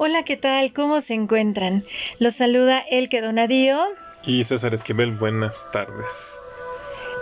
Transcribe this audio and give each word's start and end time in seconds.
Hola, 0.00 0.22
¿qué 0.22 0.36
tal? 0.36 0.72
¿Cómo 0.72 1.00
se 1.00 1.14
encuentran? 1.14 1.82
Los 2.20 2.36
saluda 2.36 2.78
Elke 2.78 3.20
Donadío. 3.20 3.80
Y 4.24 4.44
César 4.44 4.72
Esquivel, 4.72 5.10
buenas 5.10 5.68
tardes. 5.72 6.40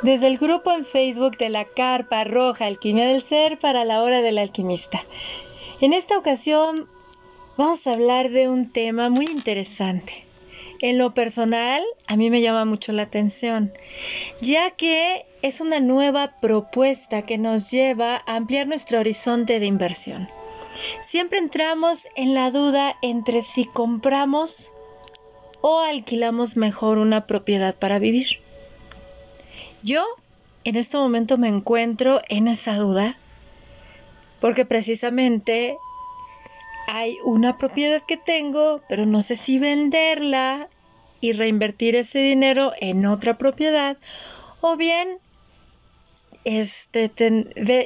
Desde 0.02 0.26
el 0.26 0.36
grupo 0.36 0.70
en 0.72 0.84
Facebook 0.84 1.38
de 1.38 1.48
la 1.48 1.64
Carpa 1.64 2.24
Roja 2.24 2.66
Alquimia 2.66 3.06
del 3.08 3.22
Ser 3.22 3.58
para 3.58 3.86
la 3.86 4.02
Hora 4.02 4.20
del 4.20 4.36
Alquimista. 4.36 5.02
En 5.80 5.94
esta 5.94 6.18
ocasión 6.18 6.86
vamos 7.56 7.86
a 7.86 7.92
hablar 7.92 8.28
de 8.28 8.46
un 8.50 8.70
tema 8.70 9.08
muy 9.08 9.24
interesante. 9.24 10.12
En 10.82 10.98
lo 10.98 11.14
personal, 11.14 11.82
a 12.06 12.16
mí 12.16 12.28
me 12.28 12.42
llama 12.42 12.66
mucho 12.66 12.92
la 12.92 13.04
atención, 13.04 13.72
ya 14.42 14.70
que 14.72 15.24
es 15.40 15.62
una 15.62 15.80
nueva 15.80 16.32
propuesta 16.42 17.22
que 17.22 17.38
nos 17.38 17.70
lleva 17.70 18.22
a 18.26 18.36
ampliar 18.36 18.66
nuestro 18.66 19.00
horizonte 19.00 19.60
de 19.60 19.66
inversión. 19.66 20.28
Siempre 21.00 21.38
entramos 21.38 22.08
en 22.16 22.34
la 22.34 22.50
duda 22.50 22.96
entre 23.02 23.42
si 23.42 23.64
compramos 23.64 24.70
o 25.60 25.80
alquilamos 25.80 26.56
mejor 26.56 26.98
una 26.98 27.26
propiedad 27.26 27.74
para 27.74 27.98
vivir. 27.98 28.38
Yo 29.82 30.04
en 30.64 30.76
este 30.76 30.96
momento 30.96 31.38
me 31.38 31.48
encuentro 31.48 32.20
en 32.28 32.48
esa 32.48 32.76
duda 32.76 33.16
porque 34.40 34.64
precisamente 34.64 35.76
hay 36.88 37.16
una 37.24 37.58
propiedad 37.58 38.02
que 38.02 38.16
tengo, 38.16 38.80
pero 38.88 39.06
no 39.06 39.22
sé 39.22 39.36
si 39.36 39.58
venderla 39.58 40.68
y 41.20 41.32
reinvertir 41.32 41.96
ese 41.96 42.20
dinero 42.20 42.72
en 42.80 43.06
otra 43.06 43.38
propiedad 43.38 43.96
o 44.60 44.76
bien 44.76 45.18
este, 46.46 47.10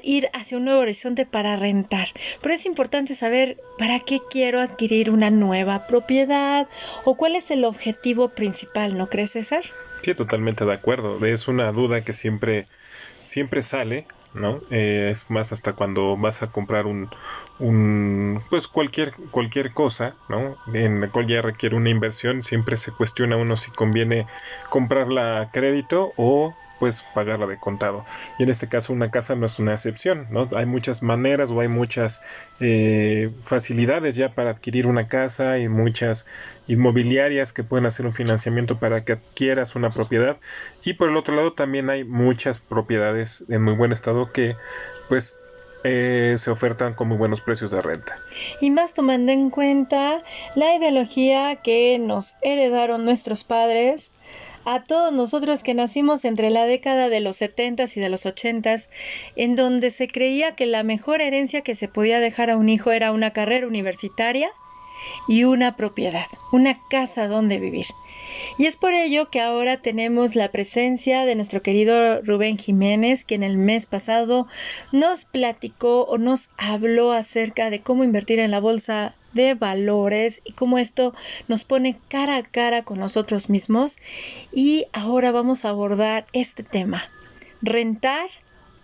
ir 0.04 0.28
hacia 0.34 0.58
un 0.58 0.66
nuevo 0.66 0.80
horizonte 0.80 1.24
para 1.24 1.56
rentar. 1.56 2.08
Pero 2.42 2.54
es 2.54 2.66
importante 2.66 3.14
saber 3.14 3.56
para 3.78 4.00
qué 4.00 4.20
quiero 4.30 4.60
adquirir 4.60 5.10
una 5.10 5.30
nueva 5.30 5.86
propiedad 5.86 6.68
o 7.04 7.16
cuál 7.16 7.36
es 7.36 7.50
el 7.50 7.64
objetivo 7.64 8.28
principal, 8.28 8.98
¿no 8.98 9.08
crees, 9.08 9.32
César? 9.32 9.64
Sí, 10.02 10.14
totalmente 10.14 10.66
de 10.66 10.74
acuerdo. 10.74 11.24
Es 11.24 11.48
una 11.48 11.72
duda 11.72 12.02
que 12.02 12.12
siempre, 12.12 12.66
siempre 13.24 13.62
sale, 13.62 14.06
¿no? 14.34 14.60
Eh, 14.70 15.08
es 15.10 15.30
más 15.30 15.52
hasta 15.52 15.72
cuando 15.72 16.16
vas 16.18 16.42
a 16.42 16.48
comprar 16.48 16.86
un, 16.86 17.08
un 17.58 18.42
pues 18.50 18.68
cualquier 18.68 19.12
cualquier 19.30 19.72
cosa, 19.72 20.14
¿no? 20.28 20.56
En 20.74 21.00
la 21.00 21.08
cual 21.08 21.26
ya 21.26 21.40
requiere 21.40 21.76
una 21.76 21.90
inversión, 21.90 22.42
siempre 22.42 22.76
se 22.76 22.92
cuestiona 22.92 23.36
uno 23.36 23.56
si 23.56 23.70
conviene 23.70 24.26
comprarla 24.68 25.40
a 25.40 25.50
crédito 25.50 26.12
o 26.16 26.54
pues 26.80 27.04
pagarla 27.14 27.46
de 27.46 27.58
contado. 27.58 28.04
Y 28.38 28.42
en 28.42 28.50
este 28.50 28.68
caso 28.68 28.92
una 28.92 29.10
casa 29.10 29.36
no 29.36 29.46
es 29.46 29.58
una 29.58 29.74
excepción, 29.74 30.26
¿no? 30.30 30.48
Hay 30.56 30.66
muchas 30.66 31.02
maneras 31.02 31.50
o 31.50 31.60
hay 31.60 31.68
muchas 31.68 32.22
eh, 32.58 33.30
facilidades 33.44 34.16
ya 34.16 34.34
para 34.34 34.50
adquirir 34.50 34.86
una 34.86 35.06
casa 35.06 35.58
y 35.58 35.68
muchas 35.68 36.26
inmobiliarias 36.66 37.52
que 37.52 37.62
pueden 37.62 37.86
hacer 37.86 38.06
un 38.06 38.14
financiamiento 38.14 38.78
para 38.78 39.04
que 39.04 39.12
adquieras 39.12 39.76
una 39.76 39.90
propiedad. 39.90 40.38
Y 40.84 40.94
por 40.94 41.10
el 41.10 41.16
otro 41.16 41.36
lado 41.36 41.52
también 41.52 41.90
hay 41.90 42.02
muchas 42.02 42.58
propiedades 42.58 43.44
en 43.50 43.62
muy 43.62 43.74
buen 43.74 43.92
estado 43.92 44.32
que 44.32 44.56
pues 45.08 45.38
eh, 45.84 46.36
se 46.38 46.50
ofertan 46.50 46.94
con 46.94 47.08
muy 47.08 47.16
buenos 47.16 47.40
precios 47.40 47.70
de 47.70 47.80
renta. 47.80 48.16
Y 48.60 48.70
más 48.70 48.94
tomando 48.94 49.32
en 49.32 49.50
cuenta 49.50 50.22
la 50.54 50.74
ideología 50.74 51.56
que 51.56 51.98
nos 51.98 52.34
heredaron 52.42 53.04
nuestros 53.04 53.44
padres 53.44 54.10
a 54.64 54.82
todos 54.84 55.12
nosotros 55.12 55.62
que 55.62 55.74
nacimos 55.74 56.24
entre 56.24 56.50
la 56.50 56.66
década 56.66 57.08
de 57.08 57.20
los 57.20 57.36
70 57.36 57.84
y 57.94 58.00
de 58.00 58.08
los 58.08 58.26
80, 58.26 58.76
en 59.36 59.56
donde 59.56 59.90
se 59.90 60.08
creía 60.08 60.54
que 60.54 60.66
la 60.66 60.82
mejor 60.82 61.20
herencia 61.20 61.62
que 61.62 61.74
se 61.74 61.88
podía 61.88 62.20
dejar 62.20 62.50
a 62.50 62.56
un 62.56 62.68
hijo 62.68 62.90
era 62.92 63.12
una 63.12 63.32
carrera 63.32 63.66
universitaria 63.66 64.50
y 65.28 65.44
una 65.44 65.76
propiedad, 65.76 66.26
una 66.52 66.76
casa 66.90 67.26
donde 67.26 67.58
vivir. 67.58 67.86
Y 68.58 68.66
es 68.66 68.76
por 68.76 68.92
ello 68.92 69.30
que 69.30 69.40
ahora 69.40 69.78
tenemos 69.78 70.34
la 70.34 70.50
presencia 70.50 71.24
de 71.24 71.34
nuestro 71.34 71.62
querido 71.62 72.20
Rubén 72.22 72.58
Jiménez, 72.58 73.24
quien 73.24 73.42
el 73.42 73.56
mes 73.56 73.86
pasado 73.86 74.46
nos 74.92 75.24
platicó 75.24 76.04
o 76.04 76.18
nos 76.18 76.50
habló 76.58 77.12
acerca 77.12 77.70
de 77.70 77.80
cómo 77.80 78.04
invertir 78.04 78.38
en 78.38 78.50
la 78.50 78.60
bolsa 78.60 79.14
de 79.32 79.54
valores 79.54 80.40
y 80.44 80.52
cómo 80.52 80.78
esto 80.78 81.14
nos 81.48 81.64
pone 81.64 81.96
cara 82.08 82.36
a 82.36 82.42
cara 82.42 82.82
con 82.82 82.98
nosotros 82.98 83.48
mismos. 83.48 83.98
Y 84.52 84.86
ahora 84.92 85.32
vamos 85.32 85.64
a 85.64 85.70
abordar 85.70 86.26
este 86.32 86.62
tema, 86.62 87.02
rentar 87.62 88.28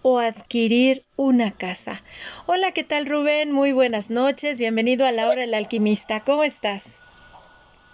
o 0.03 0.19
adquirir 0.19 1.03
una 1.17 1.51
casa. 1.51 2.03
Hola, 2.47 2.73
¿qué 2.73 2.85
tal 2.85 3.07
Rubén? 3.07 3.51
Muy 3.51 3.73
buenas 3.73 4.09
noches, 4.09 4.59
bienvenido 4.59 5.05
a 5.05 5.13
la 5.13 5.29
hora 5.29 5.41
del 5.41 5.55
alquimista. 5.55 6.21
¿Cómo 6.21 6.45
estás? 6.45 7.01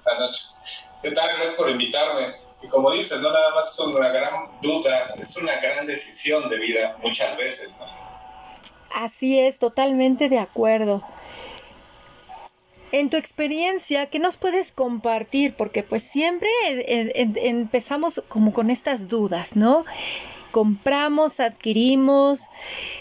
Buenas 0.05 0.21
noches. 0.21 0.55
¿Qué 1.03 1.11
tal? 1.11 1.37
Gracias 1.37 1.57
por 1.57 1.71
invitarme. 1.71 2.35
Y 2.63 2.69
como 2.69 2.93
dices, 2.93 3.21
no 3.21 3.33
nada 3.33 3.55
más 3.55 3.73
es 3.73 3.79
una 3.81 4.09
gran 4.09 4.49
duda, 4.61 5.15
es 5.19 5.37
una 5.37 5.57
gran 5.57 5.87
decisión 5.87 6.49
de 6.49 6.59
vida 6.59 6.97
muchas 7.03 7.37
veces. 7.37 7.77
Así 8.95 9.39
es, 9.39 9.59
totalmente 9.59 10.29
de 10.29 10.39
acuerdo. 10.39 11.03
En 12.93 13.09
tu 13.09 13.17
experiencia, 13.17 14.07
¿qué 14.07 14.19
nos 14.19 14.37
puedes 14.37 14.71
compartir? 14.71 15.55
Porque 15.55 15.83
pues 15.83 16.03
siempre 16.03 16.49
empezamos 17.17 18.23
como 18.29 18.53
con 18.53 18.71
estas 18.71 19.09
dudas, 19.09 19.57
¿no? 19.57 19.85
Compramos, 20.53 21.41
adquirimos, 21.41 22.49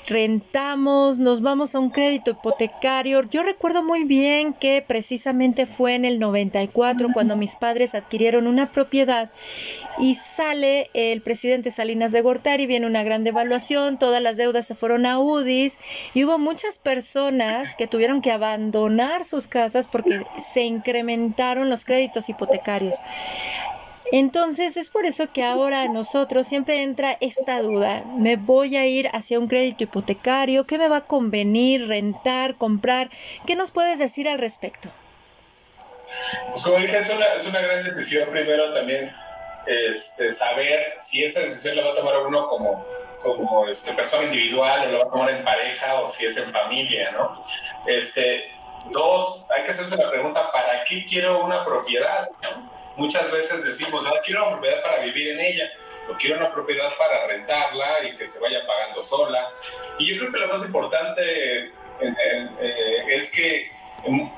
rentamos, 0.07 1.19
nos 1.19 1.41
vamos 1.41 1.75
a 1.75 1.79
un 1.79 1.91
crédito 1.91 2.31
hipotecario. 2.31 3.21
Yo 3.29 3.43
recuerdo 3.43 3.83
muy 3.83 4.05
bien 4.05 4.53
que 4.53 4.83
precisamente 4.85 5.67
fue 5.67 5.93
en 5.93 6.05
el 6.05 6.17
94 6.17 7.09
cuando 7.13 7.35
mis 7.35 7.55
padres 7.57 7.93
adquirieron 7.93 8.47
una 8.47 8.71
propiedad 8.71 9.29
y 9.99 10.15
sale 10.15 10.89
el 10.93 11.21
presidente 11.21 11.69
Salinas 11.69 12.11
de 12.11 12.21
Gortari, 12.21 12.65
viene 12.65 12.87
una 12.87 13.03
gran 13.03 13.23
devaluación, 13.23 13.99
todas 13.99 14.21
las 14.21 14.37
deudas 14.37 14.65
se 14.65 14.73
fueron 14.73 15.05
a 15.05 15.19
UDIs 15.19 15.77
y 16.13 16.23
hubo 16.23 16.39
muchas 16.39 16.79
personas 16.79 17.75
que 17.75 17.87
tuvieron 17.87 18.21
que 18.21 18.31
abandonar 18.31 19.25
sus 19.25 19.45
casas 19.45 19.87
porque 19.87 20.21
se 20.53 20.63
incrementaron 20.63 21.69
los 21.69 21.85
créditos 21.85 22.29
hipotecarios. 22.29 22.95
Entonces 24.11 24.75
es 24.75 24.89
por 24.89 25.05
eso 25.05 25.31
que 25.31 25.43
ahora 25.43 25.87
nosotros 25.87 26.45
siempre 26.45 26.83
entra 26.83 27.17
esta 27.21 27.61
duda, 27.61 28.03
¿me 28.17 28.35
voy 28.35 28.75
a 28.75 28.85
ir 28.85 29.09
hacia 29.13 29.39
un 29.39 29.47
crédito 29.47 29.85
hipotecario? 29.85 30.65
¿Qué 30.65 30.77
me 30.77 30.89
va 30.89 30.97
a 30.97 31.05
convenir 31.05 31.87
rentar, 31.87 32.55
comprar? 32.55 33.09
¿Qué 33.47 33.55
nos 33.55 33.71
puedes 33.71 33.99
decir 33.99 34.27
al 34.27 34.37
respecto? 34.37 34.89
Pues 36.51 36.63
como 36.63 36.77
dije, 36.77 36.97
es 36.97 37.09
una, 37.09 37.25
es 37.37 37.47
una 37.47 37.61
gran 37.61 37.83
decisión 37.85 38.29
primero 38.29 38.73
también 38.73 39.11
este, 39.65 40.31
saber 40.31 40.95
si 40.97 41.23
esa 41.23 41.39
decisión 41.41 41.77
la 41.77 41.83
va 41.83 41.91
a 41.91 41.95
tomar 41.95 42.17
uno 42.25 42.49
como, 42.49 42.85
como 43.21 43.67
este, 43.67 43.93
persona 43.93 44.25
individual 44.25 44.87
o 44.87 44.91
la 44.91 44.97
va 44.99 45.05
a 45.05 45.11
tomar 45.11 45.29
en 45.29 45.45
pareja 45.45 46.01
o 46.01 46.07
si 46.07 46.25
es 46.25 46.35
en 46.35 46.49
familia, 46.51 47.11
¿no? 47.11 47.31
Este, 47.87 48.51
dos, 48.91 49.45
hay 49.55 49.63
que 49.63 49.71
hacerse 49.71 49.95
la 49.95 50.09
pregunta, 50.09 50.51
¿para 50.51 50.83
qué 50.83 51.05
quiero 51.05 51.45
una 51.45 51.63
propiedad? 51.63 52.29
Muchas 53.01 53.31
veces 53.31 53.63
decimos, 53.63 54.03
no, 54.03 54.11
quiero 54.23 54.43
una 54.45 54.51
propiedad 54.51 54.83
para 54.83 55.03
vivir 55.03 55.29
en 55.29 55.39
ella, 55.39 55.71
o 56.07 56.13
quiero 56.17 56.37
una 56.37 56.53
propiedad 56.53 56.95
para 56.99 57.25
rentarla 57.25 58.05
y 58.05 58.15
que 58.15 58.27
se 58.27 58.39
vaya 58.39 58.59
pagando 58.67 59.01
sola. 59.01 59.51
Y 59.97 60.05
yo 60.05 60.19
creo 60.19 60.31
que 60.31 60.39
lo 60.39 60.47
más 60.49 60.63
importante 60.63 61.71
eh, 61.99 63.05
es 63.09 63.31
que, 63.31 63.71
mm, 64.07 64.29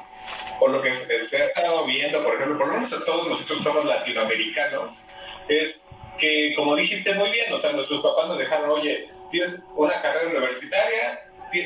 por 0.60 0.70
lo 0.70 0.82
que 0.82 0.94
se, 0.94 1.42
ha 1.42 1.44
estado 1.44 1.86
viendo, 1.86 2.24
por 2.24 2.36
ejemplo, 2.36 2.58
por 2.58 2.68
lo 2.68 2.74
menos 2.76 2.90
todos 3.06 3.28
nosotros 3.28 3.62
somos 3.62 3.84
latinoamericanos, 3.84 5.02
es 5.50 5.90
que, 6.18 6.54
como 6.56 6.78
dijiste 6.78 7.14
muy 7.16 7.32
bien, 7.32 7.52
o 7.52 7.58
sea, 7.58 7.74
nuestros 7.74 8.00
papás 8.00 8.30
nos 8.30 8.38
dejaron, 8.38 8.70
oye, 8.70 9.10
tienes 9.30 9.62
una 9.76 10.02
carrera 10.02 10.30
universitaria, 10.30 11.20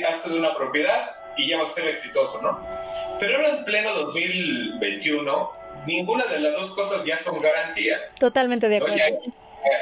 hazte 0.10 0.30
de 0.32 0.40
una 0.40 0.56
propiedad 0.56 1.16
y 1.38 1.48
ya 1.48 1.60
vas 1.60 1.70
a 1.70 1.74
ser 1.74 1.90
exitoso, 1.90 2.42
¿no? 2.42 2.60
Pero 3.20 3.38
ahora 3.38 3.50
en 3.50 3.66
pleno 3.66 3.94
2021, 3.94 5.58
ninguna 5.86 6.26
de 6.26 6.40
las 6.40 6.54
dos 6.54 6.72
cosas 6.72 7.04
ya 7.06 7.18
son 7.18 7.42
garantía. 7.42 8.00
Totalmente 8.20 8.70
de 8.70 8.78
acuerdo. 8.78 8.96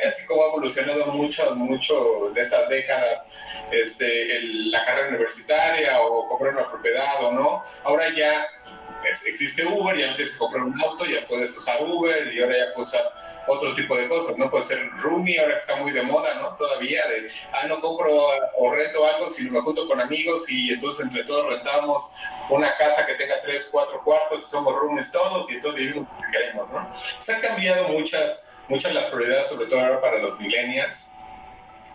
así 0.05 0.25
como 0.25 0.43
ha 0.43 0.47
evolucionado 0.47 1.07
mucho, 1.07 1.55
mucho 1.55 2.31
de 2.33 2.41
estas 2.41 2.69
décadas, 2.69 3.37
este, 3.71 4.41
la 4.69 4.85
carrera 4.85 5.09
universitaria 5.09 6.01
o 6.01 6.27
comprar 6.27 6.53
una 6.53 6.69
propiedad 6.69 7.23
o 7.23 7.31
no, 7.31 7.63
ahora 7.83 8.11
ya 8.13 8.45
existe 9.07 9.65
Uber, 9.65 9.97
ya 9.97 10.07
no 10.07 10.15
tienes 10.15 10.33
que 10.33 10.39
comprar 10.39 10.63
un 10.63 10.81
auto, 10.81 11.05
ya 11.05 11.25
puedes 11.27 11.55
usar 11.57 11.81
Uber 11.81 12.33
y 12.33 12.41
ahora 12.41 12.57
ya 12.57 12.73
puedes 12.73 12.89
usar 12.89 13.13
otro 13.47 13.73
tipo 13.75 13.95
de 13.95 14.07
cosas, 14.07 14.37
¿no? 14.37 14.49
Puede 14.49 14.63
ser 14.63 14.89
roomie, 14.95 15.39
ahora 15.39 15.53
que 15.53 15.59
está 15.59 15.75
muy 15.77 15.91
de 15.91 16.01
moda, 16.01 16.35
¿no? 16.41 16.55
Todavía 16.55 17.05
de, 17.07 17.29
ah, 17.53 17.67
no 17.67 17.79
compro 17.81 18.27
o 18.57 18.71
rento 18.71 19.05
algo, 19.05 19.29
sino 19.29 19.51
me 19.51 19.61
junto 19.61 19.87
con 19.87 19.99
amigos 20.01 20.49
y 20.49 20.73
entonces 20.73 21.05
entre 21.05 21.23
todos 21.25 21.49
rentamos 21.49 22.11
una 22.49 22.75
casa 22.77 23.05
que 23.05 23.15
tenga 23.15 23.39
tres, 23.41 23.69
cuatro 23.71 24.01
cuartos 24.03 24.41
y 24.41 24.49
somos 24.49 24.75
roomies 24.75 25.11
todos 25.11 25.49
y 25.51 25.55
entonces 25.55 25.79
vivimos 25.79 26.07
lo 26.09 26.25
que 26.25 26.31
queremos, 26.31 26.69
¿no? 26.71 26.87
Se 27.19 27.33
han 27.33 27.41
cambiado 27.41 27.89
muchas, 27.89 28.51
muchas 28.67 28.93
las 28.93 29.05
prioridades, 29.05 29.47
sobre 29.47 29.67
todo 29.67 29.79
ahora 29.79 30.01
para 30.01 30.17
los 30.19 30.39
millennials. 30.39 31.11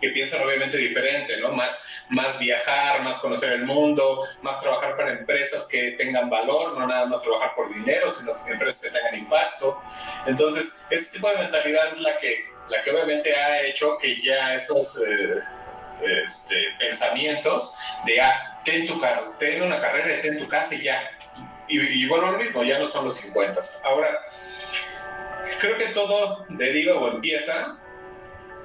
Que 0.01 0.09
piensan 0.09 0.41
obviamente 0.41 0.77
diferente, 0.77 1.37
¿no? 1.37 1.51
Más, 1.51 1.79
más 2.09 2.39
viajar, 2.39 3.01
más 3.03 3.19
conocer 3.19 3.53
el 3.53 3.65
mundo, 3.65 4.23
más 4.41 4.59
trabajar 4.59 4.97
para 4.97 5.11
empresas 5.11 5.67
que 5.67 5.91
tengan 5.91 6.29
valor, 6.29 6.77
no 6.77 6.87
nada 6.87 7.05
más 7.05 7.21
trabajar 7.21 7.53
por 7.55 7.73
dinero, 7.73 8.11
sino 8.11 8.35
empresas 8.47 8.81
que 8.81 8.97
tengan 8.97 9.15
impacto. 9.15 9.81
Entonces, 10.25 10.81
ese 10.89 11.13
tipo 11.13 11.29
de 11.29 11.37
mentalidad 11.37 11.87
es 11.93 11.99
la 11.99 12.17
que, 12.17 12.45
la 12.69 12.81
que 12.81 12.91
obviamente 12.91 13.35
ha 13.35 13.61
hecho 13.63 13.97
que 13.99 14.21
ya 14.21 14.55
esos 14.55 14.99
eh, 15.07 15.39
este, 16.23 16.55
pensamientos 16.79 17.75
de, 18.05 18.19
ah, 18.19 18.59
ten 18.65 18.87
tu 18.87 18.99
carro, 18.99 19.35
ten 19.39 19.61
una 19.61 19.79
carrera 19.79 20.21
ten 20.21 20.39
tu 20.39 20.47
casa 20.47 20.75
y 20.75 20.81
ya. 20.81 21.11
Y, 21.67 21.79
y 21.79 22.07
bueno, 22.07 22.31
lo 22.31 22.37
mismo, 22.37 22.63
ya 22.63 22.79
no 22.79 22.85
son 22.85 23.05
los 23.05 23.15
50. 23.17 23.59
Ahora, 23.83 24.19
creo 25.59 25.77
que 25.77 25.87
todo 25.87 26.45
deriva 26.49 26.95
o 26.95 27.07
empieza 27.09 27.77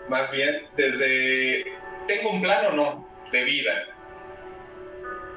más 0.08 0.30
bien 0.30 0.68
desde, 0.76 1.64
¿tengo 2.06 2.30
un 2.30 2.42
plan 2.42 2.66
o 2.66 2.72
no 2.72 3.08
de 3.32 3.44
vida? 3.44 3.84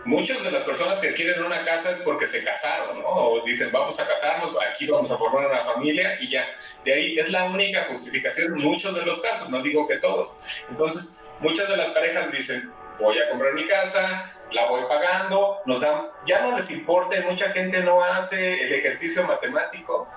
Muchas 0.05 0.43
de 0.43 0.51
las 0.51 0.63
personas 0.63 0.99
que 0.99 1.13
quieren 1.13 1.43
una 1.43 1.65
casa 1.65 1.91
es 1.91 1.99
porque 1.99 2.25
se 2.25 2.43
casaron, 2.43 2.99
¿no? 3.01 3.07
O 3.07 3.45
dicen, 3.45 3.69
vamos 3.71 3.99
a 3.99 4.07
casarnos, 4.07 4.55
aquí 4.71 4.87
vamos 4.87 5.11
a 5.11 5.17
formar 5.17 5.47
una 5.47 5.63
familia 5.63 6.17
y 6.21 6.29
ya. 6.29 6.47
De 6.85 6.93
ahí 6.93 7.19
es 7.19 7.29
la 7.29 7.45
única 7.45 7.85
justificación 7.89 8.57
en 8.57 8.63
muchos 8.63 8.95
de 8.95 9.05
los 9.05 9.19
casos, 9.21 9.49
no 9.49 9.61
digo 9.61 9.87
que 9.87 9.97
todos. 9.97 10.37
Entonces, 10.69 11.19
muchas 11.39 11.67
de 11.67 11.77
las 11.77 11.89
parejas 11.89 12.31
dicen, 12.31 12.71
voy 12.97 13.19
a 13.19 13.29
comprar 13.29 13.53
mi 13.53 13.67
casa, 13.67 14.33
la 14.51 14.67
voy 14.67 14.81
pagando, 14.87 15.61
nos 15.65 15.81
dan, 15.81 16.07
ya 16.25 16.41
no 16.41 16.55
les 16.55 16.71
importa, 16.71 17.21
mucha 17.27 17.49
gente 17.51 17.81
no 17.81 18.01
hace 18.01 18.63
el 18.63 18.73
ejercicio 18.73 19.23
matemático 19.23 20.07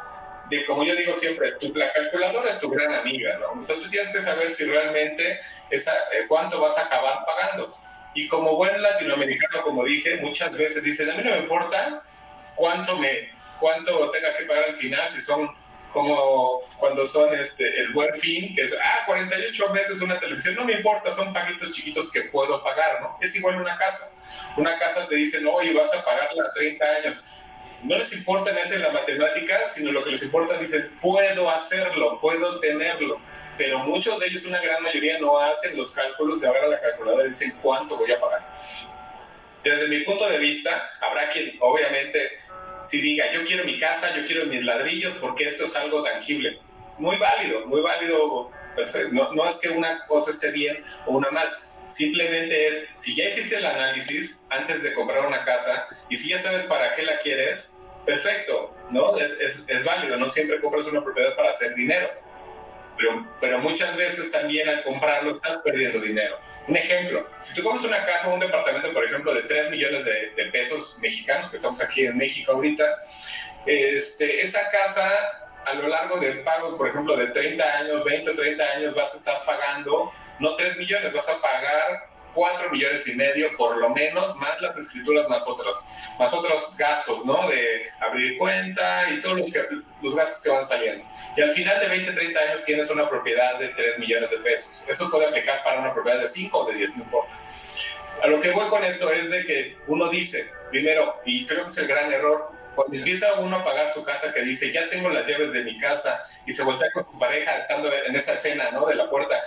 de, 0.51 0.65
como 0.67 0.85
yo 0.85 0.95
digo 0.95 1.15
siempre, 1.15 1.53
tu, 1.53 1.75
la 1.75 1.93
calculadora 1.93 2.51
es 2.51 2.61
tu 2.61 2.71
gran 2.71 2.93
amiga, 2.95 3.39
¿no? 3.39 3.65
Sea, 3.65 3.77
tú 3.77 3.89
tienes 3.91 4.11
que 4.11 4.23
saber 4.23 4.51
si 4.51 4.65
realmente 4.65 5.41
esa, 5.71 5.93
eh, 5.93 6.27
cuánto 6.29 6.61
vas 6.61 6.79
a 6.79 6.87
acabar 6.87 7.25
pagando. 7.25 7.77
Y 8.15 8.29
como 8.29 8.57
buen 8.57 8.81
latinoamericano, 8.83 9.63
como 9.63 9.85
dije, 9.85 10.17
muchas 10.17 10.57
veces 10.57 10.83
dicen, 10.83 11.11
a 11.11 11.15
mí 11.15 11.23
no 11.25 11.31
me 11.31 11.39
importa 11.39 12.03
cuánto 12.55 12.99
me 12.99 13.31
cuánto 13.59 14.11
tenga 14.11 14.37
que 14.37 14.45
pagar 14.45 14.65
al 14.71 14.77
final, 14.77 15.09
si 15.09 15.21
son 15.21 15.49
como 15.93 16.63
cuando 16.79 17.07
son 17.07 17.33
este 17.35 17.81
el 17.81 17.93
buen 17.93 18.19
fin, 18.19 18.55
que 18.55 18.63
es, 18.63 18.75
ah, 18.83 19.07
48 19.07 19.69
meses 19.73 20.01
una 20.01 20.19
televisión, 20.19 20.57
no 20.57 20.65
me 20.65 20.73
importa, 20.73 21.13
son 21.13 21.33
paguitos 21.33 21.71
chiquitos 21.71 22.11
que 22.11 22.23
puedo 22.23 22.63
pagar, 22.65 23.01
¿no? 23.03 23.19
Es 23.21 23.37
igual 23.37 23.61
una 23.61 23.77
casa. 23.79 24.13
Una 24.57 24.79
casa 24.79 25.07
te 25.09 25.17
dicen, 25.17 25.47
oye, 25.47 25.73
vas 25.73 25.95
a 25.95 26.05
pagarla 26.05 26.47
a 26.47 26.53
30 26.53 26.85
años 26.85 27.25
no 27.83 27.97
les 27.97 28.13
importa 28.13 28.51
en 28.51 28.83
la 28.83 28.93
matemática, 28.93 29.67
sino 29.67 29.93
lo 29.93 30.05
que 30.05 30.11
les 30.11 30.23
importa, 30.23 30.57
dicen, 30.59 30.91
puedo 31.01 31.51
hacerlo, 31.51 32.21
puedo 32.21 32.61
tenerlo. 32.61 33.21
Pero 33.59 33.81
muchos 33.81 34.19
de 34.21 34.27
ellos, 34.27 34.45
una 34.45 34.61
gran 34.61 34.83
mayoría, 34.83 35.19
no 35.19 35.39
hacen 35.39 35.77
los 35.77 35.93
cálculos 35.93 36.41
de 36.41 36.47
ahora 36.47 36.69
la 36.69 36.81
calculadora 36.81 37.27
y 37.27 37.31
dicen 37.31 37.53
cuánto 37.61 37.97
voy 37.97 38.13
a 38.13 38.21
pagar. 38.21 38.43
Desde 39.65 39.89
mi 39.89 40.01
punto 40.01 40.29
de 40.29 40.39
vista, 40.39 40.91
habrá 41.01 41.29
quien, 41.29 41.57
obviamente, 41.61 42.31
si 42.85 43.01
diga, 43.01 43.31
yo 43.33 43.45
quiero 43.45 43.65
mi 43.65 43.79
casa, 43.79 44.15
yo 44.17 44.25
quiero 44.27 44.47
mis 44.47 44.65
ladrillos, 44.65 45.15
porque 45.21 45.45
esto 45.45 45.65
es 45.65 45.77
algo 45.77 46.03
tangible. 46.03 46.59
Muy 46.99 47.17
válido, 47.19 47.67
muy 47.67 47.81
válido. 47.81 48.51
No, 49.13 49.33
no 49.33 49.49
es 49.49 49.57
que 49.57 49.69
una 49.69 50.07
cosa 50.07 50.31
esté 50.31 50.51
bien 50.51 50.83
o 51.07 51.13
una 51.13 51.31
mal, 51.31 51.53
Simplemente 51.93 52.67
es, 52.67 52.89
si 52.97 53.15
ya 53.15 53.25
hiciste 53.25 53.57
el 53.57 53.67
análisis 53.67 54.45
antes 54.49 54.83
de 54.83 54.95
comprar 54.95 55.27
una 55.27 55.45
casa 55.45 55.87
y 56.09 56.17
si 56.17 56.31
ya 56.31 56.39
sabes 56.39 56.65
para 56.65 56.95
qué 56.95 57.03
la 57.03 57.19
quieres, 57.19 57.77
perfecto, 58.07 58.75
¿no? 58.91 59.17
Es, 59.19 59.65
es, 59.69 59.85
válido, 59.85 60.17
no 60.17 60.29
siempre 60.29 60.61
compras 60.61 60.87
una 60.87 61.05
propiedad 61.05 61.37
para 61.37 61.51
hacer 61.51 61.75
dinero, 61.75 62.11
pero, 63.41 63.59
muchas 63.59 63.97
veces 63.97 64.31
también 64.31 64.69
al 64.69 64.83
comprarlo 64.85 65.33
estás 65.33 65.59
perdiendo 65.59 66.01
dinero. 66.01 66.39
Un 66.69 66.77
ejemplo, 66.77 67.27
si 67.41 67.55
tú 67.55 67.63
compras 67.63 67.85
una 67.85 68.05
casa 68.07 68.29
o 68.29 68.35
un 68.35 68.41
departamento, 68.41 68.93
por 68.93 69.05
ejemplo, 69.05 69.35
de 69.35 69.43
3 69.43 69.71
millones 69.71 70.05
de, 70.05 70.31
de, 70.31 70.47
pesos 70.53 70.99
mexicanos, 71.01 71.51
que 71.51 71.57
estamos 71.57 71.81
aquí 71.81 72.07
en 72.07 72.17
México 72.17 72.53
ahorita, 72.53 72.85
este, 73.67 74.43
esa 74.43 74.71
casa 74.71 75.11
a 75.65 75.75
lo 75.75 75.89
largo 75.89 76.19
del 76.19 76.41
pago, 76.41 76.77
por 76.77 76.89
ejemplo, 76.89 77.17
de 77.17 77.29
30 77.29 77.79
años, 77.79 78.05
20 78.05 78.31
o 78.31 78.35
30 78.35 78.65
años, 78.65 78.95
vas 78.95 79.15
a 79.15 79.17
estar 79.17 79.45
pagando 79.45 80.13
no 80.39 80.57
3 80.57 80.77
millones, 80.79 81.13
vas 81.13 81.29
a 81.29 81.41
pagar 81.41 82.09
4 82.35 82.71
millones 82.71 83.07
y 83.09 83.15
medio 83.15 83.55
por 83.57 83.77
lo 83.79 83.91
menos, 83.91 84.37
más 84.37 84.61
las 84.61 84.79
escrituras, 84.79 85.29
más 85.29 85.47
otros, 85.47 85.85
más 86.19 86.33
otros 86.33 86.77
gastos, 86.79 87.25
¿no? 87.25 87.49
De 87.49 87.91
abrir 88.01 88.39
cuenta 88.39 89.11
y 89.11 89.21
todos 89.21 89.39
los, 89.39 89.53
los 90.03 90.17
gastos 90.17 90.43
que 90.43 90.51
van 90.51 90.65
saliendo. 90.65 91.05
Y 91.37 91.43
al 91.43 91.51
final 91.51 91.81
de 91.81 91.89
20, 91.89 92.13
30 92.13 92.41
años 92.41 92.65
tienes 92.65 92.91
una 92.91 93.09
propiedad 93.09 93.59
de 93.59 93.69
3 93.69 93.99
millones 93.99 94.31
de 94.31 94.39
pesos. 94.39 94.85
Eso 94.89 95.11
puede 95.11 95.27
aplicar 95.27 95.63
para 95.65 95.81
una 95.81 95.95
propiedad 95.95 96.21
de 96.21 96.29
5 96.29 96.59
o 96.59 96.67
de 96.67 96.75
10, 96.75 96.97
no 96.97 97.05
importa. 97.05 97.35
A 98.23 98.27
lo 98.27 98.41
que 98.41 98.51
voy 98.51 98.69
con 98.69 98.85
esto 98.85 99.11
es 99.11 99.31
de 99.31 99.45
que 99.45 99.77
uno 99.87 100.09
dice, 100.09 100.51
primero, 100.71 101.21
y 101.25 101.47
creo 101.47 101.63
que 101.63 101.69
es 101.69 101.79
el 101.79 101.89
gran 101.89 102.13
error, 102.13 102.53
cuando 102.75 102.97
empieza 102.97 103.35
uno 103.41 103.57
a 103.57 103.65
pagar 103.65 103.89
su 103.89 104.05
casa, 104.05 104.33
que 104.33 104.43
dice, 104.43 104.73
ya 104.73 104.89
tengo 104.89 105.09
las 105.11 105.27
llaves 105.27 105.53
de 105.53 105.65
mi 105.65 105.79
casa, 105.79 106.25
y 106.47 106.53
se 106.53 106.63
voltea 106.63 106.91
con 106.93 107.05
su 107.05 107.19
pareja 107.19 107.57
estando 107.57 107.93
en 107.93 108.17
esa 108.17 108.35
escena, 108.35 108.71
¿no? 108.71 108.87
De 108.87 108.95
la 108.95 109.09
puerta, 109.11 109.39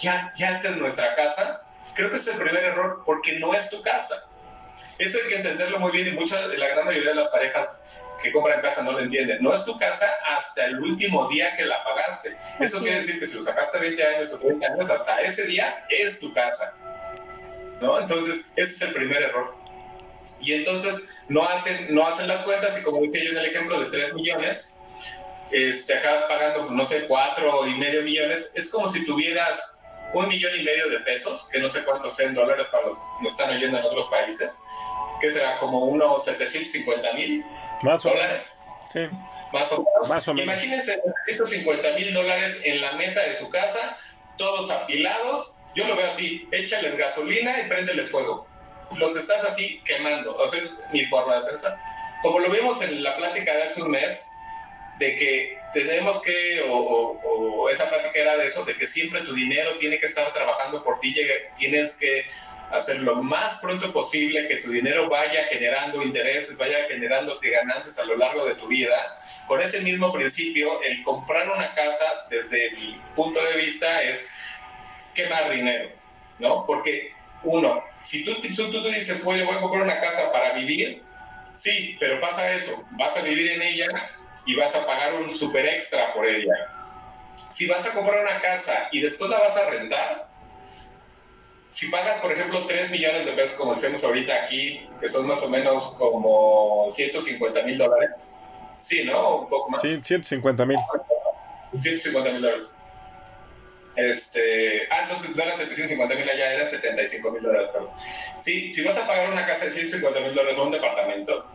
ya, 0.00 0.32
ya 0.36 0.50
esta 0.50 0.68
es 0.70 0.76
nuestra 0.76 1.14
casa, 1.14 1.62
creo 1.94 2.10
que 2.10 2.16
es 2.16 2.26
el 2.28 2.38
primer 2.38 2.64
error, 2.64 3.02
porque 3.04 3.38
no 3.38 3.54
es 3.54 3.70
tu 3.70 3.82
casa. 3.82 4.28
Eso 4.98 5.18
hay 5.22 5.28
que 5.28 5.36
entenderlo 5.36 5.80
muy 5.80 5.90
bien 5.90 6.08
y 6.08 6.12
mucha, 6.12 6.46
la 6.46 6.68
gran 6.68 6.86
mayoría 6.86 7.10
de 7.10 7.16
las 7.16 7.28
parejas 7.28 7.82
que 8.24 8.32
compran 8.32 8.62
casa 8.62 8.82
no 8.82 8.92
lo 8.92 9.00
entienden. 9.00 9.42
No 9.42 9.52
es 9.54 9.64
tu 9.64 9.78
casa 9.78 10.08
hasta 10.36 10.64
el 10.64 10.80
último 10.80 11.28
día 11.28 11.54
que 11.56 11.64
la 11.64 11.84
pagaste. 11.84 12.36
Eso 12.58 12.80
quiere 12.80 12.96
decir 12.96 13.20
que 13.20 13.26
si 13.26 13.36
lo 13.36 13.42
sacaste 13.42 13.78
20 13.78 14.02
años 14.06 14.32
o 14.32 14.38
30 14.38 14.66
años, 14.66 14.90
hasta 14.90 15.20
ese 15.20 15.46
día 15.46 15.84
es 15.90 16.20
tu 16.20 16.32
casa. 16.32 16.74
¿No? 17.80 18.00
Entonces, 18.00 18.52
ese 18.56 18.74
es 18.76 18.82
el 18.82 18.94
primer 18.94 19.22
error. 19.22 19.54
Y 20.40 20.54
entonces, 20.54 21.08
no 21.28 21.44
hacen, 21.44 21.94
no 21.94 22.06
hacen 22.06 22.28
las 22.28 22.42
cuentas 22.42 22.78
y 22.78 22.82
como 22.82 23.00
decía 23.00 23.24
yo 23.24 23.30
en 23.30 23.38
el 23.38 23.46
ejemplo 23.46 23.80
de 23.80 23.86
3 23.86 24.14
millones, 24.14 24.74
este, 25.50 25.94
acabas 25.94 26.24
pagando, 26.24 26.70
no 26.70 26.84
sé, 26.84 27.06
4 27.06 27.66
y 27.68 27.78
medio 27.78 28.02
millones, 28.02 28.52
es 28.54 28.70
como 28.70 28.88
si 28.88 29.04
tuvieras 29.06 29.80
un 30.12 30.28
millón 30.28 30.52
y 30.58 30.62
medio 30.62 30.88
de 30.90 31.00
pesos, 31.00 31.48
que 31.50 31.58
no 31.58 31.68
sé 31.68 31.84
cuántos 31.84 32.14
sean 32.14 32.34
dólares 32.34 32.68
para 32.70 32.86
los 32.86 32.96
que 32.96 33.04
nos 33.22 33.32
están 33.32 33.50
oyendo 33.50 33.78
en 33.78 33.84
otros 33.84 34.06
países, 34.06 34.62
que 35.20 35.30
será 35.30 35.58
como 35.58 35.84
unos 35.86 36.24
750 36.24 37.12
mil 37.14 37.44
dólares. 37.82 38.60
Sí. 38.92 39.08
Más 39.52 39.72
o 39.72 39.78
menos. 39.78 40.08
Más 40.08 40.28
o 40.28 40.34
menos. 40.34 40.54
Imagínense 40.54 41.00
750 41.26 41.92
mil 41.92 42.12
dólares 42.12 42.62
en 42.64 42.80
la 42.80 42.92
mesa 42.92 43.22
de 43.22 43.36
su 43.36 43.48
casa, 43.50 43.96
todos 44.36 44.70
apilados. 44.70 45.58
Yo 45.74 45.86
lo 45.86 45.96
veo 45.96 46.06
así, 46.06 46.48
échales 46.52 46.96
gasolina 46.96 47.60
y 47.60 47.68
préndeles 47.68 48.10
fuego 48.10 48.46
los 48.96 49.16
estás 49.16 49.44
así 49.44 49.80
quemando. 49.84 50.36
O 50.36 50.48
sea, 50.48 50.62
es 50.62 50.72
mi 50.92 51.04
forma 51.06 51.40
de 51.40 51.46
pensar. 51.46 51.78
Como 52.22 52.40
lo 52.40 52.50
vimos 52.50 52.80
en 52.82 53.02
la 53.02 53.16
plática 53.16 53.54
de 53.54 53.62
hace 53.64 53.82
un 53.82 53.90
mes, 53.90 54.30
de 54.98 55.16
que 55.16 55.58
tenemos 55.72 56.22
que, 56.22 56.64
o, 56.68 57.68
esa 57.70 57.88
plática 57.88 58.18
era 58.18 58.36
de 58.36 58.46
eso, 58.46 58.64
de 58.64 58.76
que 58.76 58.86
siempre 58.86 59.22
tu 59.22 59.34
dinero 59.34 59.72
tiene 59.78 59.98
que 59.98 60.06
estar 60.06 60.32
trabajando 60.32 60.82
por 60.84 61.00
ti, 61.00 61.16
tienes 61.56 61.96
que 61.96 62.24
hacer 62.70 63.00
lo 63.00 63.22
más 63.22 63.58
pronto 63.60 63.92
posible 63.92 64.48
que 64.48 64.56
tu 64.56 64.70
dinero 64.70 65.08
vaya 65.08 65.44
generando 65.44 66.02
intereses, 66.02 66.56
vaya 66.56 66.84
generando 66.88 67.38
ganancias 67.42 67.98
a 67.98 68.04
lo 68.04 68.16
largo 68.16 68.46
de 68.46 68.54
tu 68.54 68.68
vida. 68.68 68.96
Con 69.46 69.60
ese 69.60 69.80
mismo 69.80 70.12
principio, 70.12 70.80
el 70.82 71.02
comprar 71.02 71.50
una 71.50 71.74
casa, 71.74 72.04
desde 72.30 72.70
mi 72.72 73.00
punto 73.14 73.42
de 73.44 73.56
vista, 73.58 74.02
es 74.02 74.30
quemar 75.14 75.50
dinero, 75.50 75.90
¿no? 76.38 76.64
Porque 76.66 77.12
uno, 77.44 77.84
si 78.00 78.24
tú, 78.24 78.34
tú, 78.40 78.70
tú 78.70 78.82
dices, 78.84 79.22
voy 79.22 79.40
a 79.40 79.60
comprar 79.60 79.82
una 79.82 80.00
casa 80.00 80.32
para 80.32 80.54
vivir, 80.54 81.02
sí, 81.54 81.96
pero 82.00 82.20
pasa 82.20 82.52
eso, 82.52 82.84
vas 82.92 83.16
a 83.16 83.22
vivir 83.22 83.52
en 83.52 83.62
ella 83.62 83.88
y 84.46 84.56
vas 84.56 84.74
a 84.74 84.86
pagar 84.86 85.14
un 85.14 85.32
super 85.32 85.66
extra 85.66 86.12
por 86.12 86.26
ella. 86.26 86.54
Si 87.50 87.66
vas 87.66 87.86
a 87.86 87.92
comprar 87.92 88.22
una 88.22 88.40
casa 88.40 88.88
y 88.90 89.00
después 89.00 89.30
la 89.30 89.38
vas 89.38 89.56
a 89.56 89.70
rentar, 89.70 90.28
si 91.70 91.88
pagas, 91.88 92.20
por 92.20 92.30
ejemplo, 92.30 92.66
3 92.66 92.90
millones 92.90 93.26
de 93.26 93.32
pesos, 93.32 93.58
como 93.58 93.74
decimos 93.74 94.04
ahorita 94.04 94.44
aquí, 94.44 94.88
que 95.00 95.08
son 95.08 95.26
más 95.26 95.42
o 95.42 95.48
menos 95.50 95.96
como 95.98 96.88
150 96.88 97.62
mil 97.62 97.78
dólares, 97.78 98.36
sí, 98.78 99.04
¿no? 99.04 99.38
Un 99.38 99.48
poco 99.48 99.70
más. 99.70 99.82
Sí, 99.82 100.00
150 100.00 100.66
mil. 100.66 100.78
150 101.72 102.30
mil 102.30 102.42
dólares. 102.42 102.74
Este, 103.96 104.88
ah, 104.90 105.02
entonces 105.02 105.36
no 105.36 105.42
eran 105.42 105.56
750 105.56 106.14
mil 106.16 106.28
allá, 106.28 106.54
eran 106.54 106.66
75 106.66 107.30
mil 107.30 107.42
dólares. 107.42 107.68
Sí, 108.38 108.72
si 108.72 108.82
vas 108.82 108.98
a 108.98 109.06
pagar 109.06 109.30
una 109.30 109.46
casa 109.46 109.66
de 109.66 109.70
150 109.70 110.20
mil 110.20 110.34
dólares 110.34 110.58
o 110.58 110.64
un 110.64 110.72
departamento, 110.72 111.46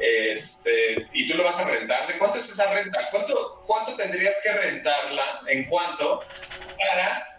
este, 0.00 1.06
y 1.12 1.28
tú 1.28 1.36
lo 1.36 1.44
vas 1.44 1.58
a 1.58 1.68
rentar, 1.68 2.08
¿de 2.08 2.18
cuánto 2.18 2.38
es 2.38 2.48
esa 2.48 2.72
renta? 2.72 3.08
¿Cuánto, 3.10 3.62
cuánto 3.66 3.94
tendrías 3.96 4.40
que 4.42 4.52
rentarla 4.52 5.42
en 5.48 5.64
cuánto 5.64 6.24
para, 6.78 7.38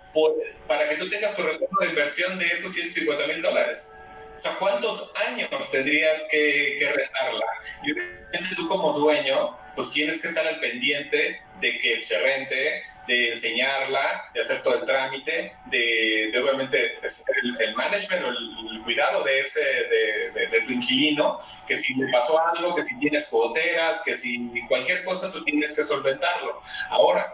para 0.68 0.90
que 0.90 0.96
tú 0.96 1.10
tengas 1.10 1.36
tu 1.36 1.44
retorno 1.44 1.80
de 1.82 1.88
inversión 1.88 2.38
de 2.38 2.46
esos 2.46 2.74
150 2.74 3.28
mil 3.28 3.42
dólares? 3.42 3.92
O 4.38 4.40
sea, 4.40 4.56
¿cuántos 4.56 5.12
años 5.28 5.50
tendrías 5.72 6.24
que, 6.30 6.78
que 6.80 6.92
rentarla? 6.92 7.46
Y 7.84 8.56
tú 8.56 8.68
como 8.68 8.94
dueño 8.94 9.58
pues 9.76 9.92
tienes 9.92 10.22
que 10.22 10.28
estar 10.28 10.46
al 10.46 10.60
pendiente 10.60 11.42
de 11.60 11.80
que 11.80 12.06
se 12.06 12.20
rente, 12.20 12.84
de 13.08 13.32
enseñarla, 13.32 14.30
de 14.34 14.42
hacer 14.42 14.62
todo 14.64 14.80
el 14.80 14.86
trámite, 14.86 15.54
de, 15.66 16.32
obviamente 16.42 16.96
pues, 17.00 17.26
el, 17.60 17.76
management 17.76 18.24
o 18.24 18.30
el, 18.30 18.82
cuidado 18.84 19.24
de 19.24 19.40
ese 19.40 19.62
de, 19.62 20.48
de, 20.48 20.62
tu 20.62 20.72
inquilino, 20.74 21.40
que 21.68 21.78
si 21.78 21.94
le 21.96 22.12
pasó 22.12 22.40
algo, 22.48 22.76
que 22.76 22.82
si 22.82 23.00
tienes 23.00 23.30
goteras, 23.32 24.02
que 24.04 24.16
si 24.16 24.50
cualquier 24.68 25.04
cosa 25.06 25.32
tú 25.32 25.44
tienes 25.44 25.74
que 25.74 25.84
solventarlo. 25.84 26.62
Ahora, 26.90 27.34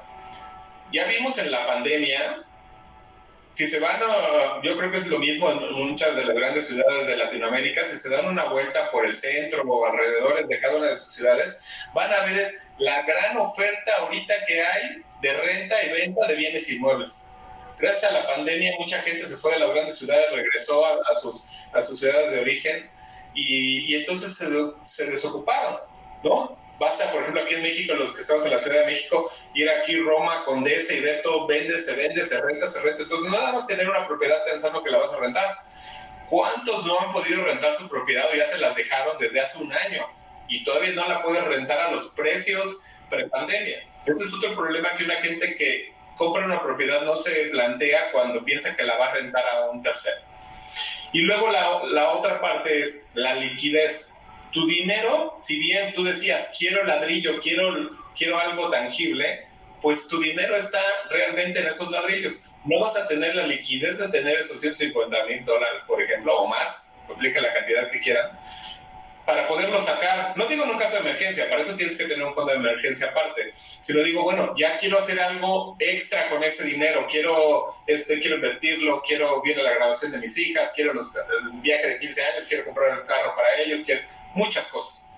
ya 0.92 1.06
vimos 1.06 1.38
en 1.38 1.52
la 1.52 1.66
pandemia 1.68 2.44
si 3.54 3.68
se 3.68 3.80
van 3.80 4.02
a, 4.02 4.62
yo 4.64 4.78
creo 4.78 4.92
que 4.92 4.98
es 4.98 5.08
lo 5.08 5.20
mismo 5.20 5.52
en 5.52 5.74
muchas 5.74 6.16
de 6.16 6.24
las 6.24 6.36
grandes 6.36 6.68
ciudades 6.68 7.08
de 7.08 7.18
Latinoamérica, 7.18 7.86
si 7.86 7.98
se 7.98 8.10
dan 8.10 8.26
una 8.26 8.46
vuelta 8.46 8.90
por 8.92 9.06
el 9.06 9.14
centro 9.14 9.64
o 9.64 9.86
alrededor 9.86 10.48
de 10.48 10.60
cada 10.60 10.78
una 10.78 10.88
de 10.92 10.98
sus 10.98 11.14
ciudades, 11.16 11.62
van 11.94 12.12
a 12.12 12.26
ver 12.26 12.60
la 12.78 13.02
gran 13.04 13.38
oferta 13.38 13.92
ahorita 14.00 14.34
que 14.48 14.62
hay 14.62 15.02
de 15.22 15.34
renta 15.34 15.84
y 15.84 15.90
venta 15.90 16.28
de 16.28 16.36
bienes 16.36 16.70
inmuebles. 16.70 17.28
Gracias 17.80 18.12
a 18.12 18.14
la 18.14 18.28
pandemia 18.28 18.74
mucha 18.78 19.02
gente 19.02 19.28
se 19.28 19.38
fue 19.38 19.54
de 19.54 19.60
las 19.60 19.70
grandes 19.72 19.98
ciudades, 19.98 20.32
regresó 20.32 20.86
a, 20.86 21.16
sus, 21.16 22.00
ciudades 22.00 22.32
de 22.32 22.40
origen 22.40 22.90
y, 23.34 23.96
entonces 23.96 24.38
se 24.84 25.06
desocuparon, 25.06 25.80
¿no? 26.24 26.59
Basta, 26.80 27.12
por 27.12 27.22
ejemplo, 27.22 27.42
aquí 27.42 27.56
en 27.56 27.62
México, 27.62 27.94
los 27.94 28.14
que 28.14 28.22
estamos 28.22 28.46
en 28.46 28.52
la 28.52 28.60
Ciudad 28.60 28.80
de 28.80 28.86
México, 28.86 29.30
ir 29.54 29.70
aquí 29.70 30.00
Roma, 30.00 30.46
Condesa 30.46 30.94
y 30.94 31.02
ver 31.02 31.22
todo, 31.22 31.46
vende, 31.46 31.78
se 31.80 31.94
vende, 31.94 32.26
se 32.26 32.40
renta, 32.40 32.70
se 32.70 32.82
renta. 32.82 33.04
Entonces, 33.04 33.30
nada 33.30 33.52
más 33.52 33.68
tener 33.68 33.90
una 33.90 34.08
propiedad 34.08 34.38
pensando 34.46 34.82
que 34.82 34.90
la 34.90 35.00
vas 35.00 35.14
a 35.14 35.20
rentar. 35.20 35.58
¿Cuántos 36.30 36.86
no 36.86 36.98
han 37.00 37.12
podido 37.12 37.44
rentar 37.44 37.76
su 37.76 37.90
propiedad 37.90 38.30
o 38.32 38.36
ya 38.36 38.46
se 38.46 38.60
las 38.60 38.76
dejaron 38.76 39.18
desde 39.20 39.42
hace 39.42 39.58
un 39.58 39.74
año 39.74 40.08
y 40.48 40.64
todavía 40.64 40.94
no 40.94 41.08
la 41.08 41.22
pueden 41.22 41.44
rentar 41.46 41.80
a 41.80 41.92
los 41.92 42.12
precios 42.12 42.82
pre-pandemia? 43.10 43.84
Ese 44.06 44.24
es 44.24 44.34
otro 44.34 44.56
problema 44.56 44.90
que 44.92 45.04
una 45.04 45.16
gente 45.16 45.56
que 45.56 45.92
compra 46.18 46.46
una 46.46 46.62
propiedad 46.62 47.02
no 47.02 47.18
se 47.18 47.46
plantea 47.48 48.12
cuando 48.12 48.46
piensa 48.46 48.76
que 48.76 48.84
la 48.84 48.98
va 48.98 49.08
a 49.08 49.14
rentar 49.16 49.44
a 49.50 49.70
un 49.70 49.84
tercero. 49.84 50.22
Y 51.12 51.22
luego 51.22 51.50
la, 51.52 51.84
la 51.88 52.12
otra 52.12 52.40
parte 52.40 52.80
es 52.80 53.10
la 53.16 53.34
liquidez 53.36 54.14
tu 54.52 54.68
dinero, 54.68 55.38
si 55.42 55.60
bien 55.60 55.94
tú 55.94 56.04
decías, 56.04 56.54
quiero 56.58 56.84
ladrillo, 56.84 57.40
quiero, 57.40 57.92
quiero 58.16 58.40
algo 58.40 58.70
tangible, 58.70 59.46
pues 59.82 60.08
tu 60.08 60.20
dinero 60.20 60.56
está 60.56 60.82
realmente 61.10 61.60
en 61.60 61.68
esos 61.68 61.90
ladrillos. 61.92 62.46
No 62.66 62.82
vas 62.82 62.96
a 62.98 63.08
tener 63.08 63.36
la 63.36 63.48
liquidez 63.48 63.98
de 63.98 64.10
tener 64.10 64.40
esos 64.40 64.60
150 64.62 65.26
mil 65.26 65.46
dólares, 65.46 65.84
por 65.88 66.02
ejemplo, 66.02 66.36
o 66.36 66.48
más, 66.48 66.92
aplica 67.12 67.42
la 67.42 67.54
cantidad 67.54 67.90
que 67.90 68.00
quieran, 68.00 68.32
para 69.30 69.48
poderlo 69.48 69.78
sacar. 69.78 70.34
No 70.36 70.48
digo 70.48 70.64
en 70.64 70.72
un 70.72 70.80
caso 70.80 70.96
de 70.96 71.02
emergencia, 71.02 71.48
para 71.48 71.62
eso 71.62 71.76
tienes 71.76 71.96
que 71.96 72.06
tener 72.06 72.24
un 72.24 72.34
fondo 72.34 72.52
de 72.52 72.58
emergencia 72.58 73.10
aparte. 73.10 73.52
Si 73.54 73.94
lo 73.94 74.04
digo, 74.04 74.24
bueno, 74.24 74.56
ya 74.58 74.80
quiero 74.80 74.98
hacer 74.98 75.20
algo 75.20 75.76
extra 75.78 76.30
con 76.30 76.44
ese 76.44 76.64
dinero, 76.66 77.06
quiero, 77.08 77.68
este, 77.86 78.20
quiero 78.20 78.38
invertirlo, 78.38 79.04
quiero, 79.06 79.40
viene 79.44 79.62
la 79.62 79.74
graduación 79.74 80.14
de 80.14 80.18
mis 80.18 80.36
hijas, 80.36 80.74
quiero 80.76 80.96
los, 80.96 81.14
viaje 81.62 81.90
de 81.90 82.00
15 82.00 82.24
años, 82.24 82.46
quiero 82.48 82.66
comprar 82.66 82.98
el 82.98 83.06
carro 83.06 83.36
para 83.36 83.56
ellos, 83.62 83.82
quiero 83.86 84.02
muchas 84.34 84.68
cosas. 84.70 85.14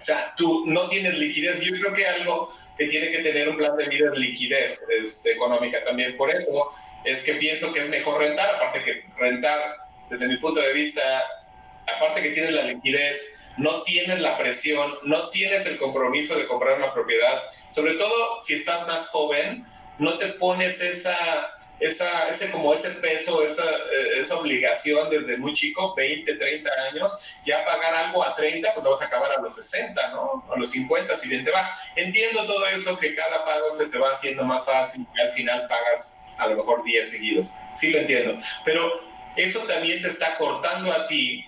O 0.00 0.02
sea, 0.02 0.32
tú 0.38 0.64
no 0.66 0.88
tienes 0.88 1.18
liquidez. 1.18 1.60
Yo 1.60 1.78
creo 1.78 1.92
que 1.92 2.06
algo 2.06 2.50
que 2.78 2.86
tiene 2.86 3.10
que 3.10 3.18
tener 3.18 3.50
un 3.50 3.58
plan 3.58 3.76
de 3.76 3.86
vida 3.86 4.12
es 4.14 4.18
liquidez 4.18 4.80
este, 4.98 5.32
económica 5.32 5.84
también. 5.84 6.16
Por 6.16 6.30
eso 6.30 6.72
es 7.04 7.22
que 7.22 7.34
pienso 7.34 7.70
que 7.74 7.80
es 7.80 7.88
mejor 7.90 8.18
rentar, 8.18 8.54
aparte 8.54 8.82
que 8.82 9.04
rentar, 9.18 9.76
desde 10.08 10.26
mi 10.26 10.38
punto 10.38 10.62
de 10.62 10.72
vista, 10.72 11.02
aparte 11.86 12.22
que 12.22 12.30
tienes 12.30 12.52
la 12.52 12.64
liquidez, 12.64 13.42
no 13.56 13.82
tienes 13.82 14.20
la 14.20 14.36
presión, 14.36 14.98
no 15.04 15.30
tienes 15.30 15.66
el 15.66 15.78
compromiso 15.78 16.36
de 16.36 16.46
comprar 16.46 16.78
una 16.78 16.92
propiedad. 16.92 17.42
Sobre 17.72 17.94
todo 17.94 18.40
si 18.40 18.54
estás 18.54 18.86
más 18.86 19.08
joven, 19.08 19.66
no 19.98 20.18
te 20.18 20.28
pones 20.28 20.80
esa 20.80 21.52
ese 21.78 22.50
como 22.50 22.72
ese 22.72 22.90
peso, 22.90 23.42
esa, 23.42 23.64
eh, 23.64 24.20
esa 24.20 24.36
obligación 24.36 25.10
desde 25.10 25.36
muy 25.36 25.52
chico, 25.52 25.94
20, 25.94 26.36
30 26.36 26.70
años, 26.90 27.36
ya 27.44 27.64
pagar 27.64 27.94
algo 27.94 28.24
a 28.24 28.34
30, 28.34 28.72
pues 28.72 28.84
lo 28.84 28.90
vas 28.90 29.02
a 29.02 29.06
acabar 29.06 29.32
a 29.32 29.40
los 29.40 29.54
60, 29.56 30.10
¿no? 30.10 30.44
A 30.50 30.58
los 30.58 30.70
50, 30.70 31.16
si 31.16 31.28
bien 31.28 31.44
te 31.44 31.50
va. 31.50 31.70
Entiendo 31.96 32.46
todo 32.46 32.66
eso, 32.68 32.98
que 32.98 33.14
cada 33.14 33.44
pago 33.44 33.70
se 33.70 33.88
te 33.88 33.98
va 33.98 34.12
haciendo 34.12 34.42
más 34.44 34.64
fácil 34.64 35.06
y 35.14 35.20
al 35.20 35.30
final 35.32 35.66
pagas 35.68 36.18
a 36.38 36.46
lo 36.46 36.56
mejor 36.56 36.82
10 36.82 37.10
seguidos. 37.10 37.56
Sí 37.74 37.90
lo 37.90 37.98
entiendo. 37.98 38.38
Pero 38.64 39.00
eso 39.36 39.60
también 39.60 40.00
te 40.00 40.08
está 40.08 40.38
cortando 40.38 40.90
a 40.92 41.06
ti 41.06 41.46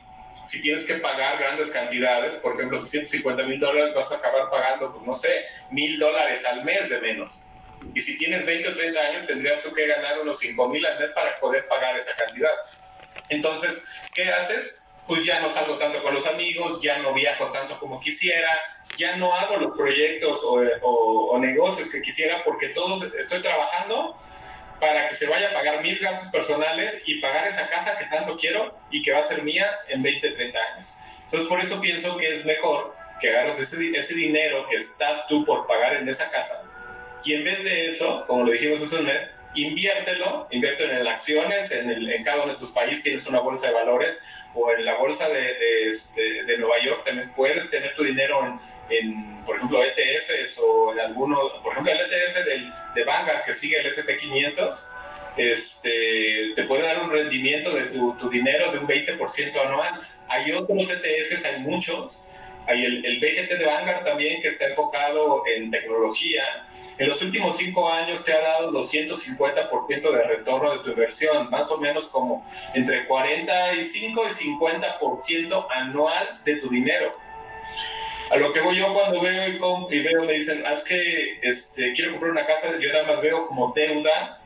si 0.48 0.62
tienes 0.62 0.84
que 0.86 0.94
pagar 0.94 1.38
grandes 1.38 1.70
cantidades, 1.70 2.36
por 2.36 2.54
ejemplo, 2.54 2.80
150 2.80 3.42
mil 3.42 3.60
dólares, 3.60 3.94
vas 3.94 4.10
a 4.12 4.16
acabar 4.16 4.48
pagando, 4.48 4.90
pues 4.94 5.04
no 5.04 5.14
sé, 5.14 5.44
mil 5.70 5.98
dólares 5.98 6.46
al 6.46 6.64
mes 6.64 6.88
de 6.88 7.00
menos. 7.02 7.44
Y 7.94 8.00
si 8.00 8.16
tienes 8.16 8.46
20 8.46 8.70
o 8.70 8.74
30 8.74 8.98
años, 8.98 9.26
tendrías 9.26 9.62
tú 9.62 9.74
que 9.74 9.86
ganar 9.86 10.18
unos 10.20 10.38
5 10.38 10.68
mil 10.70 10.84
al 10.86 10.98
mes 10.98 11.10
para 11.10 11.34
poder 11.36 11.68
pagar 11.68 11.98
esa 11.98 12.16
cantidad. 12.16 12.50
Entonces, 13.28 13.84
¿qué 14.14 14.32
haces? 14.32 14.86
Pues 15.06 15.22
ya 15.22 15.40
no 15.40 15.50
salgo 15.50 15.76
tanto 15.76 16.02
con 16.02 16.14
los 16.14 16.26
amigos, 16.26 16.80
ya 16.80 16.96
no 16.98 17.12
viajo 17.12 17.52
tanto 17.52 17.78
como 17.78 18.00
quisiera, 18.00 18.48
ya 18.96 19.16
no 19.16 19.34
hago 19.34 19.58
los 19.58 19.76
proyectos 19.76 20.40
o, 20.42 21.38
negocios 21.38 21.90
que 21.90 22.00
quisiera 22.00 22.42
porque 22.42 22.70
todos 22.70 23.14
estoy 23.14 23.42
trabajando 23.42 24.18
para 24.80 25.08
que 25.08 25.14
se 25.14 25.26
vaya 25.26 25.50
a 25.50 25.52
pagar 25.52 25.82
mis 25.82 26.00
gastos 26.00 26.30
personales 26.30 27.02
y 27.06 27.20
pagar 27.20 27.46
esa 27.46 27.68
casa 27.68 27.98
que 27.98 28.04
tanto 28.06 28.36
quiero 28.36 28.78
y 28.90 29.02
que 29.02 29.12
va 29.12 29.20
a 29.20 29.22
ser 29.22 29.42
mía 29.42 29.68
en 29.88 30.02
20, 30.02 30.30
30 30.30 30.58
años. 30.74 30.94
Entonces, 31.24 31.48
por 31.48 31.60
eso 31.60 31.80
pienso 31.80 32.16
que 32.16 32.34
es 32.34 32.44
mejor 32.44 32.94
que 33.20 33.30
agarres 33.30 33.58
ese, 33.58 33.96
ese 33.96 34.14
dinero 34.14 34.66
que 34.68 34.76
estás 34.76 35.26
tú 35.26 35.44
por 35.44 35.66
pagar 35.66 35.96
en 35.96 36.08
esa 36.08 36.30
casa 36.30 36.64
y 37.24 37.34
en 37.34 37.44
vez 37.44 37.64
de 37.64 37.88
eso, 37.88 38.24
como 38.26 38.44
lo 38.44 38.52
dijimos 38.52 38.82
hace 38.82 38.96
un 38.96 39.06
mes, 39.06 39.28
inviértelo, 39.54 40.46
inviértelo 40.50 41.00
en 41.00 41.06
acciones, 41.06 41.70
en, 41.72 41.90
el, 41.90 42.10
en 42.10 42.22
cada 42.22 42.44
uno 42.44 42.52
de 42.52 42.58
tus 42.58 42.70
países 42.70 43.02
tienes 43.02 43.26
una 43.26 43.40
bolsa 43.40 43.68
de 43.68 43.74
valores 43.74 44.20
o 44.54 44.72
en 44.72 44.84
la 44.84 44.96
bolsa 44.96 45.28
de, 45.28 45.40
de, 45.40 45.88
este, 45.88 46.44
de 46.44 46.58
Nueva 46.58 46.82
York 46.82 47.04
también 47.04 47.30
puedes 47.34 47.70
tener 47.70 47.94
tu 47.94 48.02
dinero 48.02 48.60
en, 48.90 49.44
por 49.44 49.56
ejemplo, 49.56 49.82
ETFs 49.84 50.58
o 50.62 50.92
en 50.92 51.00
alguno, 51.00 51.38
por 51.62 51.72
ejemplo, 51.72 51.92
el 51.92 52.00
ETF 52.00 52.44
del, 52.44 52.72
de 52.94 53.04
Vanguard 53.04 53.44
que 53.44 53.52
sigue 53.52 53.78
el 53.78 53.86
S&P500, 53.86 54.86
este, 55.36 56.52
te 56.56 56.64
puede 56.64 56.82
dar 56.82 57.02
un 57.02 57.10
rendimiento 57.10 57.74
de 57.74 57.82
tu, 57.84 58.14
tu 58.18 58.28
dinero 58.28 58.72
de 58.72 58.78
un 58.78 58.88
20% 58.88 59.60
anual. 59.60 60.02
Hay 60.28 60.52
otros 60.52 60.90
ETFs, 60.90 61.44
hay 61.44 61.60
muchos, 61.60 62.26
hay 62.66 62.84
el, 62.84 63.04
el 63.04 63.20
BGT 63.20 63.58
de 63.58 63.64
Vanguard 63.64 64.04
también 64.04 64.42
que 64.42 64.48
está 64.48 64.66
enfocado 64.66 65.44
en 65.46 65.70
tecnología, 65.70 66.66
en 66.96 67.08
los 67.08 67.20
últimos 67.22 67.56
cinco 67.56 67.90
años 67.90 68.24
te 68.24 68.32
ha 68.32 68.40
dado 68.40 68.72
250% 68.72 70.10
de 70.10 70.22
retorno 70.24 70.72
de 70.72 70.78
tu 70.80 70.90
inversión, 70.90 71.50
más 71.50 71.70
o 71.70 71.78
menos 71.78 72.08
como 72.08 72.44
entre 72.74 73.06
45 73.06 74.22
y 74.26 74.30
50% 74.30 75.66
anual 75.70 76.40
de 76.44 76.56
tu 76.56 76.68
dinero. 76.70 77.12
A 78.30 78.36
lo 78.36 78.52
que 78.52 78.60
voy 78.60 78.76
yo 78.76 78.92
cuando 78.92 79.22
veo 79.22 79.88
y, 79.90 80.02
veo, 80.02 80.24
me 80.24 80.32
dicen, 80.34 80.62
es 80.66 80.84
que 80.84 81.38
este, 81.42 81.92
quiero 81.94 82.12
comprar 82.12 82.32
una 82.32 82.46
casa, 82.46 82.78
yo 82.78 82.92
nada 82.92 83.06
más 83.06 83.22
veo 83.22 83.46
como 83.46 83.72
deuda 83.74 84.40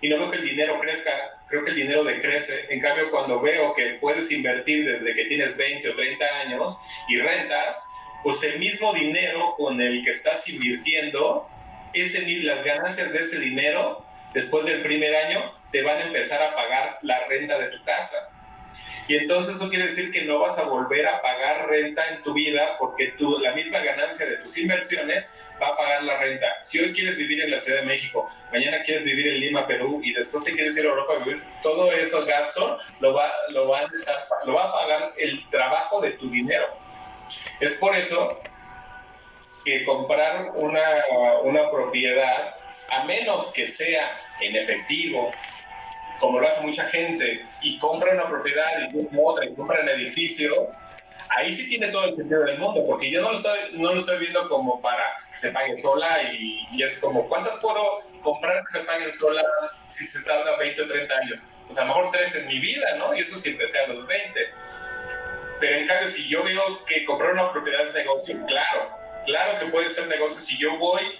y 0.00 0.08
no 0.08 0.18
veo 0.18 0.30
que 0.30 0.38
el 0.38 0.44
dinero 0.44 0.78
crezca, 0.80 1.12
creo 1.48 1.64
que 1.64 1.70
el 1.70 1.76
dinero 1.76 2.04
decrece. 2.04 2.66
En 2.70 2.80
cambio, 2.80 3.10
cuando 3.10 3.40
veo 3.40 3.74
que 3.74 3.94
puedes 4.00 4.30
invertir 4.30 4.84
desde 4.84 5.14
que 5.14 5.24
tienes 5.24 5.56
20 5.56 5.90
o 5.90 5.94
30 5.94 6.24
años 6.40 6.80
y 7.08 7.18
rentas, 7.18 7.88
pues 8.22 8.42
el 8.44 8.58
mismo 8.58 8.92
dinero 8.92 9.54
con 9.56 9.80
el 9.80 10.04
que 10.04 10.10
estás 10.10 10.48
invirtiendo, 10.48 11.48
las 11.94 12.64
ganancias 12.64 13.12
de 13.12 13.22
ese 13.22 13.40
dinero, 13.40 14.04
después 14.32 14.64
del 14.64 14.82
primer 14.82 15.14
año, 15.14 15.40
te 15.70 15.82
van 15.82 15.96
a 15.98 16.02
empezar 16.02 16.42
a 16.42 16.54
pagar 16.54 16.98
la 17.02 17.26
renta 17.26 17.58
de 17.58 17.68
tu 17.68 17.84
casa. 17.84 18.16
Y 19.08 19.16
entonces 19.16 19.56
eso 19.56 19.68
quiere 19.68 19.86
decir 19.86 20.12
que 20.12 20.22
no 20.22 20.38
vas 20.38 20.58
a 20.58 20.64
volver 20.64 21.06
a 21.06 21.20
pagar 21.20 21.68
renta 21.68 22.08
en 22.10 22.22
tu 22.22 22.32
vida 22.34 22.76
porque 22.78 23.08
tú, 23.18 23.38
la 23.40 23.52
misma 23.52 23.80
ganancia 23.80 24.26
de 24.26 24.36
tus 24.36 24.56
inversiones 24.56 25.44
va 25.60 25.68
a 25.68 25.76
pagar 25.76 26.04
la 26.04 26.18
renta. 26.18 26.46
Si 26.62 26.78
hoy 26.78 26.92
quieres 26.92 27.16
vivir 27.16 27.42
en 27.42 27.50
la 27.50 27.58
Ciudad 27.58 27.80
de 27.80 27.86
México, 27.86 28.28
mañana 28.52 28.82
quieres 28.84 29.04
vivir 29.04 29.26
en 29.26 29.40
Lima, 29.40 29.66
Perú 29.66 30.00
y 30.04 30.12
después 30.12 30.44
te 30.44 30.52
quieres 30.52 30.76
ir 30.76 30.86
a 30.86 30.90
Europa 30.90 31.14
a 31.14 31.24
vivir, 31.24 31.42
todo 31.62 31.92
eso 31.92 32.24
gasto 32.24 32.78
lo 33.00 33.12
va, 33.12 33.26
a, 33.26 33.32
lo 33.52 33.68
va 33.68 33.80
a 33.80 34.72
pagar 34.72 35.12
el 35.18 35.50
trabajo 35.50 36.00
de 36.00 36.12
tu 36.12 36.30
dinero. 36.30 36.81
Es 37.60 37.74
por 37.74 37.94
eso 37.96 38.40
que 39.64 39.84
comprar 39.84 40.52
una, 40.56 40.82
una 41.44 41.70
propiedad, 41.70 42.54
a 42.90 43.04
menos 43.04 43.52
que 43.52 43.68
sea 43.68 44.20
en 44.40 44.56
efectivo, 44.56 45.30
como 46.18 46.40
lo 46.40 46.48
hace 46.48 46.62
mucha 46.62 46.84
gente, 46.84 47.44
y 47.62 47.78
compra 47.78 48.12
una 48.12 48.28
propiedad 48.28 48.90
y 48.92 49.08
otra 49.16 49.44
y 49.44 49.54
compra 49.54 49.80
un 49.82 49.88
edificio, 49.88 50.68
ahí 51.36 51.54
sí 51.54 51.68
tiene 51.68 51.88
todo 51.88 52.04
el 52.04 52.14
sentido 52.14 52.44
del 52.44 52.58
mundo, 52.58 52.84
porque 52.86 53.10
yo 53.10 53.22
no 53.22 53.32
lo 53.32 53.36
estoy, 53.36 53.58
no 53.72 53.94
lo 53.94 54.00
estoy 54.00 54.18
viendo 54.18 54.48
como 54.48 54.80
para 54.80 55.04
que 55.30 55.36
se 55.36 55.50
pague 55.50 55.76
sola 55.76 56.32
y, 56.32 56.82
es 56.82 56.98
como, 56.98 57.28
¿cuántas 57.28 57.56
puedo 57.56 58.02
comprar 58.22 58.64
que 58.64 58.78
se 58.78 58.84
paguen 58.84 59.12
solas 59.12 59.46
si 59.88 60.04
se 60.04 60.22
tarda 60.24 60.56
20 60.56 60.82
o 60.82 60.88
30 60.88 61.14
años? 61.14 61.40
Pues 61.66 61.78
a 61.78 61.82
lo 61.82 61.88
mejor 61.88 62.10
tres 62.12 62.34
en 62.34 62.48
mi 62.48 62.58
vida, 62.58 62.96
¿no? 62.96 63.14
Y 63.14 63.20
eso 63.20 63.38
si 63.38 63.50
empecé 63.50 63.86
los 63.86 64.06
20. 64.06 64.40
Pero 65.60 65.76
en 65.76 65.86
cambio, 65.86 66.08
si 66.08 66.28
yo 66.28 66.42
veo 66.42 66.84
que 66.86 67.04
comprar 67.04 67.32
una 67.32 67.52
propiedad 67.52 67.86
es 67.86 67.94
negocio, 67.94 68.36
claro, 68.46 69.02
Claro 69.24 69.58
que 69.60 69.66
puede 69.66 69.88
ser 69.88 70.08
negocio 70.08 70.40
si 70.40 70.58
yo 70.58 70.76
voy 70.78 71.18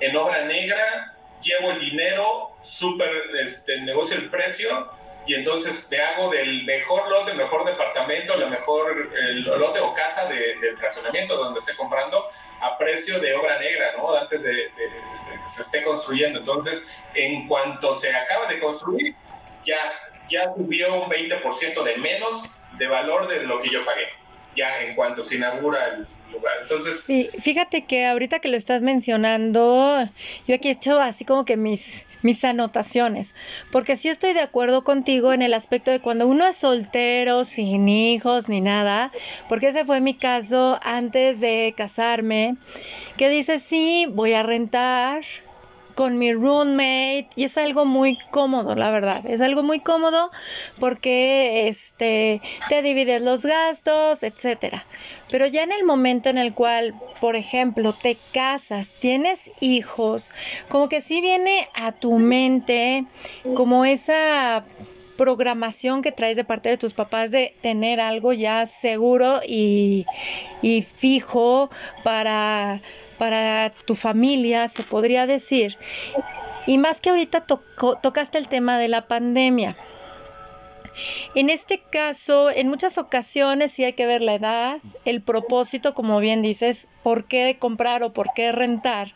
en 0.00 0.16
obra 0.16 0.44
negra, 0.44 1.14
llevo 1.42 1.72
el 1.72 1.80
dinero, 1.80 2.52
super 2.62 3.10
este, 3.42 3.80
negocio 3.80 4.16
el 4.16 4.30
precio 4.30 4.90
y 5.26 5.34
entonces 5.34 5.88
te 5.88 6.00
hago 6.00 6.30
del 6.30 6.64
mejor 6.64 7.08
lote, 7.10 7.34
mejor 7.34 7.64
departamento, 7.64 8.36
la 8.36 8.46
mejor 8.46 9.10
el 9.14 9.42
lote 9.42 9.80
o 9.80 9.94
casa 9.94 10.26
de, 10.28 10.56
de 10.56 10.76
fraccionamiento 10.76 11.36
donde 11.36 11.58
esté 11.58 11.74
comprando 11.76 12.24
a 12.60 12.78
precio 12.78 13.18
de 13.18 13.34
obra 13.34 13.58
negra, 13.58 13.92
¿no? 13.96 14.14
Antes 14.14 14.42
de, 14.42 14.52
de, 14.52 14.70
que 14.70 15.50
se 15.50 15.62
esté 15.62 15.82
construyendo. 15.82 16.40
Entonces, 16.40 16.84
en 17.14 17.48
cuanto 17.48 17.94
se 17.94 18.14
acaba 18.14 18.46
de 18.46 18.60
construir, 18.60 19.14
ya, 19.64 19.78
ya 20.28 20.52
subió 20.56 21.02
un 21.02 21.10
20% 21.10 21.82
de 21.82 21.96
menos 21.98 22.59
de 22.80 22.88
valor 22.88 23.28
de 23.28 23.44
lo 23.46 23.60
que 23.60 23.70
yo 23.70 23.84
pagué, 23.84 24.08
ya 24.56 24.80
en 24.80 24.96
cuanto 24.96 25.22
se 25.22 25.36
inaugura 25.36 25.86
el, 25.86 26.06
lugar. 26.32 26.52
Entonces, 26.62 27.06
fíjate 27.40 27.84
que 27.84 28.06
ahorita 28.06 28.38
que 28.38 28.48
lo 28.48 28.56
estás 28.56 28.82
mencionando, 28.82 30.08
yo 30.46 30.54
aquí 30.54 30.68
he 30.68 30.72
hecho 30.72 31.00
así 31.00 31.24
como 31.24 31.44
que 31.44 31.56
mis 31.56 32.06
mis 32.22 32.44
anotaciones, 32.44 33.34
porque 33.72 33.96
sí 33.96 34.08
estoy 34.08 34.34
de 34.34 34.40
acuerdo 34.40 34.84
contigo 34.84 35.32
en 35.32 35.42
el 35.42 35.54
aspecto 35.54 35.90
de 35.90 36.00
cuando 36.00 36.26
uno 36.26 36.46
es 36.46 36.56
soltero, 36.56 37.44
sin 37.44 37.88
hijos 37.88 38.48
ni 38.48 38.60
nada, 38.60 39.10
porque 39.48 39.68
ese 39.68 39.84
fue 39.84 40.00
mi 40.00 40.14
caso 40.14 40.78
antes 40.82 41.40
de 41.40 41.74
casarme, 41.76 42.56
que 43.16 43.28
dice, 43.28 43.58
sí, 43.58 44.06
voy 44.08 44.34
a 44.34 44.42
rentar 44.42 45.22
con 45.94 46.18
mi 46.18 46.32
roommate 46.32 47.28
y 47.36 47.44
es 47.44 47.58
algo 47.58 47.84
muy 47.84 48.18
cómodo, 48.30 48.74
la 48.74 48.90
verdad. 48.90 49.24
Es 49.26 49.40
algo 49.40 49.62
muy 49.62 49.80
cómodo 49.80 50.30
porque 50.78 51.68
este 51.68 52.40
te 52.68 52.82
divides 52.82 53.22
los 53.22 53.44
gastos, 53.44 54.22
etcétera. 54.22 54.84
Pero 55.30 55.46
ya 55.46 55.62
en 55.62 55.72
el 55.72 55.84
momento 55.84 56.28
en 56.28 56.38
el 56.38 56.54
cual, 56.54 56.94
por 57.20 57.36
ejemplo, 57.36 57.92
te 57.92 58.16
casas, 58.32 58.94
tienes 59.00 59.50
hijos, 59.60 60.30
como 60.68 60.88
que 60.88 61.00
sí 61.00 61.20
viene 61.20 61.68
a 61.74 61.92
tu 61.92 62.18
mente 62.18 63.04
como 63.54 63.84
esa 63.84 64.64
programación 65.16 66.00
que 66.00 66.12
traes 66.12 66.38
de 66.38 66.44
parte 66.44 66.70
de 66.70 66.78
tus 66.78 66.94
papás 66.94 67.30
de 67.30 67.54
tener 67.60 68.00
algo 68.00 68.32
ya 68.32 68.66
seguro 68.66 69.42
y, 69.46 70.06
y 70.62 70.80
fijo 70.80 71.68
para, 72.02 72.80
para 73.20 73.70
tu 73.84 73.96
familia, 73.96 74.66
se 74.68 74.82
podría 74.82 75.26
decir. 75.26 75.76
Y 76.66 76.78
más 76.78 77.02
que 77.02 77.10
ahorita 77.10 77.44
tocaste 77.44 78.38
el 78.38 78.48
tema 78.48 78.78
de 78.78 78.88
la 78.88 79.08
pandemia. 79.08 79.76
En 81.34 81.50
este 81.50 81.82
caso, 81.92 82.48
en 82.50 82.70
muchas 82.70 82.96
ocasiones 82.96 83.72
sí 83.72 83.84
hay 83.84 83.92
que 83.92 84.06
ver 84.06 84.22
la 84.22 84.36
edad, 84.36 84.78
el 85.04 85.20
propósito, 85.20 85.92
como 85.92 86.18
bien 86.20 86.40
dices, 86.40 86.88
por 87.02 87.26
qué 87.26 87.58
comprar 87.58 88.02
o 88.02 88.14
por 88.14 88.32
qué 88.34 88.52
rentar. 88.52 89.12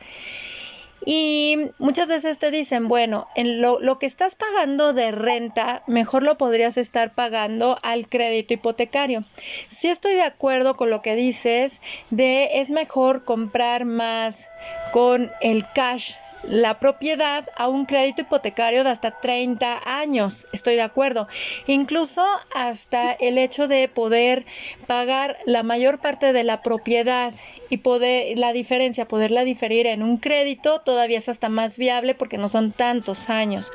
Y 1.05 1.71
muchas 1.79 2.09
veces 2.09 2.39
te 2.39 2.51
dicen, 2.51 2.89
bueno, 2.89 3.29
en 3.35 3.61
lo, 3.61 3.79
lo, 3.81 3.99
que 3.99 4.07
estás 4.07 4.35
pagando 4.35 4.93
de 4.93 5.11
renta, 5.11 5.83
mejor 5.87 6.23
lo 6.23 6.39
podrías 6.39 6.77
estar 6.77 7.15
pagando 7.15 7.79
al 7.83 8.09
crédito 8.09 8.55
hipotecario. 8.55 9.25
Sí 9.69 9.89
estoy 9.89 10.15
de 10.15 10.23
acuerdo 10.23 10.77
con 10.77 10.91
lo 10.91 11.03
que 11.03 11.15
dices 11.15 11.81
de 12.11 12.61
es 12.61 12.71
mejor 12.71 13.25
comprar 13.25 13.85
más 13.85 14.47
con 14.93 15.31
el 15.41 15.65
cash 15.75 16.15
la 16.49 16.79
propiedad 16.79 17.49
a 17.57 17.69
un 17.69 17.87
crédito 17.87 18.23
hipotecario 18.23 18.85
de 18.85 18.91
hasta 18.91 19.13
30 19.13 19.81
años. 19.85 20.47
Estoy 20.53 20.77
de 20.77 20.83
acuerdo. 20.83 21.29
Incluso 21.67 22.25
hasta 22.55 23.13
el 23.13 23.39
hecho 23.39 23.69
de 23.69 23.89
poder 23.89 24.45
pagar 24.87 25.39
la 25.47 25.63
mayor 25.63 25.99
parte 25.99 26.33
de 26.33 26.45
la 26.45 26.63
propiedad 26.63 27.33
y 27.75 27.79
poder 27.79 28.39
la 28.39 28.53
diferencia, 28.53 29.09
poderla 29.09 29.43
diferir 29.43 29.89
en 29.89 30.05
un 30.05 30.19
crédito, 30.19 30.81
todavía 30.83 31.19
es 31.19 31.29
hasta 31.29 31.49
más 31.49 31.77
viable 31.77 32.15
porque 32.15 32.39
no 32.39 32.49
son 32.49 32.71
tantos 32.71 33.29
años. 33.31 33.73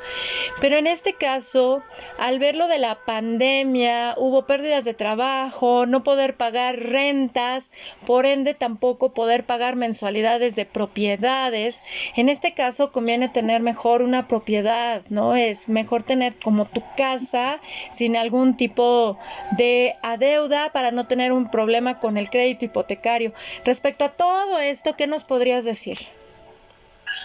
Pero 0.58 0.76
en 0.76 0.86
este 0.86 1.12
caso, 1.12 1.82
al 2.18 2.38
ver 2.38 2.56
lo 2.56 2.66
de 2.66 2.78
la 2.78 3.04
pandemia, 3.04 4.14
hubo 4.16 4.46
pérdidas 4.46 4.86
de 4.86 4.94
trabajo, 4.94 5.84
no 5.84 6.02
poder 6.02 6.34
pagar 6.34 6.78
rentas, 6.78 7.70
por 8.06 8.24
ende 8.24 8.54
tampoco 8.54 9.12
poder 9.12 9.44
pagar 9.44 9.76
mensualidades 9.76 10.56
de 10.56 10.64
propiedades. 10.64 11.82
En 12.16 12.30
este 12.30 12.54
caso 12.54 12.92
conviene 12.92 13.28
tener 13.28 13.60
mejor 13.60 14.00
una 14.00 14.28
propiedad, 14.28 15.02
¿no? 15.10 15.36
Es 15.36 15.68
mejor 15.68 16.04
tener 16.04 16.36
como 16.36 16.64
tu 16.64 16.82
casa 16.96 17.60
sin 17.92 18.16
algún 18.16 18.56
tipo 18.56 19.18
de 19.58 19.96
adeuda 20.00 20.72
para 20.72 20.90
no 20.90 21.06
tener 21.06 21.32
un 21.32 21.50
problema 21.50 22.00
con 22.00 22.16
el 22.16 22.30
crédito 22.30 22.64
hipotecario. 22.64 23.34
Respecto 23.66 23.89
a 23.98 24.08
todo 24.10 24.58
esto, 24.58 24.94
¿qué 24.96 25.06
nos 25.06 25.24
podrías 25.24 25.64
decir? 25.64 25.98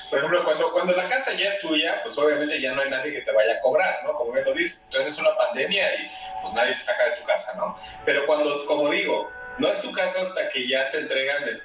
Por 0.09 0.19
ejemplo, 0.19 0.43
cuando, 0.43 0.71
cuando 0.71 0.93
la 0.93 1.07
casa 1.09 1.33
ya 1.33 1.49
es 1.49 1.61
tuya, 1.61 2.01
pues 2.03 2.17
obviamente 2.17 2.59
ya 2.59 2.73
no 2.73 2.81
hay 2.81 2.89
nadie 2.89 3.13
que 3.13 3.21
te 3.21 3.31
vaya 3.31 3.53
a 3.53 3.61
cobrar, 3.61 4.03
¿no? 4.03 4.13
Como 4.13 4.31
bien 4.31 4.45
lo 4.45 4.53
dices, 4.53 4.87
tú 4.89 4.97
eres 4.97 5.17
una 5.19 5.35
pandemia 5.37 5.93
y 5.95 6.11
pues 6.41 6.53
nadie 6.53 6.73
te 6.73 6.81
saca 6.81 7.03
de 7.05 7.17
tu 7.17 7.23
casa, 7.25 7.55
¿no? 7.57 7.75
Pero 8.03 8.25
cuando, 8.25 8.65
como 8.65 8.89
digo, 8.89 9.31
no 9.57 9.67
es 9.67 9.81
tu 9.81 9.91
casa 9.91 10.21
hasta 10.21 10.49
que 10.49 10.67
ya 10.67 10.89
te 10.91 10.99
entregan 10.99 11.43
el 11.43 11.61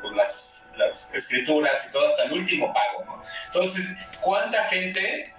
pues, 0.00 0.14
las, 0.14 0.72
las 0.76 1.12
escrituras 1.14 1.86
y 1.88 1.92
todo 1.92 2.06
hasta 2.06 2.24
el 2.24 2.32
último 2.32 2.72
pago, 2.72 3.04
¿no? 3.04 3.22
Entonces, 3.46 3.86
¿cuánta 4.20 4.64
gente 4.64 5.32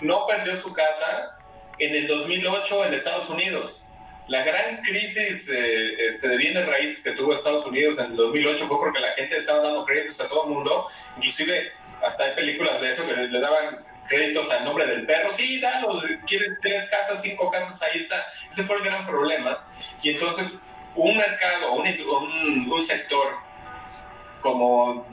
no 0.00 0.26
perdió 0.26 0.56
su 0.56 0.72
casa 0.72 1.38
en 1.78 1.94
el 1.94 2.08
2008 2.08 2.86
en 2.86 2.94
Estados 2.94 3.28
Unidos? 3.28 3.85
La 4.28 4.42
gran 4.42 4.82
crisis 4.82 5.48
este, 5.48 6.28
de 6.28 6.36
bienes 6.36 6.66
raíces 6.66 7.04
que 7.04 7.12
tuvo 7.12 7.32
Estados 7.32 7.64
Unidos 7.66 7.98
en 7.98 8.06
el 8.06 8.16
2008 8.16 8.66
fue 8.66 8.78
porque 8.78 8.98
la 8.98 9.12
gente 9.14 9.38
estaba 9.38 9.62
dando 9.62 9.84
créditos 9.84 10.20
a 10.20 10.28
todo 10.28 10.44
el 10.44 10.50
mundo, 10.50 10.88
inclusive 11.16 11.72
hasta 12.04 12.24
hay 12.24 12.34
películas 12.34 12.80
de 12.80 12.90
eso 12.90 13.06
que 13.06 13.14
le, 13.14 13.40
daban 13.40 13.84
créditos 14.08 14.50
al 14.50 14.64
nombre 14.64 14.86
del 14.86 15.06
perro, 15.06 15.30
sí, 15.30 15.60
dalo, 15.60 16.00
quieren 16.26 16.58
tres 16.60 16.90
casas, 16.90 17.22
cinco 17.22 17.50
casas, 17.50 17.80
ahí 17.82 17.98
está. 17.98 18.26
Ese 18.50 18.64
fue 18.64 18.76
el 18.76 18.82
gran 18.84 19.06
problema. 19.06 19.64
Y 20.02 20.10
entonces 20.10 20.48
un 20.94 21.16
mercado, 21.16 21.72
un, 21.72 21.86
un, 21.86 22.72
un 22.72 22.82
sector 22.82 23.36
como, 24.40 25.06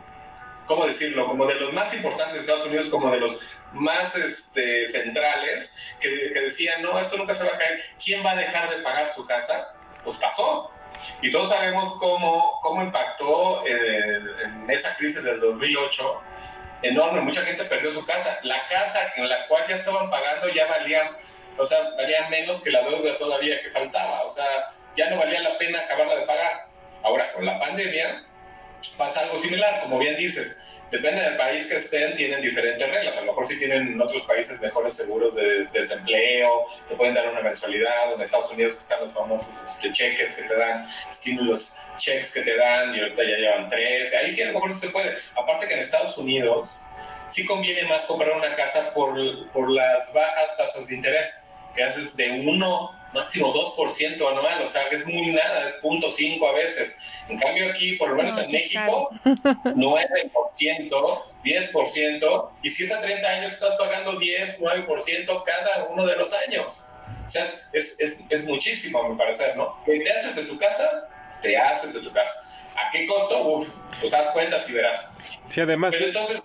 ¿cómo 0.65 0.85
decirlo? 0.85 1.27
Como 1.27 1.45
de 1.45 1.55
los 1.55 1.73
más 1.73 1.93
importantes 1.93 2.35
de 2.35 2.39
Estados 2.41 2.65
Unidos, 2.65 2.87
como 2.87 3.11
de 3.11 3.19
los 3.19 3.39
más 3.73 4.15
este, 4.15 4.85
centrales, 4.87 5.75
que, 6.03 6.39
decían, 6.39 6.81
no, 6.81 6.99
esto 6.99 7.17
nunca 7.17 7.33
se 7.33 7.45
va 7.45 7.55
a 7.55 7.57
caer, 7.57 7.81
¿quién 8.03 8.25
va 8.25 8.31
a 8.31 8.35
dejar 8.35 8.69
de 8.69 8.83
pagar 8.83 9.09
su 9.09 9.25
casa? 9.25 9.73
Pues 10.03 10.17
pasó. 10.17 10.69
Y 11.21 11.31
todos 11.31 11.49
sabemos 11.49 11.97
cómo, 11.99 12.59
cómo 12.61 12.83
impactó 12.83 13.65
eh, 13.65 14.21
en 14.43 14.69
esa 14.69 14.95
crisis 14.95 15.23
del 15.23 15.39
2008 15.39 16.21
enorme, 16.83 17.21
mucha 17.21 17.41
gente 17.41 17.63
perdió 17.65 17.91
su 17.91 18.05
casa. 18.05 18.39
La 18.43 18.67
casa 18.67 18.99
en 19.15 19.27
la 19.27 19.47
cual 19.47 19.65
ya 19.67 19.75
estaban 19.75 20.09
pagando 20.09 20.49
ya 20.49 20.65
valía, 20.67 21.11
o 21.57 21.65
sea, 21.65 21.79
valía 21.97 22.29
menos 22.29 22.61
que 22.61 22.71
la 22.71 22.81
deuda 22.83 23.17
todavía 23.17 23.61
que 23.61 23.69
faltaba. 23.69 24.23
O 24.23 24.29
sea, 24.29 24.45
ya 24.95 25.09
no 25.09 25.17
valía 25.17 25.41
la 25.41 25.57
pena 25.57 25.79
acabarla 25.79 26.17
de 26.17 26.25
pagar. 26.25 26.67
Ahora, 27.03 27.31
con 27.33 27.45
la 27.45 27.59
pandemia 27.59 28.23
pasa 28.97 29.21
algo 29.21 29.37
similar, 29.39 29.81
como 29.81 29.97
bien 29.97 30.15
dices 30.15 30.61
depende 30.93 31.23
del 31.23 31.37
país 31.37 31.65
que 31.65 31.77
estén, 31.77 32.13
tienen 32.15 32.39
diferentes 32.39 32.87
reglas. 32.87 33.17
A 33.17 33.21
lo 33.21 33.27
mejor 33.27 33.47
si 33.47 33.57
tienen 33.57 33.93
en 33.93 34.01
otros 34.01 34.21
países 34.23 34.61
mejores 34.61 34.93
seguros 34.93 35.33
de, 35.33 35.65
desempleo, 35.73 36.65
te 36.87 36.95
pueden 36.95 37.15
dar 37.15 37.27
una 37.29 37.41
mensualidad. 37.41 38.13
En 38.13 38.21
Estados 38.21 38.51
Unidos 38.51 38.77
están 38.77 39.01
los 39.01 39.11
famosos 39.11 39.55
este, 39.65 39.91
cheques 39.91 40.35
que 40.35 40.43
te 40.43 40.55
dan, 40.55 40.87
estímulos, 41.09 41.77
cheques 41.97 42.31
que 42.31 42.41
te 42.41 42.55
dan, 42.55 42.93
y 42.93 42.99
ahorita 42.99 43.23
ya 43.23 43.37
llevan 43.37 43.69
tres. 43.69 44.13
Ahí 44.13 44.31
sí 44.31 44.43
a 44.43 44.47
lo 44.47 44.53
mejor 44.53 44.73
se 44.73 44.89
puede. 44.89 45.17
Aparte 45.35 45.67
que 45.67 45.73
en 45.73 45.79
Estados 45.79 46.15
Unidos 46.19 46.81
sí 47.27 47.43
conviene 47.45 47.87
más 47.87 48.03
comprar 48.03 48.37
una 48.37 48.55
casa 48.55 48.93
por, 48.93 49.17
por 49.51 49.71
las 49.71 50.13
bajas 50.13 50.57
tasas 50.57 50.87
de 50.87 50.95
interés, 50.95 51.47
que 51.75 51.81
haces 51.81 52.15
de 52.15 52.29
1, 52.29 52.99
máximo 53.13 53.51
2% 53.51 54.29
anual, 54.29 54.61
o 54.61 54.67
sea 54.67 54.87
que 54.89 54.97
es 54.97 55.07
muy 55.07 55.31
nada, 55.31 55.65
es 55.65 55.81
0.5 55.81 56.47
a 56.47 56.51
veces 56.51 56.99
en 57.29 57.39
cambio 57.39 57.69
aquí, 57.69 57.93
por 57.93 58.09
lo 58.09 58.15
menos 58.15 58.37
en 58.37 58.51
México, 58.51 59.09
9%, 59.23 61.23
10%, 61.43 62.49
y 62.63 62.69
si 62.69 62.83
es 62.83 62.91
a 62.91 63.01
30 63.01 63.27
años 63.27 63.53
estás 63.53 63.75
pagando 63.75 64.19
10, 64.19 64.59
9% 64.59 65.43
cada 65.43 65.85
uno 65.85 66.05
de 66.05 66.15
los 66.15 66.33
años. 66.33 66.87
O 67.25 67.29
sea, 67.29 67.45
es, 67.71 67.99
es, 67.99 68.23
es 68.29 68.45
muchísimo, 68.45 69.01
a 69.01 69.09
mi 69.09 69.15
parecer, 69.15 69.55
¿no? 69.55 69.77
¿Qué 69.85 69.99
te 69.99 70.11
haces 70.11 70.35
de 70.35 70.43
tu 70.43 70.57
casa? 70.57 71.09
Te 71.41 71.57
haces 71.57 71.93
de 71.93 72.01
tu 72.01 72.11
casa. 72.11 72.49
¿A 72.75 72.91
qué 72.91 73.07
costo? 73.07 73.47
Uf, 73.47 73.69
pues 74.01 74.13
haz 74.13 74.31
cuentas 74.31 74.69
y 74.69 74.73
verás. 74.73 75.07
Sí, 75.47 75.61
además... 75.61 75.93
Pero 75.93 76.07
entonces... 76.07 76.43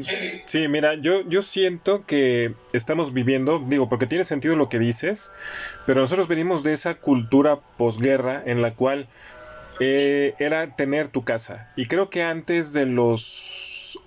Sí. 0.00 0.42
sí. 0.44 0.68
mira, 0.68 0.94
yo, 0.94 1.28
yo 1.28 1.42
siento 1.42 2.06
que 2.06 2.54
estamos 2.72 3.12
viviendo, 3.12 3.58
digo, 3.58 3.88
porque 3.88 4.06
tiene 4.06 4.22
sentido 4.22 4.54
lo 4.54 4.68
que 4.68 4.78
dices, 4.78 5.32
pero 5.84 6.00
nosotros 6.00 6.28
venimos 6.28 6.62
de 6.62 6.74
esa 6.74 6.94
cultura 6.94 7.58
posguerra 7.76 8.40
en 8.46 8.62
la 8.62 8.70
cual 8.70 9.08
eh, 9.80 10.34
era 10.38 10.76
tener 10.76 11.08
tu 11.08 11.22
casa. 11.22 11.72
Y 11.76 11.86
creo 11.86 12.10
que 12.10 12.22
antes 12.22 12.72
de 12.72 12.86
los 12.86 13.98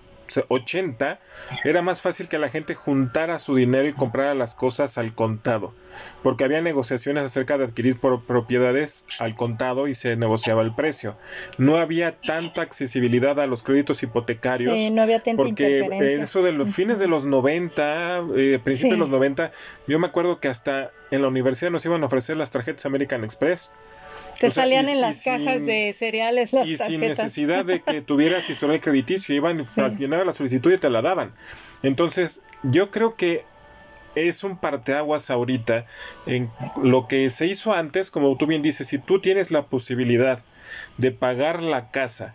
80 0.47 1.19
era 1.63 1.81
más 1.81 2.01
fácil 2.01 2.27
que 2.27 2.39
la 2.39 2.49
gente 2.49 2.73
juntara 2.73 3.39
su 3.39 3.55
dinero 3.55 3.87
y 3.87 3.93
comprara 3.93 4.33
las 4.33 4.55
cosas 4.55 4.97
al 4.97 5.13
contado, 5.13 5.73
porque 6.23 6.43
había 6.43 6.61
negociaciones 6.61 7.23
acerca 7.23 7.57
de 7.57 7.65
adquirir 7.65 7.97
propiedades 7.99 9.05
al 9.19 9.35
contado 9.35 9.87
y 9.87 9.95
se 9.95 10.15
negociaba 10.15 10.61
el 10.61 10.73
precio. 10.73 11.15
No 11.57 11.77
había 11.77 12.17
tanta 12.19 12.61
accesibilidad 12.61 13.39
a 13.39 13.47
los 13.47 13.63
créditos 13.63 14.01
hipotecarios, 14.03 14.91
no 14.91 15.01
había 15.01 15.21
tanta 15.21 15.41
porque 15.41 15.87
eso 16.21 16.43
de 16.43 16.51
los 16.51 16.73
fines 16.73 16.99
de 16.99 17.07
los 17.07 17.25
90, 17.25 18.23
eh, 18.35 18.59
principios 18.63 18.95
de 18.95 18.99
los 18.99 19.09
90, 19.09 19.51
yo 19.87 19.99
me 19.99 20.07
acuerdo 20.07 20.39
que 20.39 20.47
hasta 20.47 20.91
en 21.11 21.21
la 21.21 21.27
universidad 21.27 21.71
nos 21.71 21.85
iban 21.85 22.03
a 22.03 22.07
ofrecer 22.07 22.37
las 22.37 22.51
tarjetas 22.51 22.85
American 22.85 23.23
Express 23.23 23.69
te 24.39 24.49
salían 24.49 24.89
en 24.89 25.01
las 25.01 25.23
cajas 25.23 25.65
de 25.65 25.93
cereales 25.93 26.53
las 26.53 26.67
Y 26.67 26.77
sin 26.77 27.01
necesidad 27.01 27.65
de 27.65 27.81
que 27.81 28.01
tuvieras 28.05 28.49
historial 28.49 28.81
crediticio, 28.81 29.35
iban, 29.35 29.63
sí. 29.65 29.81
llenaba 29.99 30.25
la 30.25 30.31
solicitud 30.31 30.71
y 30.71 30.77
te 30.77 30.89
la 30.89 31.01
daban. 31.01 31.33
Entonces, 31.81 32.43
yo 32.63 32.91
creo 32.91 33.15
que 33.15 33.43
es 34.15 34.43
un 34.43 34.57
parteaguas 34.57 35.29
ahorita 35.29 35.85
en 36.25 36.49
lo 36.81 37.07
que 37.07 37.29
se 37.29 37.47
hizo 37.47 37.73
antes, 37.73 38.11
como 38.11 38.35
tú 38.37 38.45
bien 38.45 38.61
dices, 38.61 38.87
si 38.87 38.99
tú 38.99 39.19
tienes 39.19 39.51
la 39.51 39.63
posibilidad 39.63 40.39
de 40.97 41.11
pagar 41.11 41.63
la 41.63 41.91
casa, 41.91 42.33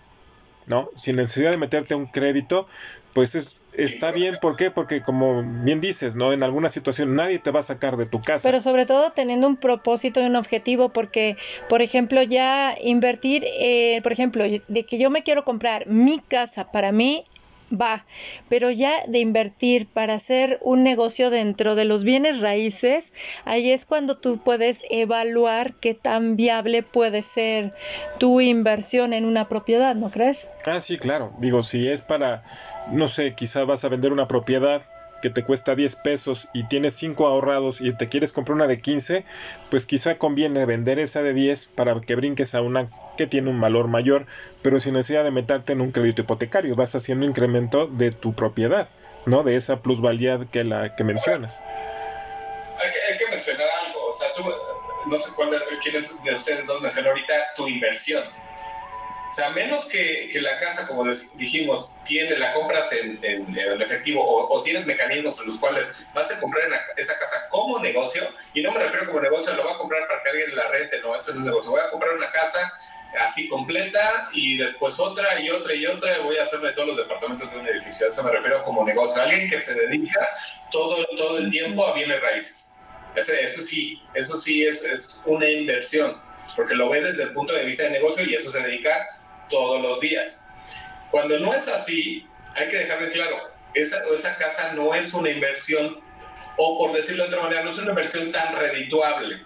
¿no? 0.67 0.91
Sin 0.97 1.17
necesidad 1.17 1.53
de 1.53 1.59
meterte 1.59 1.95
un 1.95 2.07
crédito, 2.07 2.69
pues 3.15 3.35
es 3.35 3.57
está 3.79 4.11
bien, 4.11 4.37
¿por 4.41 4.57
qué? 4.57 4.71
Porque 4.71 5.03
como 5.03 5.43
bien 5.43 5.81
dices, 5.81 6.17
¿no? 6.17 6.33
En 6.33 6.43
alguna 6.43 6.71
situación 6.71 7.15
nadie 7.15 7.39
te 7.39 7.51
va 7.51 7.61
a 7.61 7.63
sacar 7.63 7.97
de 7.97 8.07
tu 8.07 8.21
casa. 8.21 8.49
Pero 8.49 8.61
sobre 8.61 8.87
todo 8.87 9.13
teniendo 9.13 9.47
un 9.47 9.57
propósito 9.57 10.21
y 10.21 10.25
un 10.25 10.37
objetivo, 10.37 10.91
porque, 10.91 11.37
por 11.69 11.81
ejemplo, 11.81 12.23
ya 12.23 12.77
invertir, 12.81 13.45
eh, 13.47 14.01
por 14.03 14.13
ejemplo, 14.13 14.45
de 14.45 14.87
que 14.87 14.99
yo 14.99 15.11
me 15.11 15.23
quiero 15.23 15.45
comprar 15.45 15.87
mi 15.87 16.19
casa 16.19 16.71
para 16.71 16.93
mí, 16.93 17.25
va, 17.73 18.05
pero 18.49 18.71
ya 18.71 19.05
de 19.07 19.19
invertir 19.19 19.87
para 19.87 20.15
hacer 20.15 20.59
un 20.63 20.83
negocio 20.83 21.31
dentro 21.31 21.75
de 21.75 21.85
los 21.85 22.05
bienes 22.05 22.41
raíces, 22.41 23.13
ahí 23.45 23.71
es 23.71 23.87
cuando 23.87 24.17
tú 24.17 24.39
puedes 24.39 24.83
evaluar 24.91 25.75
qué 25.75 25.95
tan 25.95 26.37
viable 26.37 26.83
puede 26.83 27.23
ser 27.23 27.73
tu 28.19 28.41
inversión 28.41 29.13
en 29.13 29.25
una 29.25 29.49
propiedad, 29.49 29.95
¿no 29.95 30.11
crees? 30.11 30.49
Ah, 30.67 30.81
sí, 30.81 30.99
claro. 30.99 31.33
Digo, 31.39 31.63
si 31.63 31.89
es 31.89 32.03
para, 32.03 32.43
no 32.91 33.09
sé, 33.09 33.35
quizá 33.35 33.65
vas 33.65 33.85
a 33.85 33.89
vender 33.89 34.13
una 34.13 34.29
propiedad 34.29 34.83
que 35.23 35.31
te 35.31 35.43
cuesta 35.43 35.75
10 35.75 35.97
pesos 35.97 36.49
y 36.53 36.65
tienes 36.65 36.95
5 36.95 37.27
ahorrados 37.27 37.81
y 37.81 37.93
te 37.93 38.09
quieres 38.09 38.33
comprar 38.33 38.57
una 38.57 38.67
de 38.67 38.81
15, 38.81 39.25
pues 39.71 39.87
quizá 39.87 40.19
conviene 40.19 40.67
vender 40.67 40.99
esa 40.99 41.23
de 41.23 41.33
10 41.33 41.67
para 41.67 42.01
que 42.01 42.15
brinques 42.15 42.55
a 42.55 42.63
una 42.63 42.89
que 43.17 43.27
tiene 43.27 43.51
un 43.51 43.61
valor 43.61 43.89
mayor, 43.89 44.27
pero 44.63 44.81
sin 44.81 44.95
necesidad 44.95 45.25
de 45.25 45.31
meterte 45.31 45.73
en 45.73 45.81
un 45.81 45.93
crédito 45.93 46.23
hipotecario, 46.23 46.77
vas 46.77 46.95
haciendo 46.95 47.27
incremento 47.27 47.87
de 47.87 48.11
tu 48.11 48.35
propiedad, 48.35 48.89
¿no? 49.27 49.43
De 49.43 49.57
esa 49.57 49.81
plusvalía 49.81 50.41
que 50.51 50.65
la 50.65 50.95
que 50.95 51.05
mencionas. 51.05 51.63
Hay 52.81 53.19
que, 53.19 53.31
mencionar 53.31 53.67
algo, 53.85 54.13
o 54.13 54.17
sea, 54.17 54.29
tú, 54.35 54.43
no 55.07 55.17
sé 55.17 55.31
cuál 55.35 55.51
de, 55.51 55.59
quién 55.83 55.95
de 55.95 56.35
ustedes 56.35 56.67
dos 56.67 56.81
mencionó 56.81 57.11
ahorita 57.11 57.35
tu 57.57 57.67
inversión 57.67 58.25
o 59.31 59.35
sea, 59.35 59.51
menos 59.51 59.87
que, 59.87 60.31
la 60.41 60.59
casa, 60.59 60.87
como 60.87 61.05
dijimos, 61.35 61.93
tiene, 62.07 62.39
la 62.39 62.55
compras 62.55 62.91
en, 62.93 63.19
efectivo 63.81 64.25
o, 64.25 64.63
tienes 64.63 64.87
mecanismos 64.87 65.39
en 65.41 65.49
los 65.49 65.59
cuales 65.59 65.87
vas 66.15 66.31
a 66.31 66.41
comprar 66.41 66.65
esa 66.97 67.19
casa 67.19 67.49
como 67.51 67.79
negocio, 67.81 68.23
y 68.55 68.63
no 68.63 68.73
me 68.73 68.81
refiero 68.81 69.07
como 69.07 69.21
negocio, 69.21 69.55
lo 69.55 69.65
voy 69.65 69.73
a 69.73 69.79
comprar 69.79 70.09
para 70.09 70.23
que 70.23 70.31
alguien 70.31 70.57
la 70.57 70.69
rente, 70.69 71.01
no, 71.03 71.15
eso 71.15 71.33
es 71.33 71.37
un 71.37 71.45
negocio. 71.45 71.71
Voy 71.71 71.81
a 71.81 71.91
comprar 71.91 72.15
una 72.15 72.31
casa 72.33 72.73
así 73.21 73.49
completa 73.49 74.29
y 74.33 74.59
después 74.59 74.99
otra 74.99 75.41
y 75.41 75.51
otra 75.51 75.75
y 75.75 75.87
otra 75.87 76.19
y 76.19 76.23
voy 76.23 76.37
a 76.39 76.43
hacerme 76.43 76.73
todos 76.73 76.89
los 76.89 76.97
departamentos 76.97 77.51
de 77.51 77.59
un 77.59 77.69
edificio. 77.69 78.09
eso 78.09 78.23
me 78.23 78.31
refiero 78.31 78.63
como 78.65 78.85
negocio. 78.85 79.23
Alguien 79.23 79.49
que 79.51 79.61
se 79.61 79.75
dedica 79.75 80.29
todo, 80.71 81.05
todo 81.17 81.39
el 81.39 81.51
tiempo 81.51 81.87
a 81.87 81.95
bienes 81.95 82.21
raíces. 82.21 82.75
Eso, 83.15 83.33
eso 83.33 83.63
sí, 83.63 84.03
eso 84.15 84.39
sí 84.39 84.65
es, 84.65 84.85
es 84.85 85.23
una 85.25 85.49
inversión, 85.49 86.21
porque 86.55 86.75
lo 86.75 86.89
ve 86.91 87.03
desde 87.03 87.25
el 87.25 87.33
punto 87.33 87.53
de 87.55 87.65
vista 87.65 87.85
de 87.85 87.91
negocio 87.91 88.25
y 88.25 88.35
eso 88.35 88.51
se 88.51 88.61
dedica 88.61 89.18
todos 89.49 89.81
los 89.83 90.01
días. 90.01 90.45
Cuando 91.11 91.39
no 91.39 91.55
es 91.55 91.69
así, 91.69 92.27
hay 92.55 92.69
que 92.69 92.79
dejarle 92.79 93.11
claro, 93.11 93.51
esa, 93.75 94.01
esa 94.15 94.37
casa 94.37 94.73
no 94.75 94.95
es 94.95 95.15
una 95.15 95.31
inversión, 95.31 96.01
o 96.57 96.79
por 96.79 96.93
decirlo 96.93 97.25
de 97.25 97.31
otra 97.31 97.43
manera, 97.43 97.63
no 97.63 97.71
es 97.71 97.79
una 97.79 97.91
inversión 97.91 98.33
tan 98.33 98.57
redituable. 98.57 99.43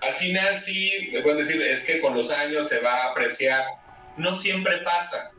Al 0.00 0.14
final 0.14 0.56
sí, 0.58 1.10
me 1.12 1.22
pueden 1.22 1.38
decir, 1.38 1.62
es 1.62 1.84
que 1.84 2.00
con 2.00 2.14
los 2.14 2.30
años 2.30 2.68
se 2.68 2.80
va 2.80 2.94
a 2.94 3.10
apreciar. 3.10 3.64
No 4.16 4.34
siempre 4.34 4.78
pasa. 4.78 5.32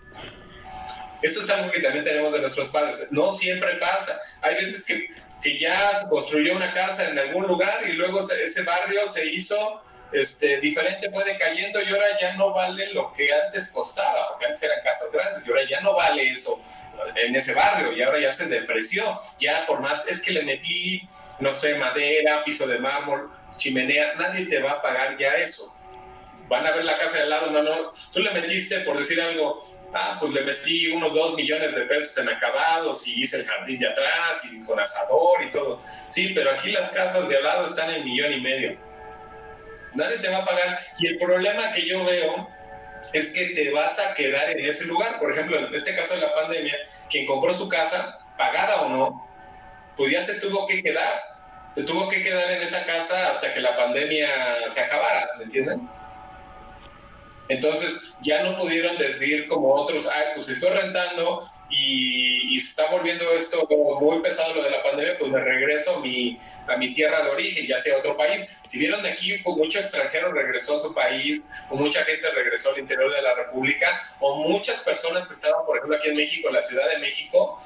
Eso 1.22 1.42
es 1.42 1.50
algo 1.50 1.72
que 1.72 1.82
también 1.82 2.04
tenemos 2.04 2.34
de 2.34 2.40
nuestros 2.40 2.70
padres. 2.70 3.08
No 3.12 3.32
siempre 3.32 3.76
pasa. 3.76 4.20
Hay 4.42 4.56
veces 4.56 4.86
que, 4.86 5.08
que 5.42 5.60
ya 5.60 6.00
se 6.00 6.10
construyó 6.10 6.56
una 6.56 6.74
casa 6.74 7.10
en 7.10 7.18
algún 7.18 7.48
lugar 7.48 7.88
y 7.88 7.94
luego 7.94 8.22
ese 8.22 8.64
barrio 8.64 9.08
se 9.08 9.26
hizo 9.26 9.84
este, 10.16 10.60
diferente 10.60 11.10
puede 11.10 11.38
cayendo 11.38 11.82
y 11.82 11.92
ahora 11.92 12.06
ya 12.20 12.34
no 12.36 12.54
vale 12.54 12.94
lo 12.94 13.12
que 13.14 13.32
antes 13.34 13.70
costaba, 13.70 14.30
porque 14.30 14.46
antes 14.46 14.64
eran 14.64 14.82
casas 14.84 15.12
grandes 15.12 15.46
y 15.46 15.50
ahora 15.50 15.64
ya 15.70 15.82
no 15.82 15.96
vale 15.96 16.30
eso 16.30 16.60
en 17.16 17.36
ese 17.36 17.54
barrio 17.54 17.92
y 17.92 18.02
ahora 18.02 18.20
ya 18.20 18.32
se 18.32 18.48
depreció, 18.48 19.04
ya 19.40 19.66
por 19.66 19.82
más, 19.82 20.08
es 20.08 20.22
que 20.22 20.32
le 20.32 20.44
metí, 20.44 21.08
no 21.40 21.52
sé, 21.52 21.76
madera, 21.76 22.44
piso 22.46 22.66
de 22.68 22.80
mármol, 22.80 23.30
chimenea, 23.58 24.14
nadie 24.16 24.46
te 24.46 24.62
va 24.62 24.72
a 24.72 24.82
pagar 24.82 25.18
ya 25.18 25.36
eso. 25.36 25.76
Van 26.48 26.66
a 26.66 26.72
ver 26.72 26.86
la 26.86 26.98
casa 26.98 27.18
de 27.18 27.24
al 27.24 27.30
lado, 27.32 27.52
no, 27.52 27.64
no, 27.64 27.94
tú 28.14 28.22
le 28.22 28.32
metiste, 28.32 28.80
por 28.82 28.98
decir 28.98 29.20
algo, 29.20 29.66
ah, 29.94 30.18
pues 30.20 30.32
le 30.34 30.42
metí 30.42 30.88
unos 30.92 31.14
dos 31.14 31.36
millones 31.36 31.76
de 31.76 31.82
pesos 31.82 32.18
en 32.20 32.30
acabados 32.30 33.06
y 33.08 33.24
hice 33.24 33.38
el 33.38 33.46
jardín 33.46 33.80
de 33.80 33.88
atrás 33.88 34.44
y 34.52 34.62
con 34.62 34.80
asador 34.80 35.44
y 35.44 35.52
todo. 35.52 35.82
Sí, 36.10 36.32
pero 36.34 36.52
aquí 36.52 36.72
las 36.72 36.92
casas 36.92 37.28
de 37.28 37.38
al 37.38 37.44
lado 37.44 37.66
están 37.66 37.90
en 37.90 38.06
millón 38.06 38.32
y 38.32 38.42
medio 38.42 38.78
nadie 39.96 40.18
te 40.18 40.30
va 40.30 40.40
a 40.40 40.46
pagar. 40.46 40.80
Y 41.00 41.08
el 41.08 41.18
problema 41.18 41.72
que 41.74 41.88
yo 41.88 42.04
veo 42.06 42.48
es 43.14 43.34
que 43.34 43.48
te 43.48 43.72
vas 43.72 43.98
a 44.00 44.14
quedar 44.14 44.50
en 44.50 44.66
ese 44.66 44.86
lugar. 44.86 45.20
Por 45.20 45.32
ejemplo, 45.32 45.58
en 45.58 45.74
este 45.74 45.96
caso 45.96 46.16
de 46.16 46.22
la 46.22 46.34
pandemia, 46.34 46.76
quien 47.10 47.26
compró 47.26 47.54
su 47.54 47.70
casa, 47.70 48.20
pagada 48.38 48.82
o 48.82 48.90
no, 48.90 49.28
pues 49.96 50.12
ya 50.12 50.24
se 50.24 50.40
tuvo 50.40 50.68
que 50.68 50.84
quedar. 50.84 51.22
Se 51.74 51.84
tuvo 51.84 52.10
que 52.10 52.24
quedar 52.24 52.52
en 52.52 52.62
esa 52.62 52.84
casa 52.86 53.32
hasta 53.32 53.54
que 53.54 53.60
la 53.60 53.76
pandemia 53.76 54.30
se 54.70 54.82
acabara, 54.82 55.30
¿me 55.38 55.46
entienden? 55.46 55.90
Entonces 57.48 58.16
ya 58.22 58.44
no 58.44 58.58
pudieron 58.58 58.98
decir 58.98 59.48
como 59.48 59.74
otros, 59.74 60.08
ay, 60.08 60.28
pues 60.34 60.50
estoy 60.50 60.72
rentando 60.72 61.50
y, 61.70 62.60
se 62.60 62.70
está 62.70 62.92
volviendo 62.92 63.30
esto 63.34 63.68
muy 64.00 64.20
pesado 64.20 64.56
lo 64.56 64.64
de 64.64 64.70
la 64.70 64.82
pandemia, 64.82 65.18
pues 65.20 65.30
me 65.30 65.40
regreso 65.40 66.00
mi, 66.00 66.40
a 66.68 66.78
mi 66.78 66.94
tierra 66.94 67.24
de 67.24 67.32
origen, 67.32 67.68
ya 67.68 67.78
sea 67.78 67.98
otro 67.98 68.16
país. 68.16 68.50
Si 68.66 68.80
vieron 68.80 69.04
de 69.04 69.10
aquí, 69.10 69.38
fue 69.38 69.56
mucho 69.56 69.80
extranjero 69.80 70.32
regresó 70.32 70.78
a 70.78 70.82
su 70.82 70.94
país, 70.94 71.44
o 71.70 71.76
mucha 71.76 72.04
gente 72.06 72.30
regresó 72.32 72.72
al 72.72 72.80
interior 72.80 73.14
de 73.14 73.22
la 73.22 73.36
República, 73.36 73.88
o 74.20 74.48
muchas 74.48 74.80
personas 74.82 75.28
que 75.28 75.34
estaban, 75.34 75.66
por 75.66 75.78
ejemplo, 75.78 75.98
aquí 75.98 76.10
en 76.10 76.16
México, 76.16 76.48
en 76.48 76.56
la 76.56 76.62
Ciudad 76.62 76.90
de 76.90 77.00
México, 77.00 77.62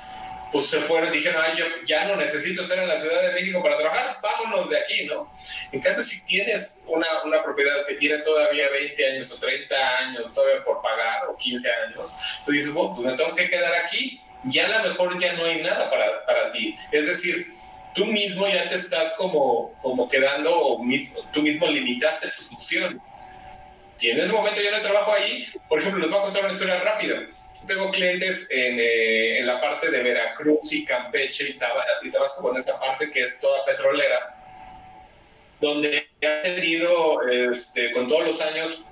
pues 0.52 0.68
se 0.68 0.80
fueron 0.80 1.14
y 1.14 1.18
dijeron, 1.18 1.42
ay, 1.46 1.58
yo 1.58 1.66
ya 1.86 2.06
no 2.06 2.16
necesito 2.16 2.64
estar 2.64 2.80
en 2.80 2.88
la 2.88 3.00
Ciudad 3.00 3.22
de 3.22 3.34
México 3.34 3.62
para 3.62 3.78
trabajar, 3.78 4.18
vámonos 4.22 4.70
de 4.70 4.80
aquí, 4.80 5.06
¿no? 5.06 5.32
En 5.72 5.80
cambio, 5.80 6.04
si 6.04 6.26
tienes 6.26 6.84
una, 6.88 7.08
una 7.24 7.44
propiedad 7.44 7.86
que 7.86 7.96
tienes 7.96 8.24
todavía 8.24 8.70
20 8.70 9.12
años 9.12 9.32
o 9.32 9.40
30 9.40 9.98
años 10.00 10.34
todavía 10.34 10.64
por 10.64 10.82
pagar, 10.82 11.28
o 11.28 11.38
15 11.38 11.72
años, 11.72 12.16
tú 12.46 12.52
dices, 12.52 12.74
bueno, 12.74 12.96
pues 12.96 13.08
me 13.08 13.18
tengo 13.18 13.36
que 13.36 13.50
quedar 13.50 13.74
aquí, 13.76 14.22
ya 14.46 14.66
a 14.66 14.84
lo 14.84 14.90
mejor 14.90 15.20
ya 15.20 15.34
no 15.34 15.46
hay 15.46 15.62
nada 15.62 15.90
para, 15.90 16.26
para 16.26 16.52
ti. 16.52 16.76
Es 16.92 17.06
decir, 17.06 17.54
tú 17.94 18.06
mismo 18.06 18.48
ya 18.48 18.68
te 18.70 18.76
estás 18.76 19.14
como, 19.18 19.74
como 19.82 20.10
quedando, 20.10 20.52
o 20.52 20.82
tú 21.32 21.42
mismo 21.42 21.68
limitaste 21.68 22.30
tus 22.30 22.52
opciones. 22.52 23.00
Y 24.00 24.10
en 24.10 24.20
ese 24.20 24.32
momento 24.32 24.62
ya 24.62 24.72
no 24.72 24.82
trabajo 24.82 25.12
ahí, 25.12 25.48
por 25.68 25.80
ejemplo, 25.80 26.00
les 26.00 26.10
voy 26.10 26.20
a 26.20 26.24
contar 26.24 26.46
una 26.46 26.54
historia 26.54 26.80
rápida 26.80 27.28
tengo 27.70 27.92
clientes 27.92 28.50
eh, 28.52 29.40
en, 29.40 29.48
la 29.48 29.62
parte 29.62 29.90
de 29.90 30.04
Veracruz 30.04 30.74
y 30.74 30.84
Campeche 30.84 31.50
y, 31.50 31.54
Tabasco, 31.58 32.52
en 32.52 32.58
esa 32.58 32.80
parte 32.80 33.10
que 33.12 33.22
es 33.22 33.40
toda 33.40 33.64
petrolera, 33.64 34.36
donde 35.62 36.10
han 36.22 36.56
tenido 36.56 37.22
este, 37.30 37.94
con 37.94 38.08
todos 38.10 38.26
los 38.26 38.42
años, 38.42 38.84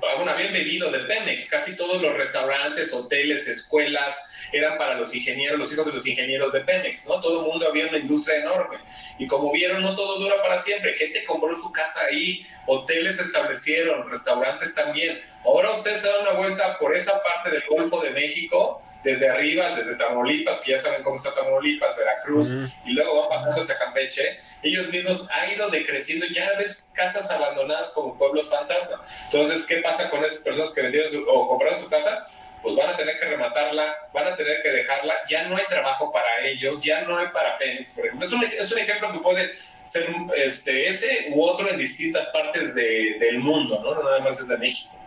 bueno, 0.00 0.30
habían 0.30 0.52
bebido 0.52 0.90
de 0.90 1.00
Pemex, 1.00 1.48
casi 1.48 1.76
todos 1.76 2.00
los 2.02 2.16
restaurantes, 2.16 2.92
hoteles, 2.92 3.48
escuelas, 3.48 4.48
eran 4.52 4.78
para 4.78 4.94
los 4.94 5.14
ingenieros, 5.14 5.58
los 5.58 5.72
hijos 5.72 5.86
de 5.86 5.92
los 5.92 6.06
ingenieros 6.06 6.52
de 6.52 6.60
Pemex, 6.60 7.06
¿no? 7.08 7.20
Todo 7.20 7.40
el 7.40 7.46
mundo 7.50 7.68
había 7.68 7.88
una 7.88 7.98
industria 7.98 8.38
enorme. 8.38 8.78
Y 9.18 9.26
como 9.26 9.52
vieron, 9.52 9.82
no 9.82 9.94
todo 9.94 10.18
dura 10.18 10.40
para 10.42 10.58
siempre. 10.58 10.94
Gente 10.94 11.24
compró 11.24 11.54
su 11.56 11.70
casa 11.72 12.00
ahí, 12.08 12.46
hoteles 12.66 13.18
establecieron, 13.18 14.08
restaurantes 14.08 14.74
también. 14.74 15.20
Ahora 15.44 15.70
usted 15.70 15.96
se 15.96 16.08
da 16.08 16.20
una 16.20 16.32
vuelta 16.32 16.78
por 16.78 16.94
esa 16.96 17.22
parte 17.22 17.50
del 17.50 17.62
Golfo 17.68 18.00
de 18.00 18.10
México, 18.10 18.82
desde 19.04 19.28
arriba, 19.28 19.76
desde 19.76 19.94
Tamaulipas, 19.94 20.60
que 20.60 20.72
ya 20.72 20.78
saben 20.78 21.02
cómo 21.02 21.16
está 21.16 21.34
Tamaulipas, 21.34 21.96
Veracruz, 21.96 22.52
y 22.84 22.92
luego 22.92 23.20
van 23.20 23.38
pasando 23.38 23.62
hacia 23.62 23.78
Campeche, 23.78 24.38
ellos 24.62 24.88
mismos 24.88 25.28
han 25.30 25.52
ido 25.52 25.70
decreciendo, 25.70 26.26
ya 26.26 26.52
ves 26.58 26.90
casas 26.94 27.30
abandonadas 27.30 27.90
como 27.90 28.18
pueblos 28.18 28.50
fantasma. 28.50 29.02
Entonces, 29.24 29.64
¿qué 29.66 29.76
pasa 29.76 30.10
con 30.10 30.24
esas 30.24 30.40
personas 30.40 30.72
que 30.72 30.82
vendieron 30.82 31.24
o 31.28 31.48
compraron 31.48 31.78
su 31.78 31.88
casa? 31.88 32.26
pues 32.62 32.74
van 32.76 32.90
a 32.90 32.96
tener 32.96 33.18
que 33.18 33.26
rematarla, 33.26 33.96
van 34.12 34.26
a 34.26 34.36
tener 34.36 34.62
que 34.62 34.70
dejarla, 34.70 35.14
ya 35.28 35.44
no 35.44 35.56
hay 35.56 35.64
trabajo 35.68 36.12
para 36.12 36.44
ellos, 36.44 36.82
ya 36.82 37.02
no 37.02 37.16
hay 37.16 37.28
para 37.28 37.56
Pemex, 37.58 37.92
por 37.92 38.06
ejemplo. 38.06 38.26
Es 38.26 38.32
un, 38.32 38.42
es 38.44 38.72
un 38.72 38.78
ejemplo 38.78 39.12
que 39.12 39.18
puede 39.18 39.52
ser 39.84 40.08
este, 40.36 40.88
ese 40.88 41.28
u 41.30 41.42
otro 41.42 41.70
en 41.70 41.78
distintas 41.78 42.26
partes 42.26 42.74
del 42.74 43.38
mundo, 43.38 43.80
¿no? 43.82 43.94
No 43.94 44.02
nada 44.02 44.20
más 44.20 44.38
desde 44.38 44.58
México. 44.58 44.97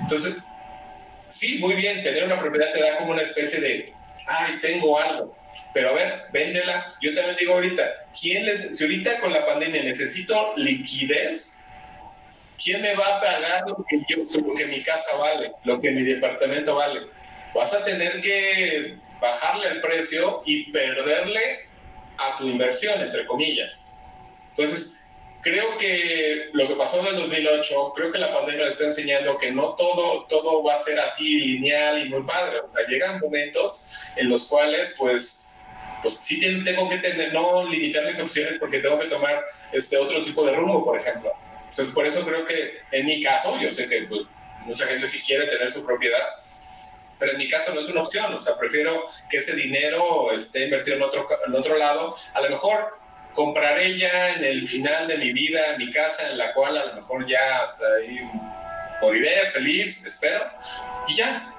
Entonces, 0.00 0.42
sí, 1.28 1.58
muy 1.58 1.74
bien, 1.74 2.02
tener 2.02 2.24
una 2.24 2.40
propiedad 2.40 2.72
te 2.72 2.82
da 2.82 2.98
como 2.98 3.12
una 3.12 3.22
especie 3.22 3.60
de, 3.60 3.92
ay, 4.26 4.58
tengo 4.60 4.98
algo, 4.98 5.36
pero 5.72 5.90
a 5.90 5.92
ver, 5.92 6.22
véndela. 6.32 6.94
Yo 7.00 7.14
también 7.14 7.36
digo 7.36 7.54
ahorita, 7.54 7.90
¿quién 8.18 8.46
les, 8.46 8.76
si 8.76 8.84
ahorita 8.84 9.20
con 9.20 9.32
la 9.32 9.46
pandemia 9.46 9.82
necesito 9.82 10.54
liquidez, 10.56 11.56
¿quién 12.62 12.82
me 12.82 12.94
va 12.94 13.16
a 13.16 13.20
pagar 13.20 13.62
lo 13.66 13.84
que, 13.88 13.98
yo, 14.08 14.24
lo 14.30 14.54
que 14.54 14.66
mi 14.66 14.82
casa 14.82 15.16
vale, 15.16 15.52
lo 15.64 15.80
que 15.80 15.90
mi 15.90 16.02
departamento 16.02 16.76
vale? 16.76 17.00
Vas 17.54 17.72
a 17.74 17.84
tener 17.84 18.20
que 18.20 18.96
bajarle 19.20 19.68
el 19.68 19.80
precio 19.80 20.42
y 20.44 20.72
perderle 20.72 21.40
a 22.18 22.36
tu 22.36 22.48
inversión, 22.48 23.00
entre 23.00 23.26
comillas. 23.26 23.98
Entonces, 24.50 25.03
creo 25.44 25.76
que 25.76 26.48
lo 26.52 26.66
que 26.66 26.74
pasó 26.74 27.00
en 27.00 27.06
el 27.08 27.16
2008, 27.16 27.92
creo 27.94 28.10
que 28.10 28.18
la 28.18 28.32
pandemia 28.32 28.66
está 28.66 28.84
enseñando 28.84 29.38
que 29.38 29.52
no 29.52 29.74
todo, 29.74 30.24
todo 30.24 30.64
va 30.64 30.74
a 30.74 30.78
ser 30.78 30.98
así 30.98 31.38
lineal 31.38 32.04
y 32.04 32.08
muy 32.08 32.22
padre. 32.22 32.60
O 32.60 32.72
sea, 32.72 32.86
llegan 32.88 33.20
momentos 33.20 33.86
en 34.16 34.30
los 34.30 34.48
cuales, 34.48 34.94
pues, 34.96 35.52
pues 36.02 36.16
sí 36.16 36.40
tengo 36.40 36.88
que 36.88 36.98
tener, 36.98 37.32
no 37.32 37.68
limitar 37.68 38.06
mis 38.06 38.18
opciones 38.18 38.58
porque 38.58 38.80
tengo 38.80 38.98
que 38.98 39.06
tomar 39.06 39.44
este 39.72 39.98
otro 39.98 40.22
tipo 40.22 40.44
de 40.44 40.54
rumbo, 40.54 40.84
por 40.84 40.98
ejemplo. 40.98 41.30
Entonces, 41.68 41.94
por 41.94 42.06
eso 42.06 42.24
creo 42.24 42.46
que 42.46 42.78
en 42.92 43.06
mi 43.06 43.22
caso, 43.22 43.58
yo 43.60 43.68
sé 43.68 43.86
que 43.86 44.02
pues, 44.02 44.22
mucha 44.64 44.86
gente 44.86 45.06
sí 45.06 45.22
quiere 45.26 45.46
tener 45.46 45.70
su 45.70 45.84
propiedad, 45.84 46.24
pero 47.18 47.32
en 47.32 47.38
mi 47.38 47.50
caso 47.50 47.74
no 47.74 47.80
es 47.80 47.88
una 47.88 48.02
opción. 48.02 48.32
O 48.32 48.40
sea, 48.40 48.56
prefiero 48.56 49.04
que 49.30 49.38
ese 49.38 49.54
dinero 49.54 50.32
esté 50.32 50.64
invertido 50.64 50.96
en 50.96 51.02
otro, 51.02 51.28
en 51.46 51.54
otro 51.54 51.76
lado. 51.76 52.16
A 52.32 52.40
lo 52.40 52.48
mejor 52.48 53.03
compraré 53.34 53.98
ya 53.98 54.34
en 54.34 54.44
el 54.44 54.68
final 54.68 55.08
de 55.08 55.18
mi 55.18 55.32
vida 55.32 55.76
mi 55.78 55.90
casa 55.90 56.30
en 56.30 56.38
la 56.38 56.52
cual 56.54 56.76
a 56.76 56.84
lo 56.86 56.94
mejor 56.94 57.26
ya 57.26 57.62
hasta 57.62 57.84
ahí 57.96 58.20
moriré 59.00 59.50
feliz, 59.52 60.04
espero, 60.04 60.50
y 61.08 61.16
ya. 61.16 61.52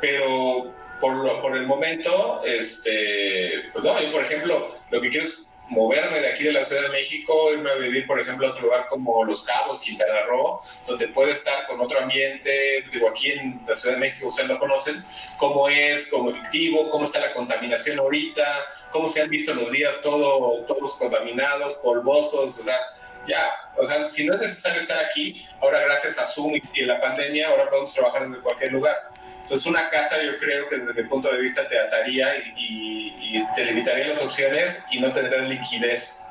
Pero 0.00 0.72
por, 1.00 1.16
lo, 1.16 1.42
por 1.42 1.56
el 1.56 1.66
momento, 1.66 2.42
este, 2.44 3.64
pues 3.72 3.84
no, 3.84 4.00
yo 4.00 4.12
por 4.12 4.24
ejemplo, 4.24 4.76
lo 4.90 5.00
que 5.00 5.10
quiero 5.10 5.26
es 5.26 5.53
moverme 5.68 6.20
de 6.20 6.28
aquí 6.28 6.44
de 6.44 6.52
la 6.52 6.64
Ciudad 6.64 6.82
de 6.82 6.88
México, 6.90 7.52
irme 7.52 7.70
a 7.70 7.74
vivir, 7.74 8.06
por 8.06 8.20
ejemplo, 8.20 8.46
a 8.46 8.50
otro 8.50 8.64
lugar 8.64 8.86
como 8.88 9.24
Los 9.24 9.42
Cabos, 9.42 9.80
Quintana 9.80 10.24
Roo, 10.26 10.60
donde 10.86 11.08
puede 11.08 11.32
estar 11.32 11.66
con 11.66 11.80
otro 11.80 12.00
ambiente, 12.00 12.84
digo, 12.92 13.08
aquí 13.08 13.32
en 13.32 13.60
la 13.66 13.74
Ciudad 13.74 13.94
de 13.94 14.00
México 14.00 14.28
ustedes 14.28 14.48
lo 14.48 14.58
conocen, 14.58 15.02
cómo 15.38 15.68
es, 15.68 16.08
cómo 16.08 16.30
efectivo, 16.30 16.90
cómo 16.90 17.04
está 17.04 17.20
la 17.20 17.32
contaminación 17.32 17.98
ahorita, 17.98 18.66
cómo 18.90 19.08
se 19.08 19.22
han 19.22 19.30
visto 19.30 19.54
los 19.54 19.70
días 19.70 20.00
todo, 20.02 20.64
todos 20.66 20.96
contaminados, 20.96 21.74
polvosos, 21.76 22.58
o 22.58 22.62
sea, 22.62 22.78
ya, 23.26 23.50
o 23.76 23.84
sea, 23.84 24.10
si 24.10 24.26
no 24.26 24.34
es 24.34 24.40
necesario 24.40 24.80
estar 24.80 25.02
aquí, 25.02 25.46
ahora 25.60 25.80
gracias 25.80 26.18
a 26.18 26.26
Zoom 26.26 26.60
y 26.74 26.82
la 26.82 27.00
pandemia, 27.00 27.48
ahora 27.48 27.70
podemos 27.70 27.94
trabajar 27.94 28.28
desde 28.28 28.42
cualquier 28.42 28.72
lugar. 28.72 29.13
Entonces 29.44 29.66
una 29.66 29.90
casa 29.90 30.22
yo 30.22 30.38
creo 30.38 30.68
que 30.70 30.78
desde 30.78 31.02
mi 31.02 31.06
punto 31.06 31.30
de 31.30 31.38
vista 31.38 31.68
te 31.68 31.78
ataría 31.78 32.34
y, 32.56 33.44
te 33.54 33.64
limitaría 33.66 34.08
las 34.08 34.22
opciones 34.22 34.86
y 34.90 35.00
no 35.00 35.12
tendrás 35.12 35.48
liquidez 35.48 36.22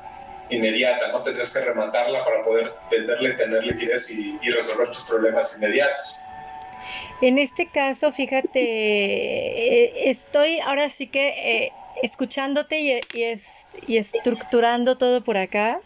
inmediata, 0.50 1.12
no 1.12 1.22
tendrás 1.22 1.52
que 1.52 1.60
rematarla 1.60 2.24
para 2.24 2.42
poder 2.42 2.72
venderla 2.90 3.28
y 3.30 3.36
tener 3.36 3.64
liquidez 3.64 4.10
y, 4.10 4.38
resolver 4.50 4.88
tus 4.88 5.02
problemas 5.02 5.56
inmediatos. 5.56 6.20
En 7.20 7.38
este 7.38 7.68
caso, 7.68 8.10
fíjate, 8.10 8.60
eh, 8.60 10.10
estoy 10.10 10.58
ahora 10.60 10.88
sí 10.88 11.06
que 11.06 11.28
eh, 11.28 11.72
escuchándote 12.02 12.80
y, 12.80 13.00
y 13.86 13.96
estructurando 13.96 14.98
todo 14.98 15.22
por 15.22 15.36
acá, 15.36 15.78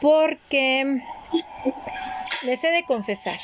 porque 0.00 1.00
les 2.42 2.62
he 2.64 2.70
de 2.70 2.84
confesar, 2.84 3.38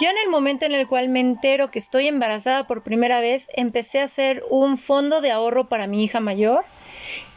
yo 0.00 0.08
en 0.08 0.16
el 0.24 0.30
momento 0.30 0.66
en 0.66 0.72
el 0.72 0.86
cual 0.86 1.08
me 1.08 1.20
entero 1.20 1.70
que 1.70 1.78
estoy 1.78 2.08
embarazada 2.08 2.66
por 2.66 2.82
primera 2.82 3.20
vez, 3.20 3.48
empecé 3.54 4.00
a 4.00 4.04
hacer 4.04 4.42
un 4.50 4.78
fondo 4.78 5.20
de 5.20 5.30
ahorro 5.30 5.68
para 5.68 5.86
mi 5.86 6.04
hija 6.04 6.20
mayor. 6.20 6.64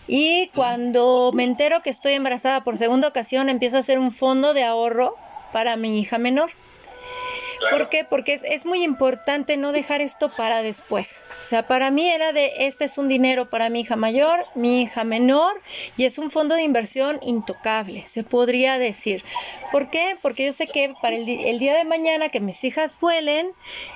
Y 0.08 0.50
cuando 0.56 1.32
me 1.34 1.44
entero 1.44 1.82
que 1.82 1.90
estoy 1.90 2.14
embarazada 2.14 2.64
por 2.64 2.78
segunda 2.78 3.08
ocasión, 3.08 3.50
empiezo 3.50 3.78
a 3.78 3.80
hacer 3.80 3.98
un 3.98 4.12
fondo 4.12 4.54
de 4.54 4.64
ahorro 4.64 5.16
para 5.54 5.78
mi 5.78 6.00
hija 6.00 6.18
menor. 6.18 6.52
¿Por 7.70 7.90
qué? 7.90 8.04
Porque 8.04 8.40
es, 8.44 8.66
muy 8.66 8.84
importante 8.84 9.58
no 9.58 9.72
dejar 9.72 10.02
esto 10.02 10.30
para 10.30 10.64
después. 10.64 11.20
O 11.40 11.44
sea, 11.44 11.68
para 11.68 11.92
mí 11.92 12.08
era 12.08 12.32
de, 12.34 12.52
este 12.60 12.86
es 12.86 12.98
un 12.98 13.08
dinero 13.08 13.50
para 13.50 13.70
mi 13.70 13.82
hija 13.82 13.96
mayor, 13.96 14.46
mi 14.56 14.82
hija 14.82 15.04
menor, 15.04 15.62
y 15.98 16.06
es 16.06 16.18
un 16.18 16.32
fondo 16.32 16.56
de 16.56 16.64
inversión 16.64 17.20
intocable, 17.22 18.04
se 18.08 18.24
podría 18.24 18.78
decir. 18.78 19.24
¿Por 19.72 19.90
qué? 19.90 20.18
Porque 20.22 20.46
yo 20.46 20.52
sé 20.52 20.68
que 20.68 20.94
para 21.02 21.16
el, 21.16 21.26
día 21.26 21.76
de 21.76 21.86
mañana 21.86 22.30
que 22.30 22.40
mis 22.40 22.64
hijas 22.64 22.96
vuelen, 23.00 23.52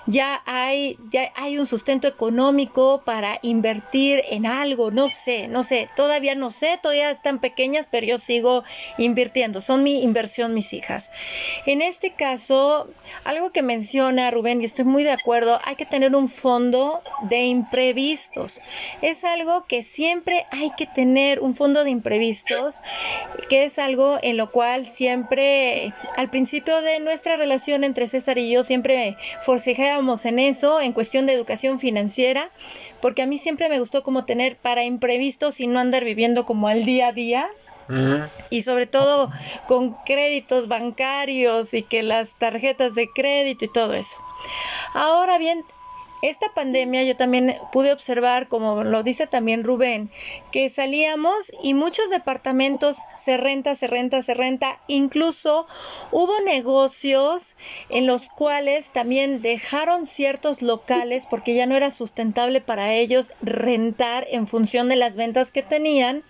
ya 0.06 0.41
hay, 0.45 0.97
ya 1.10 1.32
hay 1.36 1.58
un 1.58 1.65
sustento 1.65 2.08
económico 2.08 3.01
para 3.04 3.39
invertir 3.41 4.23
en 4.30 4.45
algo, 4.45 4.91
no 4.91 5.10
sé, 5.10 5.47
no 5.47 5.63
sé, 5.63 5.89
todavía 5.95 6.36
no 6.36 6.49
sé, 6.49 6.80
todavía 6.82 7.10
están 7.10 7.39
pequeñas, 7.39 7.88
pero 7.89 8.06
yo 8.06 8.17
sigo 8.17 8.63
invirtiendo, 8.97 9.62
son 9.62 9.84
mi 9.84 10.04
inversión 10.04 10.54
mis 10.54 10.73
hijas. 10.73 11.10
En 11.65 11.82
este 11.82 12.12
caso, 12.12 12.88
algo 13.23 13.51
que 13.56 13.62
menciona 13.62 14.30
Rubén, 14.32 14.62
y 14.62 14.65
estoy 14.65 14.84
muy 14.84 15.04
de 15.04 15.13
acuerdo, 15.13 15.62
hay 15.63 15.78
que 15.78 15.86
tener 15.86 16.13
un 16.13 16.28
fondo 16.28 17.02
de 17.22 17.46
imprevistos. 17.46 18.62
Es 19.02 19.24
algo 19.24 19.65
que 19.65 19.82
siempre 19.82 20.46
hay 20.52 20.72
que 20.78 20.86
tener 20.86 21.39
un 21.39 21.56
fondo 21.56 21.86
de 21.86 21.89
imprevistos, 21.89 22.76
que 23.50 23.63
es 23.63 23.80
algo 23.80 24.18
en 24.22 24.36
lo 24.36 24.52
cual 24.52 24.86
siempre, 24.86 25.94
al 26.18 26.30
principio 26.30 26.82
de 26.82 27.00
nuestra 27.00 27.38
relación 27.38 27.86
entre 27.86 28.08
César 28.08 28.38
y 28.38 28.50
yo, 28.50 28.62
siempre 28.62 29.15
forcejábamos 29.44 30.26
en 30.26 30.39
eso, 30.39 30.82
en 30.82 30.91
cuestión 30.91 31.26
de 31.26 31.32
educación 31.32 31.80
financiera, 31.80 32.50
porque 33.02 33.22
a 33.22 33.26
mí 33.26 33.38
siempre 33.38 33.70
me 33.70 33.80
gustó 33.80 34.04
como 34.04 34.26
tener 34.26 34.58
para 34.58 34.84
imprevistos 34.84 35.62
y 35.62 35.68
no 35.68 35.80
andar 35.80 36.04
viviendo 36.04 36.46
como 36.46 36.68
al 36.68 36.84
día 36.84 37.08
a 37.08 37.12
día, 37.13 37.48
y 38.50 38.62
sobre 38.63 38.88
todo 38.88 39.30
con 39.67 39.93
créditos 40.06 40.67
bancarios 40.67 41.74
y 41.74 41.84
que 41.84 42.04
las 42.04 42.36
tarjetas 42.36 42.95
de 42.95 43.10
crédito 43.13 43.65
y 43.65 43.67
todo 43.69 43.93
eso. 43.93 44.17
Ahora 44.93 45.38
bien, 45.38 45.65
esta 46.30 46.54
pandemia 46.54 47.04
yo 47.04 47.16
también 47.16 47.56
pude 47.72 47.92
observar, 47.92 48.48
como 48.48 48.84
lo 48.84 49.04
dice 49.04 49.28
también 49.28 49.64
Rubén, 49.64 50.10
que 50.52 50.70
salíamos 50.70 51.52
y 51.62 51.74
muchos 51.74 52.10
departamentos 52.10 52.98
se 53.16 53.38
renta, 53.38 53.76
se 53.76 53.88
renta, 53.88 54.22
se 54.22 54.34
renta. 54.34 54.80
Incluso 54.88 55.68
hubo 56.12 56.40
negocios 56.42 57.56
en 57.90 58.08
los 58.08 58.30
cuales 58.30 58.90
también 58.90 59.42
dejaron 59.42 60.08
ciertos 60.08 60.62
locales 60.62 61.28
porque 61.30 61.54
ya 61.54 61.66
no 61.66 61.76
era 61.76 61.92
sustentable 61.92 62.60
para 62.60 62.94
ellos 62.94 63.32
rentar 63.42 64.26
en 64.32 64.48
función 64.48 64.90
de 64.90 64.96
las 64.96 65.16
ventas 65.16 65.52
que 65.52 65.62
tenían 65.62 66.24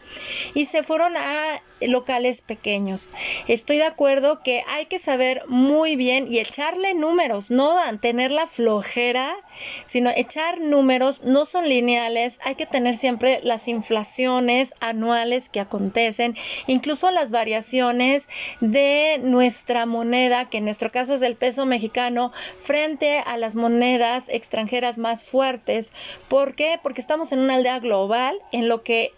y 0.54 0.66
se 0.66 0.84
fueron 0.84 1.16
a 1.16 1.62
locales 1.82 2.42
pequeños. 2.42 3.10
Estoy 3.48 3.78
de 3.78 3.86
acuerdo 3.86 4.42
que 4.44 4.64
hay 4.68 4.88
que 4.88 5.00
saber 5.00 5.44
muy 5.48 5.96
bien 5.96 6.32
y 6.32 6.40
echarle 6.40 6.94
números, 6.94 7.52
no 7.52 7.78
tener 8.00 8.32
la 8.32 8.48
flojera, 8.48 9.36
sino 9.86 10.10
echar 10.10 10.60
números, 10.60 11.24
no 11.24 11.46
son 11.46 11.70
lineales, 11.70 12.40
hay 12.44 12.56
que 12.56 12.66
tener 12.66 12.96
siempre 12.96 13.40
las 13.44 13.68
inflaciones 13.68 14.74
anuales 14.80 15.50
que 15.50 15.60
acontecen, 15.60 16.36
incluso 16.68 17.12
las 17.12 17.32
variaciones 17.32 18.30
de 18.62 19.20
nuestra 19.24 19.86
moneda, 19.86 20.46
que 20.46 20.58
en 20.58 20.66
nuestro 20.66 20.90
caso 20.90 21.14
es 21.14 21.22
el 21.22 21.36
peso 21.36 21.66
mexicano, 21.66 22.32
frente 22.64 23.20
a 23.20 23.38
las 23.38 23.56
monedas 23.56 24.30
extranjeras 24.30 24.98
más 24.98 25.24
fuertes. 25.24 25.92
¿Por 26.28 26.56
qué? 26.56 26.80
Porque 26.82 27.02
estamos 27.02 27.32
en 27.32 27.40
una 27.40 27.56
aldea 27.56 27.80
global 27.80 28.38
en 28.52 28.68
lo 28.68 28.84
que 28.84 29.12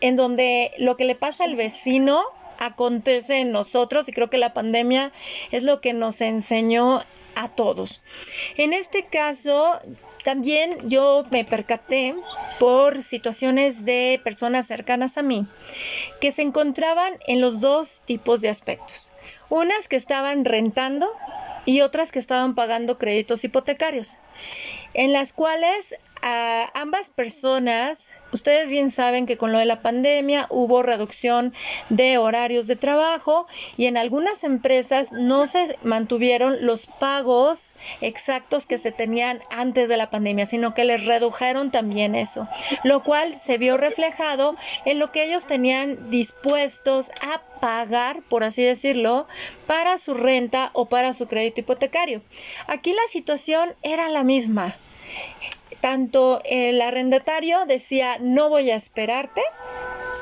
en 0.00 0.16
donde 0.16 0.72
lo 0.78 0.96
que 0.96 1.04
le 1.04 1.14
pasa 1.14 1.44
al 1.44 1.54
vecino 1.54 2.24
acontece 2.58 3.40
en 3.40 3.52
nosotros 3.52 4.08
y 4.08 4.12
creo 4.12 4.30
que 4.30 4.38
la 4.38 4.52
pandemia 4.52 5.12
es 5.50 5.62
lo 5.62 5.80
que 5.80 5.92
nos 5.92 6.20
enseñó 6.20 7.02
a 7.34 7.48
todos. 7.48 8.02
En 8.56 8.72
este 8.72 9.04
caso, 9.04 9.80
también 10.22 10.88
yo 10.88 11.24
me 11.30 11.44
percaté 11.44 12.14
por 12.58 13.02
situaciones 13.02 13.84
de 13.84 14.20
personas 14.22 14.66
cercanas 14.66 15.18
a 15.18 15.22
mí 15.22 15.46
que 16.20 16.30
se 16.30 16.42
encontraban 16.42 17.14
en 17.26 17.40
los 17.40 17.60
dos 17.60 18.02
tipos 18.04 18.40
de 18.40 18.48
aspectos. 18.48 19.12
Unas 19.48 19.88
que 19.88 19.96
estaban 19.96 20.44
rentando 20.44 21.10
y 21.64 21.80
otras 21.80 22.12
que 22.12 22.18
estaban 22.18 22.54
pagando 22.54 22.98
créditos 22.98 23.44
hipotecarios, 23.44 24.16
en 24.94 25.12
las 25.12 25.32
cuales 25.32 25.96
a 26.22 26.70
ambas 26.74 27.10
personas, 27.10 28.12
ustedes 28.32 28.70
bien 28.70 28.90
saben 28.90 29.26
que 29.26 29.36
con 29.36 29.50
lo 29.50 29.58
de 29.58 29.64
la 29.64 29.82
pandemia 29.82 30.46
hubo 30.50 30.82
reducción 30.82 31.52
de 31.88 32.16
horarios 32.16 32.68
de 32.68 32.76
trabajo 32.76 33.48
y 33.76 33.86
en 33.86 33.96
algunas 33.96 34.44
empresas 34.44 35.10
no 35.10 35.46
se 35.46 35.76
mantuvieron 35.82 36.64
los 36.64 36.86
pagos 36.86 37.74
exactos 38.00 38.66
que 38.66 38.78
se 38.78 38.92
tenían 38.92 39.40
antes 39.50 39.88
de 39.88 39.96
la 39.96 40.10
pandemia, 40.10 40.46
sino 40.46 40.74
que 40.74 40.84
les 40.84 41.06
redujeron 41.06 41.72
también 41.72 42.14
eso, 42.14 42.48
lo 42.84 43.02
cual 43.02 43.34
se 43.34 43.58
vio 43.58 43.76
reflejado 43.76 44.56
en 44.84 45.00
lo 45.00 45.10
que 45.10 45.24
ellos 45.24 45.46
tenían 45.46 46.08
dispuestos 46.10 47.10
a 47.20 47.40
pagar, 47.60 48.22
por 48.28 48.44
así 48.44 48.62
decirlo, 48.62 49.26
para 49.66 49.98
su 49.98 50.14
renta 50.14 50.70
o 50.72 50.86
para 50.86 51.12
su 51.14 51.26
crédito 51.26 51.60
hipotecario. 51.60 52.22
Aquí 52.68 52.92
la 52.92 53.06
situación 53.08 53.70
era 53.82 54.08
la 54.08 54.22
misma 54.22 54.76
tanto 55.82 56.40
el 56.44 56.80
arrendatario 56.80 57.66
decía, 57.66 58.16
no 58.20 58.48
voy 58.48 58.70
a 58.70 58.76
esperarte, 58.76 59.42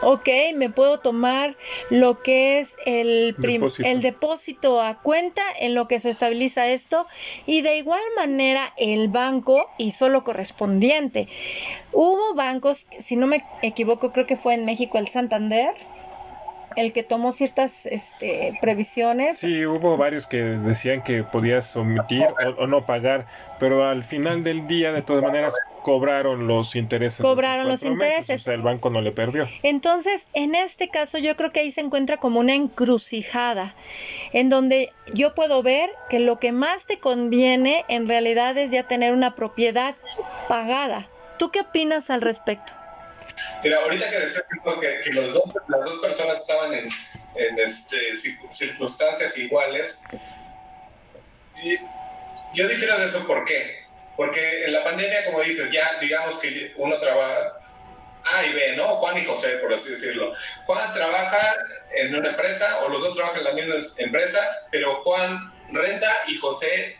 ok, 0.01 0.29
me 0.55 0.71
puedo 0.71 1.01
tomar 1.01 1.55
lo 1.91 2.23
que 2.23 2.59
es 2.59 2.77
el, 2.87 3.37
depósito. 3.37 3.87
el 3.87 4.01
depósito 4.01 4.81
a 4.81 4.99
cuenta 5.03 5.43
en 5.61 5.75
lo 5.75 5.87
que 5.87 5.99
se 5.99 6.09
estabiliza 6.09 6.67
esto 6.69 7.07
y 7.47 7.61
de 7.61 7.77
igual 7.77 8.01
manera 8.17 8.73
el 8.79 9.09
banco 9.09 9.69
hizo 9.77 10.09
lo 10.09 10.25
correspondiente. 10.25 11.29
Hubo 11.93 12.33
bancos, 12.35 12.87
si 12.99 13.17
no 13.17 13.27
me 13.27 13.45
equivoco, 13.61 14.13
creo 14.13 14.27
que 14.27 14.37
fue 14.37 14.55
en 14.55 14.65
México 14.65 14.97
el 14.97 15.09
Santander, 15.09 15.75
el 16.77 16.93
que 16.93 17.03
tomó 17.03 17.33
ciertas 17.33 17.87
este, 17.87 18.57
previsiones. 18.61 19.39
Sí, 19.39 19.67
hubo 19.67 19.97
varios 19.97 20.27
que 20.27 20.39
decían 20.39 21.03
que 21.03 21.25
podías 21.25 21.77
omitir 21.77 22.27
o, 22.59 22.67
no 22.67 22.87
pagar, 22.87 23.27
pero 23.59 23.87
al 23.89 24.05
final 24.05 24.45
del 24.45 24.67
día, 24.67 24.93
de 24.93 25.03
todas 25.03 25.23
maneras, 25.23 25.55
cobraron 25.83 26.47
los 26.47 26.77
intereses. 26.77 27.21
Cobraron 27.21 27.69
los 27.69 27.83
intereses. 27.83 28.41
o 28.41 28.45
sea, 28.45 28.55
el 28.55 28.63
banco 28.63 28.91
no 28.91 29.01
le 29.01 29.13
perdió. 29.13 29.49
Entonces, 29.63 30.29
en 30.35 30.55
este 30.55 30.89
caso, 30.89 31.19
yo 31.19 31.37
creo 31.37 31.53
que 31.53 31.61
ahí 31.61 31.71
se 31.71 31.81
encuentra 31.81 32.19
como 32.19 32.41
una 32.41 32.55
encrucijada, 32.55 33.75
en 34.33 34.49
donde 34.49 34.93
yo 35.13 35.35
puedo 35.35 35.63
ver 35.63 35.91
que 36.09 36.21
lo 36.21 36.39
que 36.39 36.53
más 36.53 36.87
te 36.87 36.99
conviene 36.99 37.85
en 37.89 38.07
realidad 38.07 38.57
es 38.59 38.71
ya 38.71 38.85
tener 38.85 39.13
una 39.13 39.35
propiedad 39.35 39.95
pagada. 40.49 41.07
¿Tú 41.39 41.51
qué 41.51 41.63
opinas 41.63 42.11
al 42.11 42.21
respecto? 42.21 42.80
Mira, 43.63 43.79
ahorita 43.83 44.11
que 44.11 44.19
decías 44.19 44.45
que, 44.81 45.01
que 45.05 45.13
los 45.13 45.33
dos, 45.33 45.45
las 45.69 45.85
dos 45.85 46.01
personas 46.01 46.39
estaban 46.39 46.73
en, 46.73 46.89
en 47.35 47.59
este, 47.59 48.15
circunstancias 48.51 49.37
iguales, 49.39 50.03
yo 52.55 52.69
difiero 52.69 52.99
de 52.99 53.07
eso, 53.07 53.27
¿por 53.27 53.45
qué? 53.45 53.85
Porque 54.17 54.65
en 54.65 54.73
la 54.73 54.85
pandemia, 54.85 55.25
como 55.27 55.41
dices, 55.43 55.71
ya 55.71 55.99
digamos 56.01 56.39
que 56.39 56.73
uno 56.77 56.99
trabaja 56.99 57.61
A 58.25 58.45
y 58.45 58.53
B, 58.53 58.77
¿no? 58.77 58.97
Juan 58.97 59.19
y 59.19 59.25
José, 59.25 59.57
por 59.57 59.73
así 59.73 59.91
decirlo. 59.91 60.33
Juan 60.65 60.93
trabaja 60.95 61.57
en 61.95 62.15
una 62.15 62.31
empresa, 62.31 62.85
o 62.85 62.89
los 62.89 63.01
dos 63.03 63.17
trabajan 63.17 63.39
en 63.39 63.45
la 63.45 63.53
misma 63.53 63.75
empresa, 63.99 64.41
pero 64.71 64.95
Juan 64.97 65.53
renta 65.73 66.13
y 66.27 66.37
José 66.37 66.97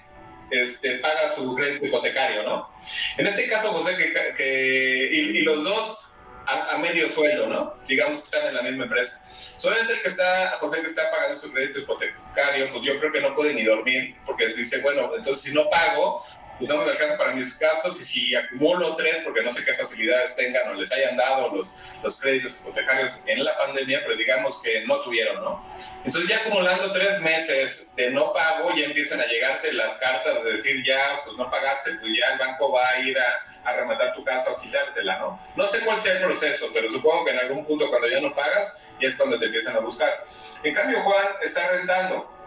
este, 0.51 0.99
paga 0.99 1.29
su 1.29 1.55
crédito 1.55 1.87
hipotecario, 1.87 2.43
¿no? 2.43 2.71
En 3.17 3.27
este 3.27 3.49
caso, 3.49 3.69
José, 3.69 3.97
que, 3.97 4.35
que 4.35 5.09
y, 5.13 5.43
los 5.43 5.63
dos 5.65 6.10
a, 6.51 6.79
medio 6.79 7.09
sueldo, 7.09 7.47
¿no? 7.47 7.75
Digamos 7.87 8.19
que 8.19 8.25
están 8.25 8.49
en 8.49 8.55
la 8.55 8.63
misma 8.63 8.85
empresa. 8.85 9.25
Solamente 9.59 9.93
el 9.95 10.03
que 10.03 10.09
está, 10.09 10.57
José 10.59 10.81
que 10.81 10.87
está 10.87 11.11
pagando 11.11 11.37
su 11.37 11.53
crédito 11.53 11.81
hipotecario, 11.81 12.71
pues 12.73 12.83
yo 12.83 12.99
creo 12.99 13.13
que 13.13 13.21
no 13.21 13.35
puede 13.35 13.55
ni 13.55 13.65
dormir, 13.65 14.17
porque 14.27 14.49
dice, 14.49 14.81
bueno, 14.81 15.13
entonces 15.15 15.43
si 15.43 15.55
no 15.55 15.69
pago, 15.71 16.25
no 16.69 16.85
me 16.85 16.91
alcanza 16.91 17.17
para 17.17 17.33
mis 17.33 17.59
gastos 17.59 18.01
y 18.01 18.05
si 18.05 18.35
acumulo 18.35 18.97
tres, 18.97 19.19
porque 19.25 19.43
no 19.43 19.51
sé 19.51 19.65
qué 19.65 19.75
facilidades 19.75 20.37
tengan 20.37 20.69
o 20.69 20.75
les 20.75 20.93
hayan 20.93 21.17
dado 21.17 21.55
los, 21.55 21.77
los 22.03 22.21
créditos 22.21 22.61
hipotecarios 22.61 23.13
en 23.27 23.45
la 23.45 23.57
pandemia, 23.57 24.01
pero 24.03 24.17
digamos 24.17 24.61
que 24.63 24.85
no 24.87 25.01
tuvieron, 25.01 25.43
¿no? 25.43 25.65
Entonces 26.05 26.29
ya 26.29 26.39
acumulando 26.39 26.93
tres 26.93 27.21
meses 27.21 27.95
de 27.97 28.11
no 28.11 28.33
pago, 28.33 28.75
ya 28.77 28.85
empiezan 28.85 29.21
a 29.21 29.27
llegarte 29.27 29.73
las 29.73 29.97
cartas 29.99 30.45
de 30.45 30.53
decir 30.53 30.85
ya, 30.85 31.23
pues 31.25 31.37
no 31.37 31.51
pagaste, 31.51 31.93
pues 32.01 32.13
ya 32.19 32.33
el 32.33 32.39
banco 32.39 32.73
va 32.73 32.89
a 32.89 33.01
ir 33.01 33.19
a, 33.19 33.45
a 33.65 33.77
rematar 33.77 34.15
tu 34.15 34.25
casa 34.25 34.51
o 34.51 34.59
quitártela, 34.59 35.19
¿no? 35.19 35.39
No 35.57 35.67
sé 35.67 35.81
cuál 35.81 35.99
sea 35.99 36.15
el 36.15 36.23
proceso, 36.23 36.69
pero 36.75 36.91
supongo 36.91 37.25
que 37.25 37.31
en 37.31 37.39
algún 37.39 37.65
punto 37.65 37.89
cuando 37.89 38.09
ya 38.09 38.21
no 38.21 38.35
pagas, 38.35 38.89
ya 39.01 39.09
es 39.09 39.17
cuando 39.17 39.39
te 39.39 39.47
empiezan 39.47 39.77
a 39.77 39.81
buscar. 39.81 40.25
En 40.63 40.75
cambio, 40.75 41.01
Juan 41.01 41.27
está 41.43 41.71
rentando 41.71 42.40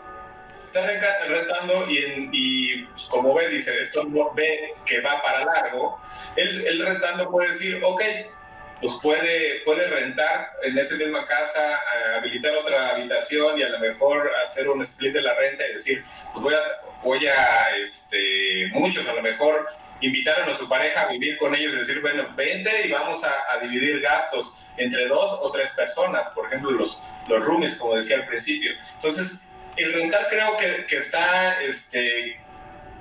está 0.73 1.25
rentando 1.27 1.85
y, 1.89 2.83
pues, 2.85 3.05
como 3.05 3.33
ve, 3.35 3.49
dice, 3.49 3.79
esto 3.79 4.07
ve 4.35 4.73
que 4.85 5.01
va 5.01 5.21
para 5.21 5.45
largo, 5.45 5.99
él, 6.35 6.83
rentando 6.83 7.29
puede 7.29 7.49
decir, 7.49 7.79
ok, 7.83 8.01
pues 8.81 8.93
puede, 9.01 9.61
puede 9.63 9.87
rentar 9.87 10.51
en 10.63 10.77
esa 10.77 10.95
misma 10.95 11.25
casa, 11.25 11.79
habilitar 12.17 12.55
otra 12.55 12.89
habitación 12.89 13.57
y 13.57 13.63
a 13.63 13.69
lo 13.69 13.79
mejor 13.79 14.31
hacer 14.43 14.67
un 14.67 14.81
split 14.81 15.13
de 15.13 15.21
la 15.21 15.33
renta 15.35 15.65
y 15.67 15.73
decir, 15.73 16.03
pues 16.33 16.43
voy 16.43 16.53
a, 16.53 16.59
voy 17.03 17.27
a 17.27 17.77
este, 17.77 18.69
muchos 18.73 19.07
a 19.07 19.13
lo 19.13 19.21
mejor 19.21 19.67
invitaron 20.01 20.49
a 20.49 20.53
su 20.53 20.67
pareja 20.67 21.03
a 21.03 21.11
vivir 21.11 21.37
con 21.37 21.55
ellos 21.55 21.73
y 21.73 21.77
decir, 21.77 22.01
bueno, 22.01 22.27
vente 22.35 22.87
y 22.87 22.91
vamos 22.91 23.23
a, 23.23 23.33
a, 23.53 23.59
dividir 23.59 24.01
gastos 24.01 24.65
entre 24.75 25.07
dos 25.07 25.39
o 25.41 25.51
tres 25.51 25.69
personas, 25.77 26.29
por 26.31 26.47
ejemplo, 26.47 26.71
los, 26.71 27.01
los 27.29 27.45
roomies, 27.45 27.75
como 27.75 27.95
decía 27.95 28.17
al 28.17 28.27
principio. 28.27 28.73
Entonces, 28.95 29.47
el 29.77 29.93
rentar 29.93 30.27
creo 30.29 30.57
que, 30.57 30.85
que 30.85 30.97
está, 30.97 31.61
este, 31.61 32.37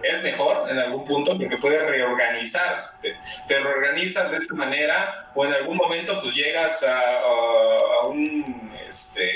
es 0.02 0.22
mejor 0.22 0.68
en 0.68 0.78
algún 0.78 1.04
punto 1.04 1.38
porque 1.38 1.56
puedes 1.58 1.82
reorganizar, 1.82 2.92
te, 3.00 3.60
reorganizas 3.60 4.30
de 4.30 4.38
esa 4.38 4.54
manera 4.54 5.30
o 5.34 5.44
en 5.44 5.52
algún 5.52 5.76
momento 5.76 6.20
pues 6.20 6.34
llegas 6.34 6.82
a, 6.82 7.00
a, 7.00 8.06
un 8.06 8.72
este, 8.88 9.30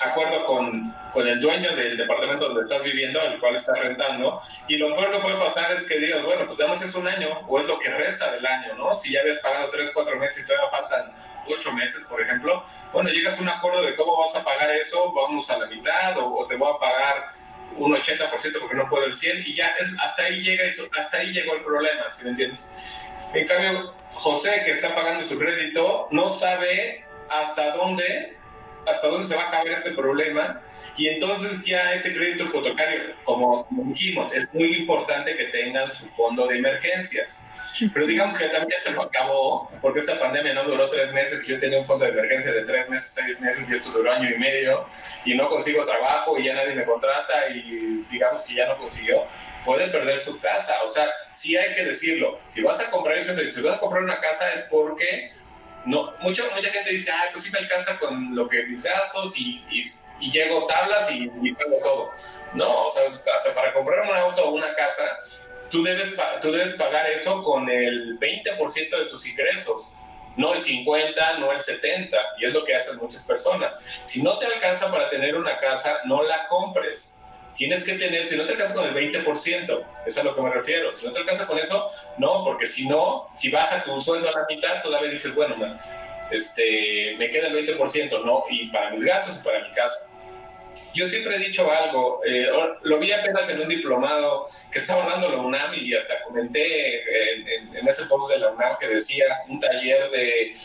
acuerdo 0.00 0.44
con, 0.46 0.94
con, 1.12 1.26
el 1.26 1.40
dueño 1.40 1.74
del 1.76 1.96
departamento 1.96 2.46
donde 2.46 2.62
estás 2.62 2.82
viviendo, 2.82 3.20
el 3.22 3.38
cual 3.40 3.54
estás 3.56 3.78
rentando, 3.78 4.40
y 4.68 4.76
lo 4.76 4.94
peor 4.94 5.12
que 5.12 5.18
puede 5.18 5.36
pasar 5.36 5.72
es 5.72 5.86
que 5.86 5.98
digas, 5.98 6.22
bueno, 6.22 6.46
pues 6.46 6.58
ya 6.58 6.72
es 6.72 6.94
un 6.94 7.06
año 7.06 7.40
o 7.46 7.60
es 7.60 7.66
lo 7.66 7.78
que 7.78 7.90
resta 7.90 8.32
del 8.32 8.46
año, 8.46 8.74
¿no? 8.74 8.96
Si 8.96 9.12
ya 9.12 9.20
habías 9.20 9.38
pagado 9.38 9.70
3, 9.70 9.90
4 9.92 10.16
meses 10.16 10.44
y 10.44 10.46
todavía 10.46 10.70
faltan 10.70 11.12
ocho 11.48 11.72
meses, 11.72 12.04
por 12.08 12.20
ejemplo, 12.20 12.64
bueno, 12.92 13.10
llegas 13.10 13.38
a 13.38 13.42
un 13.42 13.48
acuerdo 13.48 13.82
de 13.82 13.94
cómo 13.96 14.16
vas 14.18 14.34
a 14.36 14.44
pagar 14.44 14.70
eso, 14.70 15.12
vamos 15.12 15.50
a 15.50 15.58
la 15.58 15.66
mitad 15.66 16.16
o, 16.18 16.46
te 16.46 16.56
voy 16.56 16.72
a 16.74 16.78
pagar 16.78 17.32
un 17.76 17.94
80% 17.94 18.30
porque 18.60 18.76
no 18.76 18.88
puedo 18.88 19.06
el 19.06 19.14
100 19.14 19.44
y 19.46 19.54
ya 19.54 19.68
es, 19.80 19.90
hasta 20.02 20.24
ahí 20.24 20.40
llega 20.42 20.64
eso, 20.64 20.88
hasta 20.98 21.18
ahí 21.18 21.32
llegó 21.32 21.54
el 21.54 21.64
problema, 21.64 22.08
si 22.10 22.24
me 22.24 22.30
entiendes? 22.30 22.68
En 23.34 23.46
cambio, 23.46 23.94
José 24.14 24.62
que 24.64 24.72
está 24.72 24.94
pagando 24.94 25.24
su 25.24 25.38
crédito 25.38 26.08
no 26.10 26.34
sabe 26.34 27.04
hasta 27.30 27.74
dónde 27.76 28.36
hasta 28.86 29.08
dónde 29.08 29.26
se 29.26 29.36
va 29.36 29.42
a 29.42 29.48
acabar 29.48 29.68
este 29.68 29.92
problema 29.92 30.60
y 30.96 31.08
entonces 31.08 31.64
ya 31.64 31.92
ese 31.94 32.14
crédito 32.14 32.44
hipotecario, 32.44 33.14
como 33.24 33.66
dijimos, 33.70 34.34
es 34.34 34.52
muy 34.52 34.74
importante 34.74 35.36
que 35.36 35.46
tengan 35.46 35.90
su 35.90 36.06
fondo 36.06 36.46
de 36.46 36.58
emergencias. 36.58 37.44
Pero 37.94 38.06
digamos 38.06 38.36
que 38.36 38.48
también 38.48 38.78
se 38.78 38.92
lo 38.92 39.02
acabó, 39.02 39.70
porque 39.80 40.00
esta 40.00 40.18
pandemia 40.18 40.52
no 40.52 40.64
duró 40.64 40.90
tres 40.90 41.10
meses, 41.14 41.46
yo 41.46 41.58
tenía 41.58 41.78
un 41.78 41.84
fondo 41.86 42.04
de 42.04 42.10
emergencia 42.10 42.52
de 42.52 42.64
tres 42.64 42.86
meses, 42.90 43.12
seis 43.14 43.40
meses, 43.40 43.66
y 43.68 43.72
esto 43.72 43.90
duró 43.90 44.12
año 44.12 44.28
y 44.28 44.38
medio, 44.38 44.86
y 45.24 45.34
no 45.34 45.48
consigo 45.48 45.82
trabajo, 45.84 46.38
y 46.38 46.44
ya 46.44 46.54
nadie 46.54 46.74
me 46.74 46.84
contrata, 46.84 47.48
y 47.48 48.04
digamos 48.10 48.42
que 48.42 48.54
ya 48.54 48.66
no 48.66 48.76
consiguió, 48.76 49.24
puede 49.64 49.88
perder 49.88 50.20
su 50.20 50.38
casa. 50.40 50.74
O 50.84 50.88
sea, 50.88 51.08
sí 51.30 51.56
hay 51.56 51.74
que 51.74 51.84
decirlo, 51.86 52.38
si 52.48 52.60
vas 52.60 52.80
a 52.80 52.90
comprar 52.90 53.16
eso, 53.16 53.32
si 53.34 53.60
vas 53.62 53.76
a 53.76 53.80
comprar 53.80 54.02
una 54.02 54.20
casa 54.20 54.52
es 54.52 54.62
porque 54.62 55.32
no, 55.84 56.14
mucha, 56.20 56.44
mucha 56.54 56.70
gente 56.70 56.90
dice, 56.90 57.10
ah, 57.10 57.28
pues 57.32 57.44
sí 57.44 57.50
me 57.50 57.58
alcanza 57.58 57.98
con 57.98 58.34
lo 58.34 58.48
que 58.48 58.64
mis 58.64 58.82
gastos 58.82 59.36
y, 59.36 59.64
y, 59.70 60.30
llego 60.30 60.66
tablas 60.66 61.10
y, 61.10 61.30
y, 61.42 61.52
pago 61.54 61.78
todo. 61.82 62.10
No, 62.54 62.86
o 62.86 62.90
sea, 62.92 63.08
hasta 63.08 63.54
para 63.54 63.72
comprar 63.72 64.08
un 64.08 64.16
auto 64.16 64.48
o 64.48 64.50
una 64.52 64.74
casa, 64.76 65.02
tú 65.70 65.82
debes, 65.82 66.14
tú 66.40 66.52
debes 66.52 66.74
pagar 66.74 67.10
eso 67.10 67.42
con 67.42 67.68
el 67.68 68.20
20% 68.20 68.98
de 68.98 69.04
tus 69.06 69.26
ingresos, 69.26 69.92
no 70.36 70.54
el 70.54 70.60
50, 70.60 71.38
no 71.38 71.50
el 71.50 71.58
70, 71.58 72.16
y 72.38 72.44
es 72.44 72.54
lo 72.54 72.64
que 72.64 72.76
hacen 72.76 72.98
muchas 72.98 73.24
personas. 73.24 73.78
Si 74.04 74.22
no 74.22 74.38
te 74.38 74.46
alcanza 74.46 74.90
para 74.92 75.10
tener 75.10 75.34
una 75.34 75.58
casa, 75.58 76.00
no 76.04 76.22
la 76.22 76.46
compres. 76.48 77.18
Tienes 77.56 77.84
que 77.84 77.94
tener, 77.94 78.28
si 78.28 78.36
no 78.36 78.44
te 78.44 78.52
alcanza 78.52 78.74
con 78.74 78.84
el 78.86 78.94
20%, 78.94 79.84
es 80.06 80.18
a 80.18 80.22
lo 80.22 80.34
que 80.34 80.40
me 80.40 80.50
refiero. 80.50 80.90
Si 80.90 81.06
no 81.06 81.12
te 81.12 81.18
alcanza 81.20 81.46
con 81.46 81.58
eso, 81.58 81.90
no, 82.18 82.44
porque 82.44 82.66
si 82.66 82.88
no, 82.88 83.28
si 83.34 83.50
baja 83.50 83.84
tu 83.84 84.00
sueldo 84.00 84.28
a 84.28 84.40
la 84.40 84.46
mitad, 84.48 84.82
todavía 84.82 85.10
dices, 85.10 85.34
bueno, 85.34 85.56
este, 86.30 87.14
me 87.18 87.30
queda 87.30 87.48
el 87.48 87.66
20%, 87.66 88.24
no, 88.24 88.44
y 88.50 88.68
para 88.68 88.90
mis 88.90 89.04
gastos 89.04 89.40
y 89.40 89.44
para 89.44 89.68
mi 89.68 89.74
casa 89.74 90.12
yo 90.94 91.06
siempre 91.06 91.36
he 91.36 91.38
dicho 91.38 91.70
algo, 91.70 92.20
eh, 92.26 92.48
lo 92.82 92.98
vi 92.98 93.12
apenas 93.12 93.48
en 93.48 93.62
un 93.62 93.68
diplomado 93.68 94.48
que 94.70 94.78
estaba 94.78 95.06
dando 95.06 95.30
la 95.30 95.38
UNAM 95.38 95.74
y 95.74 95.94
hasta 95.94 96.22
comenté 96.24 97.02
en, 97.34 97.88
ese 97.88 98.04
post 98.06 98.32
de 98.32 98.38
la 98.38 98.50
UNAM 98.50 98.76
que 98.78 98.88
decía 98.88 99.24
un 99.48 99.58
taller 99.58 100.10
de 100.10 100.56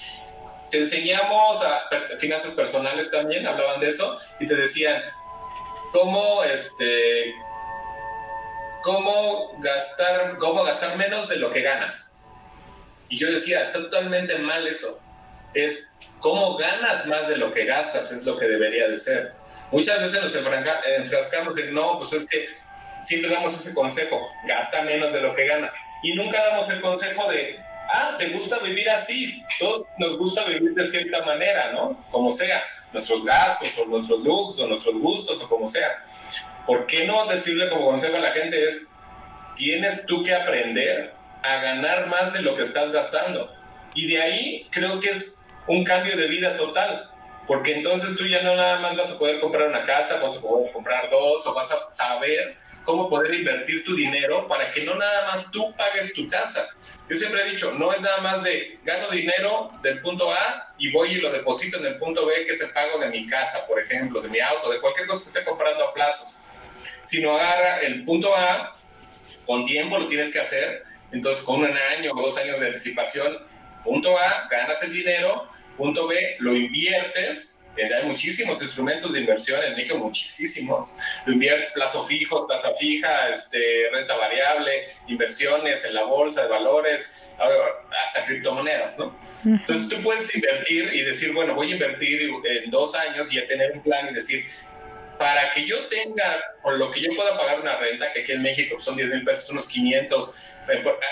te 0.69 0.79
enseñamos 0.79 1.63
a 1.63 1.83
finanzas 2.19 2.51
personales 2.51 3.09
también, 3.09 3.47
hablaban 3.47 3.79
de 3.79 3.87
eso, 3.87 4.19
y 4.41 4.47
te 4.47 4.55
decían 4.55 5.01
cómo 5.91 6.43
este 6.43 7.33
cómo 8.83 9.53
gastar, 9.59 10.37
cómo 10.37 10.63
gastar 10.63 10.95
menos 10.97 11.27
de 11.27 11.37
lo 11.37 11.51
que 11.51 11.61
ganas. 11.61 12.17
Y 13.09 13.17
yo 13.17 13.31
decía, 13.31 13.61
está 13.61 13.79
totalmente 13.79 14.37
mal 14.39 14.65
eso. 14.65 15.01
Es 15.53 15.97
cómo 16.19 16.55
ganas 16.55 17.05
más 17.07 17.27
de 17.27 17.37
lo 17.37 17.51
que 17.51 17.65
gastas, 17.65 18.11
es 18.11 18.25
lo 18.25 18.37
que 18.37 18.45
debería 18.47 18.87
de 18.87 18.97
ser. 18.97 19.33
Muchas 19.71 20.01
veces 20.01 20.23
nos 20.23 20.35
enfrascamos 20.35 21.57
en, 21.57 21.73
no, 21.73 21.99
pues 21.99 22.13
es 22.13 22.25
que 22.27 22.47
siempre 23.03 23.29
damos 23.29 23.53
ese 23.59 23.73
consejo, 23.73 24.25
gasta 24.45 24.83
menos 24.83 25.11
de 25.11 25.21
lo 25.21 25.35
que 25.35 25.47
ganas. 25.47 25.75
Y 26.03 26.13
nunca 26.13 26.41
damos 26.45 26.69
el 26.69 26.81
consejo 26.81 27.29
de, 27.29 27.59
ah, 27.93 28.15
te 28.17 28.29
gusta 28.29 28.59
vivir 28.59 28.89
así, 28.89 29.43
todos 29.59 29.85
nos 29.97 30.17
gusta 30.17 30.45
vivir 30.45 30.73
de 30.73 30.87
cierta 30.87 31.23
manera, 31.25 31.73
¿no? 31.73 32.01
Como 32.11 32.31
sea, 32.31 32.63
nuestros 32.93 33.23
gastos 33.25 33.77
o 33.77 33.85
nuestros 33.85 34.19
looks 34.21 34.59
o 34.59 34.67
nuestros 34.67 34.95
gustos 34.95 35.41
o 35.41 35.49
como 35.49 35.67
sea. 35.67 36.05
¿Por 36.65 36.85
qué 36.87 37.05
no 37.05 37.25
decirle 37.27 37.69
como 37.69 37.85
consejo 37.85 38.17
a 38.17 38.21
la 38.21 38.31
gente 38.31 38.67
es, 38.67 38.91
tienes 39.55 40.05
tú 40.05 40.23
que 40.23 40.33
aprender 40.33 41.13
a 41.43 41.55
ganar 41.57 42.07
más 42.07 42.33
de 42.33 42.41
lo 42.41 42.55
que 42.55 42.63
estás 42.63 42.91
gastando? 42.91 43.53
Y 43.93 44.07
de 44.07 44.21
ahí 44.21 44.67
creo 44.71 44.99
que 44.99 45.11
es 45.11 45.43
un 45.67 45.83
cambio 45.83 46.15
de 46.15 46.27
vida 46.27 46.57
total, 46.57 47.09
porque 47.47 47.73
entonces 47.75 48.17
tú 48.17 48.25
ya 48.25 48.41
no 48.43 48.55
nada 48.55 48.79
más 48.79 48.95
vas 48.95 49.11
a 49.11 49.17
poder 49.17 49.39
comprar 49.39 49.69
una 49.69 49.85
casa, 49.85 50.21
vas 50.21 50.37
a 50.37 50.41
poder 50.41 50.71
comprar 50.71 51.09
dos 51.09 51.45
o 51.45 51.53
vas 51.53 51.71
a 51.71 51.91
saber 51.91 52.55
cómo 52.87 53.09
poder 53.09 53.33
invertir 53.33 53.83
tu 53.83 53.93
dinero 53.93 54.47
para 54.47 54.71
que 54.71 54.85
no 54.85 54.95
nada 54.95 55.27
más 55.27 55.51
tú 55.51 55.75
pagues 55.75 56.13
tu 56.13 56.27
casa. 56.29 56.69
Yo 57.09 57.17
siempre 57.17 57.41
he 57.41 57.51
dicho, 57.51 57.73
no 57.73 57.91
es 57.91 57.99
nada 57.99 58.21
más 58.21 58.43
de 58.43 58.79
gano 58.85 59.09
dinero 59.09 59.69
del 59.81 60.01
punto 60.01 60.31
A 60.31 60.73
y 60.77 60.89
voy 60.93 61.11
y 61.11 61.15
lo 61.15 61.29
deposito 61.29 61.79
en 61.79 61.85
el 61.85 61.97
punto 61.97 62.25
B, 62.25 62.45
que 62.45 62.53
es 62.53 62.61
el 62.61 62.69
pago 62.69 62.97
de 62.97 63.09
mi 63.09 63.27
casa, 63.27 63.67
por 63.67 63.77
ejemplo, 63.77 64.21
de 64.21 64.29
mi 64.29 64.39
auto, 64.39 64.71
de 64.71 64.79
cualquier 64.79 65.05
cosa 65.05 65.23
que 65.23 65.37
esté 65.37 65.43
comprando 65.43 65.83
a 65.83 65.93
plazos, 65.93 66.43
sino 67.03 67.35
agarra 67.35 67.81
el 67.81 68.05
punto 68.05 68.33
A, 68.33 68.73
con 69.45 69.65
tiempo 69.65 69.99
lo 69.99 70.07
tienes 70.07 70.31
que 70.31 70.39
hacer, 70.39 70.85
entonces 71.11 71.43
con 71.43 71.59
un 71.59 71.77
año 71.77 72.13
o 72.15 72.21
dos 72.21 72.37
años 72.37 72.57
de 72.61 72.67
anticipación, 72.67 73.37
punto 73.87 74.17
A, 74.17 74.47
ganas 74.51 74.83
el 74.83 74.93
dinero, 74.93 75.47
punto 75.77 76.07
B, 76.07 76.35
lo 76.39 76.55
inviertes 76.55 77.57
hay 77.83 78.05
muchísimos 78.05 78.61
instrumentos 78.61 79.13
de 79.13 79.19
inversión 79.21 79.63
en 79.63 79.75
México, 79.75 79.97
muchísimos. 79.97 80.95
Lo 81.25 81.33
inviertes 81.33 81.71
plazo 81.73 82.03
fijo, 82.03 82.45
tasa 82.47 82.73
fija, 82.75 83.29
este, 83.29 83.89
renta 83.91 84.15
variable, 84.15 84.87
inversiones 85.07 85.85
en 85.85 85.93
la 85.93 86.03
bolsa 86.03 86.43
de 86.43 86.49
valores, 86.49 87.29
hasta 88.05 88.25
criptomonedas, 88.25 88.97
¿no? 88.97 89.15
Entonces 89.45 89.87
tú 89.87 90.01
puedes 90.01 90.33
invertir 90.35 90.93
y 90.93 91.01
decir, 91.01 91.33
bueno, 91.33 91.53
voy 91.53 91.71
a 91.71 91.73
invertir 91.75 92.29
en 92.43 92.71
dos 92.71 92.95
años 92.95 93.31
y 93.31 93.35
ya 93.35 93.47
tener 93.47 93.71
un 93.73 93.81
plan 93.81 94.09
y 94.09 94.13
decir, 94.13 94.45
para 95.17 95.51
que 95.51 95.65
yo 95.65 95.77
tenga, 95.87 96.43
o 96.63 96.71
lo 96.71 96.91
que 96.91 97.01
yo 97.01 97.15
pueda 97.15 97.37
pagar 97.37 97.61
una 97.61 97.77
renta, 97.77 98.11
que 98.13 98.21
aquí 98.21 98.31
en 98.31 98.41
México 98.41 98.79
son 98.79 98.97
10 98.97 99.09
mil 99.09 99.23
pesos, 99.23 99.49
unos 99.51 99.67
500, 99.67 100.35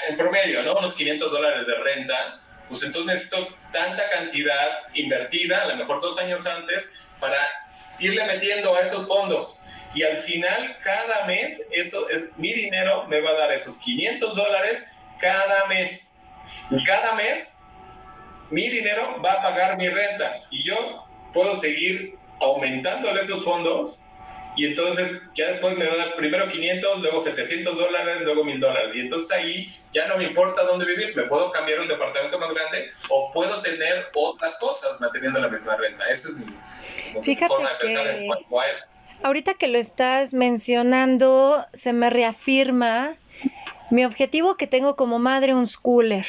en 0.10 0.18
promedio, 0.18 0.64
¿no? 0.64 0.76
Unos 0.76 0.96
500 0.96 1.32
dólares 1.32 1.66
de 1.66 1.76
renta, 1.76 2.42
pues 2.70 2.84
entonces 2.84 3.14
necesito 3.14 3.56
tanta 3.72 4.10
cantidad 4.10 4.80
invertida, 4.94 5.64
a 5.64 5.68
lo 5.68 5.76
mejor 5.78 6.02
dos 6.02 6.20
años 6.20 6.46
antes, 6.48 7.08
para 7.20 7.38
irle 8.00 8.24
metiendo 8.26 8.76
a 8.76 8.82
esos 8.82 9.08
fondos. 9.08 9.62
Y 9.94 10.04
al 10.04 10.18
final, 10.18 10.78
cada 10.84 11.26
mes, 11.26 11.68
eso 11.72 12.10
es 12.10 12.30
mi 12.38 12.54
dinero 12.54 13.06
me 13.08 13.22
va 13.22 13.32
a 13.32 13.34
dar 13.36 13.54
esos 13.54 13.78
500 13.78 14.36
dólares 14.36 14.92
cada 15.20 15.68
mes. 15.68 16.16
Y 16.70 16.84
cada 16.84 17.14
mes, 17.14 17.58
mi 18.50 18.68
dinero 18.68 19.22
va 19.24 19.34
a 19.34 19.42
pagar 19.42 19.78
mi 19.78 19.88
renta. 19.88 20.40
Y 20.52 20.64
yo 20.64 21.06
puedo 21.34 21.58
seguir 21.58 22.18
aumentando 22.42 23.10
esos 23.18 23.44
fondos 23.44 24.05
y 24.56 24.66
entonces 24.66 25.30
ya 25.36 25.48
después 25.48 25.78
me 25.78 25.86
va 25.86 25.94
a 25.94 25.98
dar 25.98 26.16
primero 26.16 26.48
500, 26.48 27.02
luego 27.02 27.22
700 27.22 27.78
dólares, 27.78 28.22
luego 28.24 28.44
1000 28.44 28.60
dólares. 28.60 28.96
Y 28.96 29.00
entonces 29.02 29.32
ahí 29.32 29.70
ya 29.92 30.08
no 30.08 30.18
me 30.18 30.26
importa 30.26 30.64
dónde 30.64 30.86
vivir, 30.86 31.16
me 31.16 31.24
puedo 31.24 31.52
cambiar 31.52 31.80
a 31.80 31.82
un 31.84 31.88
departamento 31.88 32.40
más 32.40 32.54
grande 32.54 32.92
o 33.10 33.32
puedo 33.34 33.62
tener 33.62 34.08
otras 34.14 34.58
cosas 34.60 35.00
manteniendo 35.02 35.40
la 35.40 35.50
misma 35.50 35.76
renta. 35.76 36.06
Esa 36.10 36.30
es 36.30 36.36
mi, 36.38 37.36
forma 37.36 37.70
de 37.70 37.76
pensar 37.80 38.08
en 38.08 38.28
cuanto 38.28 38.60
a 38.60 38.68
eso. 38.68 38.86
Ahorita 39.24 39.54
que 39.54 39.68
lo 39.68 39.78
estás 39.78 40.34
mencionando, 40.34 41.66
se 41.74 41.94
me 41.94 42.10
reafirma 42.10 43.16
mi 43.90 44.06
objetivo 44.06 44.56
que 44.56 44.68
tengo 44.68 44.96
como 44.96 45.20
madre 45.20 45.54
un 45.54 45.68
schooler. 45.68 46.26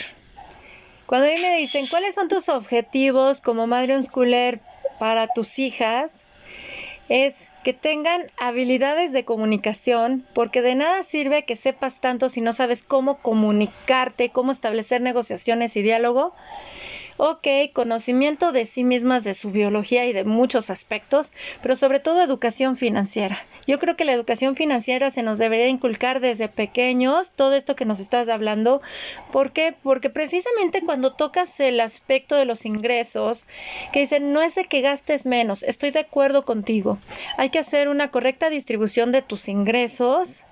Cuando 1.07 1.29
a 1.29 1.31
mí 1.31 1.41
me 1.41 1.57
dicen, 1.59 1.87
¿cuáles 1.87 2.15
son 2.15 2.29
tus 2.29 2.49
objetivos 2.49 3.41
como 3.41 3.67
madre 3.67 3.95
un 3.95 4.03
schooler 4.03 4.61
para 4.99 5.29
tus 5.29 5.59
hijas? 5.59 6.25
Es 7.09 7.49
que 7.67 7.73
tengan 7.73 8.23
habilidades 8.37 9.13
de 9.13 9.25
comunicación, 9.25 10.25
porque 10.35 10.63
de 10.63 10.77
nada 10.77 11.03
sirve 11.03 11.45
que 11.45 11.57
sepas 11.57 12.01
tanto 12.01 12.29
si 12.29 12.41
no 12.41 12.53
sabes 12.53 12.85
cómo 12.85 13.17
comunicarte, 13.17 14.31
cómo 14.31 14.53
establecer 14.53 15.01
negociaciones 15.01 15.77
y 15.77 15.83
diálogo. 15.83 16.33
Ok, 17.17 17.49
conocimiento 17.73 18.53
de 18.53 18.67
sí 18.67 18.85
mismas, 18.85 19.25
de 19.25 19.35
su 19.35 19.51
biología 19.51 20.07
y 20.07 20.13
de 20.13 20.23
muchos 20.23 20.71
aspectos, 20.71 21.33
pero 21.61 21.75
sobre 21.75 21.99
todo 21.99 22.23
educación 22.23 22.77
financiera. 22.77 23.43
Yo 23.67 23.79
creo 23.79 23.97
que 23.97 24.05
la 24.05 24.13
educación 24.13 24.55
financiera 24.57 25.11
se 25.11 25.23
nos 25.23 25.39
debería 25.39 25.69
inculcar 25.69 26.21
desde 26.21 26.49
pequeños, 26.49 27.33
todo 27.35 27.55
esto 27.55 27.77
que 27.77 27.85
nos 27.85 28.01
estás 28.01 28.29
hablando. 28.29 28.81
¿Por 29.33 29.53
qué? 29.53 29.75
Porque 29.83 30.11
precisamente 30.11 30.83
cuando 30.83 31.13
tocas 31.13 31.59
el 31.61 31.81
aspecto 31.81 32.37
de 32.37 32.45
los 32.45 32.65
ingresos, 32.65 33.47
que 33.93 34.01
dicen, 34.01 34.33
no 34.33 34.43
es 34.43 34.55
de 34.55 34.65
que 34.65 34.81
gastes 34.81 35.27
menos, 35.27 35.63
estoy 35.63 35.91
de 35.91 36.01
acuerdo 36.01 36.45
contigo. 36.45 36.99
Hay 37.37 37.51
que 37.51 37.59
hacer 37.59 37.89
una 37.89 38.11
correcta 38.11 38.51
distribución 38.51 39.13
de 39.13 39.23
tus 39.23 39.49
ingresos 39.49 40.43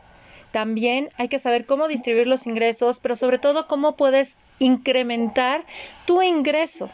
también 0.54 1.08
hay 1.18 1.26
que 1.26 1.40
saber 1.40 1.66
cómo 1.66 1.88
distribuir 1.88 2.28
los 2.28 2.46
ingresos, 2.46 3.00
pero 3.00 3.16
sobre 3.16 3.40
todo 3.40 3.66
cómo 3.66 3.96
puedes 3.96 4.36
incrementar 4.60 5.64
tu 6.06 6.22
ingreso. 6.22 6.88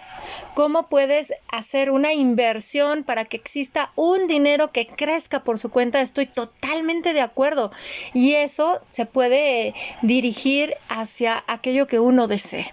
¿Cómo 0.54 0.88
puedes 0.88 1.34
hacer 1.52 1.90
una 1.90 2.14
inversión 2.14 3.04
para 3.04 3.26
que 3.26 3.36
exista 3.36 3.92
un 3.96 4.26
dinero 4.28 4.72
que 4.72 4.86
crezca 4.86 5.44
por 5.44 5.58
su 5.58 5.70
cuenta? 5.70 6.00
Estoy 6.00 6.24
totalmente 6.24 7.12
de 7.12 7.20
acuerdo. 7.20 7.70
Y 8.14 8.32
eso 8.32 8.80
se 8.88 9.04
puede 9.04 9.74
dirigir 10.00 10.72
hacia 10.88 11.44
aquello 11.46 11.86
que 11.86 12.00
uno 12.00 12.28
desee. 12.28 12.72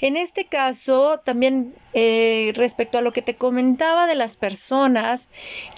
En 0.00 0.16
este 0.16 0.46
caso, 0.46 1.20
también 1.22 1.74
eh, 1.94 2.52
respecto 2.54 2.98
a 2.98 3.00
lo 3.00 3.12
que 3.12 3.22
te 3.22 3.34
comentaba 3.34 4.06
de 4.06 4.14
las 4.14 4.36
personas 4.36 5.28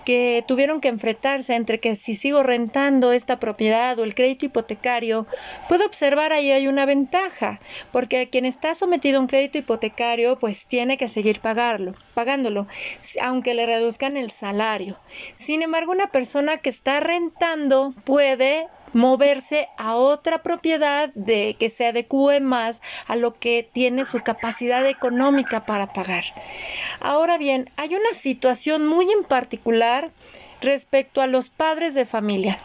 que 0.05 0.45
tuvieron 0.49 0.81
que 0.81 0.89
enfrentarse 0.89 1.55
entre 1.55 1.79
que 1.79 1.95
si 1.95 2.15
sigo 2.15 2.43
rentando 2.43 3.13
esta 3.13 3.39
propiedad 3.39 3.99
o 3.99 4.05
el 4.05 4.15
crédito 4.15 4.47
hipotecario, 4.47 5.27
puedo 5.69 5.87
observar 5.87 6.33
ahí 6.33 6.51
hay 6.51 6.67
una 6.67 6.85
ventaja, 6.85 7.61
porque 7.93 8.29
quien 8.29 8.45
está 8.45 8.75
sometido 8.75 9.19
a 9.19 9.21
un 9.21 9.29
crédito 9.29 9.59
hipotecario, 9.59 10.39
pues 10.39 10.67
tiene 10.67 10.99
que 10.99 11.09
seguir 11.09 11.41
pagarlo, 11.41 11.95
pagándolo, 12.15 12.67
aunque 13.23 13.55
le 13.55 13.67
reduzcan 13.67 14.17
el 14.17 14.31
salario. 14.31 14.97
Sin 15.35 15.63
embargo, 15.63 15.93
una 15.93 16.09
persona 16.09 16.57
que 16.57 16.71
está 16.71 17.01
rentando 17.01 17.95
puede 18.05 18.67
moverse 18.93 19.69
a 19.77 19.95
otra 19.95 20.43
propiedad 20.43 21.11
de 21.15 21.57
que 21.59 21.71
se 21.71 21.87
adecue 21.87 22.41
más 22.41 22.83
a 23.07 23.17
lo 23.17 23.35
que 23.35 23.69
tiene 23.73 24.05
su 24.05 24.21
capacidad 24.21 24.87
económica 24.87 25.65
para 25.65 25.93
pagar. 25.93 26.00
Ahora 27.01 27.39
bien, 27.39 27.71
hay 27.77 27.95
una 27.95 28.15
situación 28.15 28.87
muy 28.87 29.11
en 29.11 29.25
particular 29.25 30.11
respecto 30.61 31.21
a 31.21 31.27
los 31.27 31.51
padres 31.51 31.95
de 31.95 32.05
familia. 32.05 32.59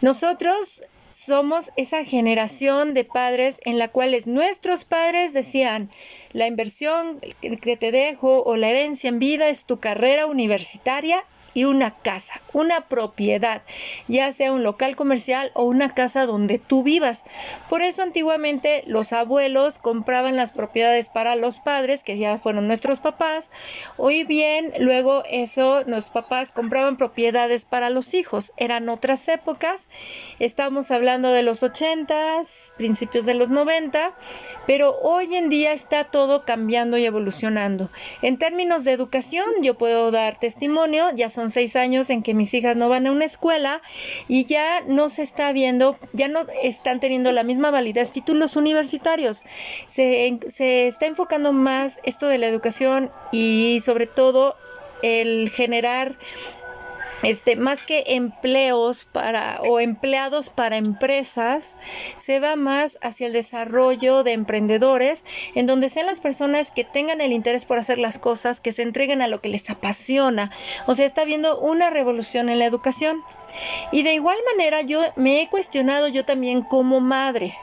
Nosotros 0.00 0.82
somos 1.10 1.72
esa 1.76 2.04
generación 2.04 2.92
de 2.92 3.04
padres 3.04 3.60
en 3.64 3.78
la 3.78 3.88
cual 3.88 4.14
nuestros 4.26 4.84
padres 4.84 5.32
decían, 5.32 5.88
la 6.32 6.46
inversión 6.46 7.20
que 7.40 7.76
te 7.76 7.90
dejo 7.90 8.42
o 8.42 8.56
la 8.56 8.68
herencia 8.68 9.08
en 9.08 9.18
vida 9.18 9.48
es 9.48 9.64
tu 9.64 9.80
carrera 9.80 10.26
universitaria 10.26 11.24
y 11.56 11.64
una 11.64 11.90
casa, 11.90 12.42
una 12.52 12.82
propiedad, 12.82 13.62
ya 14.08 14.30
sea 14.30 14.52
un 14.52 14.62
local 14.62 14.94
comercial 14.94 15.52
o 15.54 15.64
una 15.64 15.94
casa 15.94 16.26
donde 16.26 16.58
tú 16.58 16.82
vivas. 16.82 17.24
Por 17.70 17.80
eso 17.80 18.02
antiguamente 18.02 18.82
los 18.88 19.14
abuelos 19.14 19.78
compraban 19.78 20.36
las 20.36 20.52
propiedades 20.52 21.08
para 21.08 21.34
los 21.34 21.58
padres, 21.58 22.04
que 22.04 22.18
ya 22.18 22.36
fueron 22.36 22.68
nuestros 22.68 23.00
papás. 23.00 23.50
Hoy 23.96 24.24
bien, 24.24 24.70
luego 24.80 25.22
eso, 25.30 25.82
los 25.86 26.10
papás 26.10 26.52
compraban 26.52 26.98
propiedades 26.98 27.64
para 27.64 27.88
los 27.88 28.12
hijos. 28.12 28.52
Eran 28.58 28.90
otras 28.90 29.26
épocas. 29.26 29.88
Estamos 30.38 30.90
hablando 30.90 31.30
de 31.30 31.42
los 31.42 31.62
80, 31.62 32.42
principios 32.76 33.24
de 33.24 33.32
los 33.32 33.48
90, 33.48 34.12
pero 34.66 34.94
hoy 35.00 35.34
en 35.34 35.48
día 35.48 35.72
está 35.72 36.04
todo 36.04 36.44
cambiando 36.44 36.98
y 36.98 37.06
evolucionando. 37.06 37.88
En 38.20 38.36
términos 38.36 38.84
de 38.84 38.92
educación, 38.92 39.46
yo 39.62 39.78
puedo 39.78 40.10
dar 40.10 40.38
testimonio, 40.38 41.06
ya 41.14 41.30
son 41.30 41.45
seis 41.50 41.76
años 41.76 42.10
en 42.10 42.22
que 42.22 42.34
mis 42.34 42.52
hijas 42.54 42.76
no 42.76 42.88
van 42.88 43.06
a 43.06 43.12
una 43.12 43.24
escuela 43.24 43.82
y 44.28 44.44
ya 44.44 44.82
no 44.86 45.08
se 45.08 45.22
está 45.22 45.52
viendo, 45.52 45.96
ya 46.12 46.28
no 46.28 46.46
están 46.62 47.00
teniendo 47.00 47.32
la 47.32 47.42
misma 47.42 47.70
validez 47.70 48.12
títulos 48.12 48.56
universitarios. 48.56 49.42
Se, 49.86 50.38
se 50.48 50.86
está 50.86 51.06
enfocando 51.06 51.52
más 51.52 52.00
esto 52.04 52.28
de 52.28 52.38
la 52.38 52.46
educación 52.46 53.10
y 53.32 53.80
sobre 53.84 54.06
todo 54.06 54.56
el 55.02 55.50
generar 55.50 56.16
este, 57.22 57.56
más 57.56 57.82
que 57.82 58.04
empleos 58.08 59.04
para 59.04 59.60
o 59.62 59.80
empleados 59.80 60.50
para 60.50 60.76
empresas, 60.76 61.76
se 62.18 62.40
va 62.40 62.56
más 62.56 62.98
hacia 63.02 63.26
el 63.26 63.32
desarrollo 63.32 64.22
de 64.22 64.32
emprendedores, 64.32 65.24
en 65.54 65.66
donde 65.66 65.88
sean 65.88 66.06
las 66.06 66.20
personas 66.20 66.70
que 66.70 66.84
tengan 66.84 67.20
el 67.20 67.32
interés 67.32 67.64
por 67.64 67.78
hacer 67.78 67.98
las 67.98 68.18
cosas, 68.18 68.60
que 68.60 68.72
se 68.72 68.82
entreguen 68.82 69.22
a 69.22 69.28
lo 69.28 69.40
que 69.40 69.48
les 69.48 69.70
apasiona. 69.70 70.50
O 70.86 70.94
sea, 70.94 71.06
está 71.06 71.22
habiendo 71.22 71.58
una 71.58 71.90
revolución 71.90 72.48
en 72.48 72.58
la 72.58 72.66
educación. 72.66 73.22
Y 73.92 74.02
de 74.02 74.14
igual 74.14 74.36
manera 74.52 74.82
yo 74.82 75.00
me 75.16 75.40
he 75.40 75.48
cuestionado 75.48 76.08
yo 76.08 76.24
también 76.24 76.62
como 76.62 77.00
madre, 77.00 77.54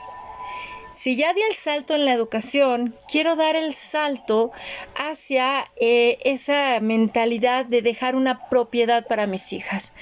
si 1.04 1.16
ya 1.16 1.34
di 1.34 1.42
el 1.42 1.54
salto 1.54 1.94
en 1.94 2.06
la 2.06 2.14
educación, 2.14 2.94
quiero 3.12 3.36
dar 3.36 3.56
el 3.56 3.74
salto 3.74 4.52
hacia 4.96 5.70
eh, 5.76 6.16
esa 6.24 6.80
mentalidad 6.80 7.66
de 7.66 7.82
dejar 7.82 8.16
una 8.16 8.48
propiedad 8.48 9.06
para 9.06 9.26
mis 9.26 9.52
hijas. 9.52 9.92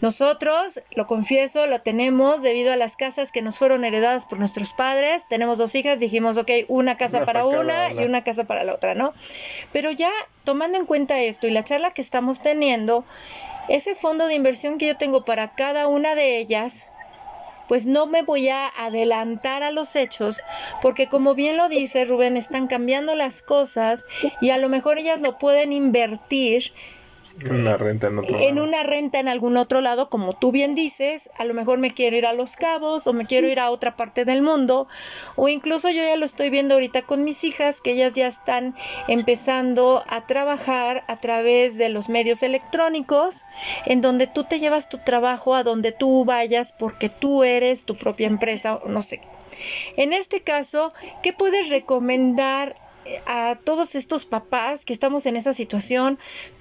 Nosotros, 0.00 0.80
lo 0.94 1.08
confieso, 1.08 1.66
lo 1.66 1.80
tenemos 1.80 2.42
debido 2.42 2.72
a 2.72 2.76
las 2.76 2.94
casas 2.94 3.32
que 3.32 3.42
nos 3.42 3.58
fueron 3.58 3.84
heredadas 3.84 4.24
por 4.24 4.38
nuestros 4.38 4.72
padres. 4.72 5.26
Tenemos 5.28 5.58
dos 5.58 5.74
hijas, 5.74 5.98
dijimos, 5.98 6.36
ok, 6.36 6.50
una 6.68 6.96
casa 6.96 7.24
para 7.24 7.44
una 7.44 7.92
y 7.92 8.04
una 8.04 8.22
casa 8.22 8.44
para 8.44 8.62
la 8.62 8.72
otra, 8.72 8.94
¿no? 8.94 9.14
Pero 9.72 9.90
ya 9.90 10.12
tomando 10.44 10.78
en 10.78 10.86
cuenta 10.86 11.18
esto 11.18 11.48
y 11.48 11.50
la 11.50 11.64
charla 11.64 11.92
que 11.92 12.02
estamos 12.02 12.40
teniendo, 12.40 13.04
ese 13.68 13.96
fondo 13.96 14.28
de 14.28 14.36
inversión 14.36 14.78
que 14.78 14.86
yo 14.86 14.96
tengo 14.96 15.24
para 15.24 15.56
cada 15.56 15.88
una 15.88 16.14
de 16.14 16.38
ellas, 16.38 16.86
pues 17.68 17.86
no 17.86 18.06
me 18.06 18.22
voy 18.22 18.48
a 18.48 18.68
adelantar 18.68 19.62
a 19.62 19.70
los 19.70 19.96
hechos, 19.96 20.42
porque 20.82 21.08
como 21.08 21.34
bien 21.34 21.56
lo 21.56 21.68
dice 21.68 22.04
Rubén, 22.04 22.36
están 22.36 22.66
cambiando 22.66 23.14
las 23.14 23.42
cosas 23.42 24.04
y 24.40 24.50
a 24.50 24.58
lo 24.58 24.68
mejor 24.68 24.98
ellas 24.98 25.20
lo 25.20 25.38
pueden 25.38 25.72
invertir 25.72 26.72
una 27.50 27.76
renta 27.76 28.08
en 28.08 28.18
otro 28.18 28.38
En 28.38 28.58
una 28.58 28.82
renta 28.82 29.18
en 29.20 29.28
algún 29.28 29.56
otro 29.56 29.80
lado, 29.80 30.08
como 30.08 30.34
tú 30.34 30.52
bien 30.52 30.74
dices, 30.74 31.30
a 31.36 31.44
lo 31.44 31.54
mejor 31.54 31.78
me 31.78 31.90
quiero 31.90 32.16
ir 32.16 32.26
a 32.26 32.32
Los 32.32 32.56
Cabos 32.56 33.06
o 33.06 33.12
me 33.12 33.26
quiero 33.26 33.48
ir 33.48 33.60
a 33.60 33.70
otra 33.70 33.96
parte 33.96 34.24
del 34.24 34.42
mundo, 34.42 34.88
o 35.36 35.48
incluso 35.48 35.90
yo 35.90 36.02
ya 36.02 36.16
lo 36.16 36.24
estoy 36.24 36.50
viendo 36.50 36.74
ahorita 36.74 37.02
con 37.02 37.24
mis 37.24 37.44
hijas, 37.44 37.80
que 37.80 37.92
ellas 37.92 38.14
ya 38.14 38.26
están 38.26 38.74
empezando 39.08 40.04
a 40.08 40.26
trabajar 40.26 41.04
a 41.06 41.20
través 41.20 41.78
de 41.78 41.88
los 41.88 42.08
medios 42.08 42.42
electrónicos, 42.42 43.42
en 43.86 44.00
donde 44.00 44.26
tú 44.26 44.44
te 44.44 44.58
llevas 44.58 44.88
tu 44.88 44.98
trabajo 44.98 45.54
a 45.54 45.62
donde 45.62 45.92
tú 45.92 46.24
vayas 46.24 46.72
porque 46.72 47.08
tú 47.08 47.44
eres 47.44 47.84
tu 47.84 47.96
propia 47.96 48.26
empresa, 48.26 48.80
no 48.86 49.02
sé. 49.02 49.20
En 49.96 50.12
este 50.12 50.42
caso, 50.42 50.92
¿qué 51.22 51.32
puedes 51.32 51.70
recomendar 51.70 52.76
a 53.26 53.58
todos 53.64 53.94
estos 53.94 54.24
papás 54.24 54.84
que 54.84 54.92
estamos 54.92 55.26
en 55.26 55.36
esa 55.36 55.52
situación, 55.52 56.18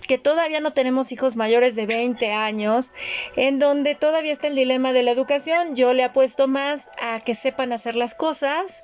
que 0.07 0.17
todavía 0.17 0.59
no 0.59 0.73
tenemos 0.73 1.11
hijos 1.11 1.35
mayores 1.35 1.75
de 1.75 1.85
20 1.85 2.31
años, 2.31 2.91
en 3.35 3.59
donde 3.59 3.95
todavía 3.95 4.31
está 4.31 4.47
el 4.47 4.55
dilema 4.55 4.93
de 4.93 5.03
la 5.03 5.11
educación, 5.11 5.75
yo 5.75 5.93
le 5.93 6.03
apuesto 6.03 6.47
más 6.47 6.89
a 7.01 7.19
que 7.21 7.35
sepan 7.35 7.71
hacer 7.71 7.95
las 7.95 8.13
cosas. 8.13 8.83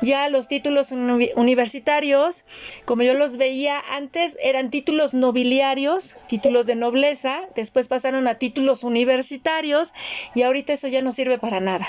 Ya 0.00 0.28
los 0.28 0.48
títulos 0.48 0.92
universitarios, 0.92 2.44
como 2.84 3.02
yo 3.02 3.14
los 3.14 3.36
veía 3.36 3.82
antes, 3.90 4.38
eran 4.42 4.70
títulos 4.70 5.14
nobiliarios, 5.14 6.14
títulos 6.28 6.66
de 6.66 6.74
nobleza, 6.74 7.42
después 7.54 7.88
pasaron 7.88 8.26
a 8.26 8.36
títulos 8.36 8.84
universitarios 8.84 9.92
y 10.34 10.42
ahorita 10.42 10.72
eso 10.72 10.88
ya 10.88 11.02
no 11.02 11.12
sirve 11.12 11.38
para 11.38 11.60
nada. 11.60 11.86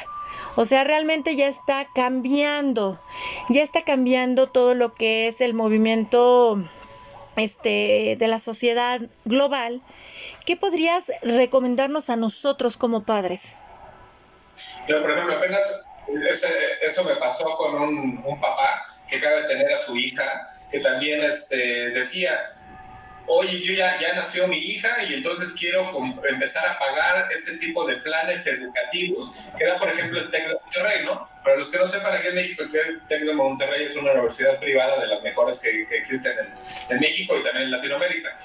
O 0.55 0.65
sea, 0.65 0.83
realmente 0.83 1.35
ya 1.35 1.47
está 1.47 1.87
cambiando, 1.95 2.99
ya 3.49 3.63
está 3.63 3.81
cambiando 3.81 4.47
todo 4.47 4.75
lo 4.75 4.93
que 4.93 5.27
es 5.27 5.41
el 5.41 5.53
movimiento 5.53 6.63
este, 7.35 8.15
de 8.19 8.27
la 8.27 8.39
sociedad 8.39 9.01
global. 9.25 9.81
¿Qué 10.45 10.55
podrías 10.55 11.11
recomendarnos 11.21 12.09
a 12.09 12.15
nosotros 12.15 12.77
como 12.77 13.03
padres? 13.03 13.55
Yo, 14.87 15.01
por 15.01 15.11
ejemplo, 15.11 15.37
apenas 15.37 15.87
eso 16.81 17.03
me 17.03 17.15
pasó 17.15 17.55
con 17.57 17.75
un, 17.75 18.21
un, 18.23 18.41
papá 18.41 18.85
que 19.09 19.17
acaba 19.17 19.37
de 19.41 19.47
tener 19.47 19.73
a 19.73 19.77
su 19.77 19.95
hija, 19.95 20.23
que 20.69 20.79
también 20.79 21.23
este, 21.23 21.91
decía, 21.91 22.53
oye, 23.27 23.59
yo 23.61 23.73
ya, 23.73 23.99
ya 23.99 24.13
nació 24.15 24.47
mi 24.47 24.57
hija 24.57 25.03
y 25.03 25.15
entonces 25.15 25.53
quiero 25.57 25.91
empezar 26.27 26.65
a 26.65 26.79
pagar 26.79 27.29
este 27.33 27.57
tipo 27.57 27.85
de 27.87 27.97
planes 27.97 28.45
educativos, 28.47 29.49
que 29.57 29.65
por 29.79 29.89
ejemplo, 29.89 30.19
el 30.19 30.31
de 30.31 30.39
Monterrey, 30.61 31.05
¿no? 31.05 31.27
Para 31.43 31.57
los 31.57 31.69
que 31.69 31.77
no 31.77 31.87
sepan, 31.87 32.15
aquí 32.15 32.27
en 32.27 32.35
México, 32.35 32.63
el 32.63 33.01
TEC 33.07 33.23
de 33.23 33.33
Monterrey 33.33 33.85
es 33.85 33.95
una 33.95 34.11
universidad 34.11 34.59
privada 34.59 35.01
de 35.01 35.07
las 35.07 35.21
mejores 35.23 35.59
que, 35.59 35.83
existen 35.95 36.33
en, 36.89 36.99
México 36.99 37.37
y 37.37 37.43
también 37.43 37.65
en 37.65 37.71
Latinoamérica, 37.71 38.35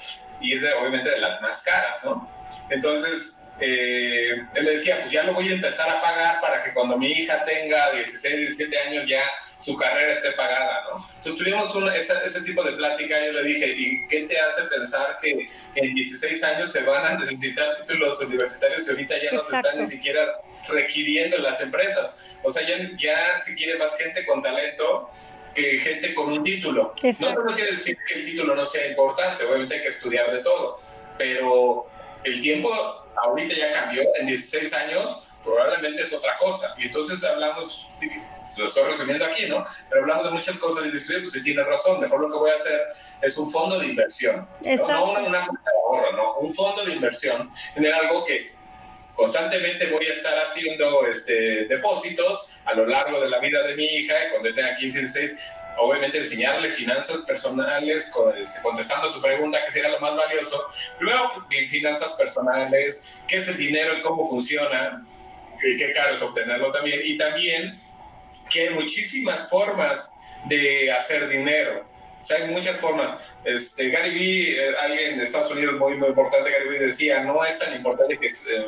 y 0.41 0.57
es 0.57 0.63
obviamente 0.63 1.09
de 1.09 1.19
las 1.19 1.41
más 1.41 1.63
caras, 1.63 2.03
¿no? 2.03 2.29
Entonces, 2.69 3.47
eh, 3.61 4.45
él 4.55 4.63
me 4.63 4.71
decía, 4.71 4.99
pues 5.01 5.11
ya 5.11 5.23
lo 5.23 5.33
voy 5.33 5.49
a 5.49 5.53
empezar 5.53 5.89
a 5.89 6.01
pagar 6.01 6.39
para 6.39 6.63
que 6.63 6.71
cuando 6.71 6.97
mi 6.97 7.11
hija 7.11 7.43
tenga 7.45 7.91
16, 7.91 8.37
17 8.37 8.79
años 8.79 9.05
ya 9.07 9.23
su 9.59 9.75
carrera 9.75 10.13
esté 10.13 10.31
pagada, 10.31 10.83
¿no? 10.89 11.05
Entonces 11.17 11.37
tuvimos 11.37 11.95
ese 11.95 12.41
tipo 12.41 12.63
de 12.63 12.71
plática, 12.73 13.25
yo 13.25 13.33
le 13.33 13.43
dije, 13.43 13.67
¿y 13.67 14.07
qué 14.07 14.21
te 14.23 14.39
hace 14.39 14.63
pensar 14.63 15.19
que 15.21 15.49
en 15.75 15.95
16 15.95 16.43
años 16.43 16.71
se 16.71 16.81
van 16.83 17.05
a 17.05 17.19
necesitar 17.19 17.81
títulos 17.81 18.19
universitarios 18.21 18.87
y 18.87 18.91
ahorita 18.91 19.15
ya 19.21 19.31
no 19.33 19.39
se 19.39 19.55
están 19.57 19.79
ni 19.79 19.85
siquiera 19.85 20.41
requiriendo 20.69 21.37
las 21.39 21.61
empresas? 21.61 22.19
O 22.43 22.51
sea, 22.51 22.65
ya, 22.67 22.89
ya 22.97 23.41
si 23.41 23.55
quiere 23.55 23.77
más 23.77 23.97
gente 23.97 24.25
con 24.25 24.41
talento 24.41 25.09
que 25.53 25.77
gente 25.79 26.13
con 26.13 26.31
un 26.31 26.43
título. 26.43 26.93
No, 27.19 27.33
no 27.33 27.55
quiere 27.55 27.71
decir 27.71 27.97
que 28.07 28.19
el 28.19 28.25
título 28.25 28.55
no 28.55 28.65
sea 28.65 28.87
importante, 28.87 29.43
obviamente 29.43 29.75
hay 29.75 29.81
que 29.81 29.87
estudiar 29.89 30.31
de 30.31 30.41
todo, 30.41 30.79
pero 31.17 31.89
el 32.23 32.41
tiempo 32.41 32.71
ahorita 33.23 33.55
ya 33.55 33.73
cambió, 33.73 34.03
en 34.19 34.27
16 34.27 34.73
años 34.73 35.29
probablemente 35.43 36.03
es 36.03 36.13
otra 36.13 36.37
cosa. 36.37 36.73
Y 36.77 36.83
entonces 36.83 37.23
hablamos 37.23 37.89
lo 38.59 38.67
estoy 38.67 38.83
resumiendo 38.83 39.25
aquí, 39.25 39.47
¿no? 39.47 39.65
Pero 39.89 40.01
hablamos 40.01 40.25
de 40.25 40.31
muchas 40.31 40.57
cosas 40.57 40.85
y 40.85 40.91
dice, 40.91 41.19
pues 41.21 41.33
si 41.33 41.43
tiene 41.43 41.63
razón, 41.63 41.99
mejor 41.99 42.21
lo 42.21 42.31
que 42.31 42.37
voy 42.37 42.51
a 42.51 42.55
hacer 42.55 42.79
es 43.21 43.37
un 43.37 43.49
fondo 43.49 43.79
de 43.79 43.87
inversión, 43.87 44.47
¿no? 44.61 44.87
no 44.87 45.11
una, 45.11 45.21
una 45.21 45.45
cuenta 45.45 45.71
de 45.71 45.79
ahorro, 45.83 46.11
¿no? 46.15 46.37
Un 46.39 46.53
fondo 46.53 46.85
de 46.85 46.93
inversión, 46.93 47.51
tener 47.73 47.93
algo 47.93 48.25
que 48.25 48.51
constantemente 49.15 49.87
voy 49.87 50.05
a 50.07 50.11
estar 50.11 50.37
haciendo 50.39 51.05
este, 51.05 51.65
depósitos 51.65 52.53
a 52.65 52.73
lo 52.73 52.85
largo 52.85 53.19
de 53.21 53.29
la 53.29 53.39
vida 53.39 53.63
de 53.63 53.75
mi 53.75 53.85
hija 53.85 54.13
y 54.27 54.29
cuando 54.31 54.53
tenga 54.53 54.75
15, 54.75 54.99
16, 54.99 55.39
obviamente 55.77 56.19
enseñarle 56.19 56.69
finanzas 56.69 57.17
personales, 57.23 58.11
este, 58.37 58.61
contestando 58.61 59.13
tu 59.13 59.21
pregunta, 59.21 59.63
que 59.65 59.71
sería 59.71 59.89
lo 59.89 59.99
más 59.99 60.15
valioso. 60.15 60.61
Luego, 60.99 61.31
finanzas 61.69 62.13
personales, 62.13 63.15
qué 63.27 63.37
es 63.37 63.47
el 63.47 63.57
dinero 63.57 63.97
y 63.97 64.01
cómo 64.01 64.25
funciona, 64.25 65.05
y 65.63 65.77
qué 65.77 65.91
caro 65.93 66.13
es 66.13 66.21
obtenerlo 66.21 66.71
también. 66.71 67.01
Y 67.03 67.17
también 67.17 67.79
que 68.49 68.67
hay 68.67 68.73
muchísimas 68.73 69.49
formas 69.49 70.11
de 70.45 70.91
hacer 70.91 71.27
dinero. 71.29 71.85
O 72.21 72.25
sea, 72.25 72.37
hay 72.37 72.51
muchas 72.51 72.77
formas. 72.77 73.17
Este, 73.45 73.89
Gary 73.89 74.13
Vee, 74.13 74.59
eh, 74.59 74.75
alguien 74.81 75.17
de 75.17 75.23
Estados 75.23 75.51
Unidos 75.51 75.79
muy, 75.79 75.95
muy 75.95 76.09
importante, 76.09 76.51
Gary 76.51 76.69
Vee 76.69 76.79
decía, 76.79 77.21
no 77.23 77.43
es 77.45 77.57
tan 77.59 77.73
importante 77.75 78.17
que 78.17 78.27
es, 78.27 78.47
eh, 78.47 78.67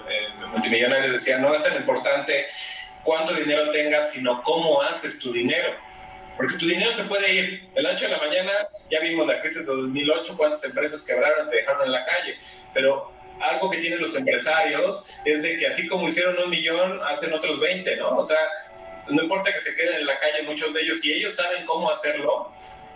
multimillonario 0.51 1.11
decía, 1.11 1.37
no 1.37 1.53
es 1.53 1.61
tan 1.63 1.75
importante 1.75 2.45
cuánto 3.03 3.33
dinero 3.33 3.71
tengas, 3.71 4.11
sino 4.11 4.41
cómo 4.43 4.81
haces 4.81 5.19
tu 5.19 5.33
dinero. 5.33 5.75
Porque 6.37 6.57
tu 6.57 6.65
dinero 6.65 6.91
se 6.93 7.03
puede 7.03 7.33
ir. 7.33 7.69
El 7.75 7.85
8 7.85 8.05
de 8.05 8.11
la 8.11 8.17
mañana, 8.19 8.51
ya 8.89 8.99
vimos 9.01 9.27
la 9.27 9.41
crisis 9.41 9.65
de 9.67 9.73
2008, 9.73 10.37
cuántas 10.37 10.63
empresas 10.63 11.03
quebraron, 11.03 11.49
te 11.49 11.57
dejaron 11.57 11.85
en 11.85 11.91
la 11.91 12.05
calle. 12.05 12.37
Pero 12.73 13.11
algo 13.41 13.69
que 13.69 13.77
tienen 13.77 14.01
los 14.01 14.15
empresarios 14.15 15.09
es 15.25 15.43
de 15.43 15.57
que 15.57 15.67
así 15.67 15.87
como 15.87 16.07
hicieron 16.07 16.37
un 16.43 16.49
millón, 16.49 17.01
hacen 17.03 17.33
otros 17.33 17.59
20, 17.59 17.97
¿no? 17.97 18.17
O 18.17 18.25
sea, 18.25 18.39
no 19.09 19.23
importa 19.23 19.51
que 19.51 19.59
se 19.59 19.75
queden 19.75 20.01
en 20.01 20.05
la 20.05 20.19
calle 20.19 20.43
muchos 20.43 20.73
de 20.73 20.81
ellos, 20.81 20.99
si 20.99 21.13
ellos 21.13 21.35
saben 21.35 21.65
cómo 21.65 21.89
hacerlo, 21.91 22.51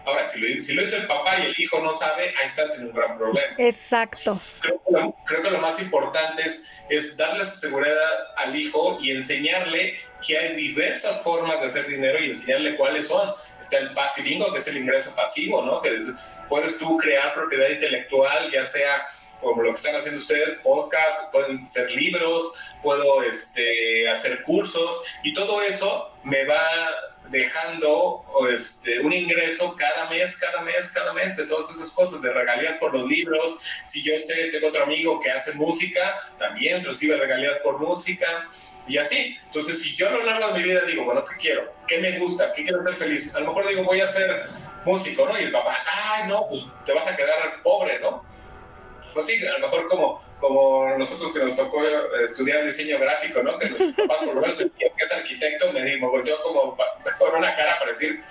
ahora, 0.06 0.26
si 0.26 0.40
lo, 0.40 0.64
si 0.64 0.74
lo 0.74 0.84
hizo 0.84 0.98
el 0.98 1.08
papá 1.08 1.38
y 1.40 1.48
el 1.48 1.56
hijo 1.58 1.80
no 1.80 1.94
sabe, 1.94 2.34
ahí 2.40 2.48
estás 2.48 2.78
en 2.78 2.86
un 2.88 2.94
gran 2.94 3.18
problema. 3.18 3.56
Exacto. 3.58 4.40
Creo 4.60 4.82
que 4.86 4.94
lo, 4.94 5.16
creo 5.26 5.44
que 5.44 5.52
lo 5.52 5.60
más 5.60 5.82
importante 5.82 6.44
es, 6.44 6.72
es 6.90 7.18
darle 7.18 7.44
esa 7.44 7.58
seguridad 7.58 7.96
al 8.38 8.56
hijo 8.56 9.00
y 9.02 9.12
enseñarle 9.12 10.00
que 10.26 10.38
hay 10.38 10.56
diversas 10.56 11.24
formas 11.24 11.60
de 11.62 11.68
hacer 11.68 11.88
dinero 11.88 12.20
y 12.20 12.30
enseñarle 12.30 12.76
cuáles 12.76 13.08
son. 13.08 13.34
Está 13.60 13.80
el 13.80 13.94
pasivingo, 13.94 14.52
que 14.54 14.60
es 14.60 14.68
el 14.68 14.78
ingreso 14.78 15.14
pasivo, 15.16 15.64
¿no? 15.64 15.82
Que 15.82 16.00
puedes 16.50 16.78
tú 16.78 16.98
crear 16.98 17.34
propiedad 17.34 17.70
intelectual, 17.70 18.52
ya 18.52 18.66
sea 18.66 19.08
como 19.46 19.62
lo 19.62 19.70
que 19.70 19.76
están 19.76 19.96
haciendo 19.96 20.20
ustedes, 20.20 20.56
podcasts, 20.56 21.30
pueden 21.32 21.68
ser 21.68 21.92
libros, 21.92 22.54
puedo 22.82 23.24
este, 23.24 24.10
hacer 24.10 24.42
cursos 24.44 25.02
y 25.24 25.34
todo 25.34 25.62
eso 25.62 26.12
me 26.24 26.44
va 26.46 26.66
dejando 27.30 28.24
este, 28.52 29.00
un 29.00 29.14
ingreso 29.14 29.76
cada 29.76 30.10
mes, 30.10 30.38
cada 30.38 30.62
mes, 30.62 30.90
cada 30.92 31.14
mes 31.14 31.38
de 31.38 31.46
todas 31.46 31.74
esas 31.76 31.92
cosas, 31.92 32.22
de 32.22 32.34
regalías 32.34 32.76
por 32.78 32.94
los 32.94 33.08
libros. 33.08 33.60
Si 33.86 34.04
yo 34.04 34.18
sé, 34.18 34.50
tengo 34.52 34.68
otro 34.68 34.84
amigo 34.84 35.20
que 35.20 35.32
hace 35.32 35.54
música, 35.54 36.32
también 36.38 36.84
recibe 36.84 37.18
regalías 37.18 37.60
por 37.60 37.80
música 37.80 38.50
y 38.88 38.98
así. 38.98 39.38
Entonces, 39.46 39.82
si 39.82 39.96
yo 39.96 40.08
a 40.08 40.12
lo 40.12 40.24
largo 40.24 40.48
de 40.50 40.54
mi 40.60 40.64
vida 40.64 40.82
digo, 40.82 41.06
bueno, 41.06 41.26
¿qué 41.26 41.36
quiero? 41.38 41.74
¿Qué 41.88 42.00
me 42.00 42.18
gusta? 42.20 42.52
¿Qué 42.54 42.64
quiero 42.64 42.84
ser 42.84 42.96
feliz? 42.96 43.36
A 43.36 43.40
lo 43.40 43.48
mejor 43.48 43.68
digo, 43.68 43.84
voy 43.84 44.02
a 44.02 44.08
ser 44.08 44.48
músico, 44.86 45.26
¿no? 45.26 45.40
Y 45.40 45.46
el 45.46 45.52
papá, 45.52 45.78
ay, 45.86 46.30
no, 46.30 46.48
pues 46.50 46.64
te 46.86 46.94
vas 46.94 47.08
a 47.08 47.16
quedar 47.16 47.62
pobre, 47.64 48.00
¿no? 48.00 48.24
Pues 49.16 49.26
sí, 49.28 49.44
a 49.48 49.54
lo 49.54 49.60
mejor 49.60 49.88
como, 49.88 50.22
como 50.40 50.96
nosotros 50.98 51.34
que 51.34 51.40
nos 51.40 51.56
tocó 51.56 51.84
eh, 51.84 52.26
estudiar 52.26 52.64
diseño 52.66 53.00
gráfico, 53.00 53.42
¿no? 53.42 53.58
Que 53.58 53.70
nuestro 53.70 54.06
papá 54.06 54.26
por 54.26 54.36
lo 54.36 54.42
menos 54.42 54.58
que 54.58 54.92
es 54.98 55.12
arquitecto 55.12 55.72
me, 55.72 55.82
me 55.84 56.08
volteó 56.08 56.40
como 56.44 56.78
con 57.18 57.36
una 57.36 57.56
cara 57.56 57.80
para 57.80 57.92
decir, 57.92 58.22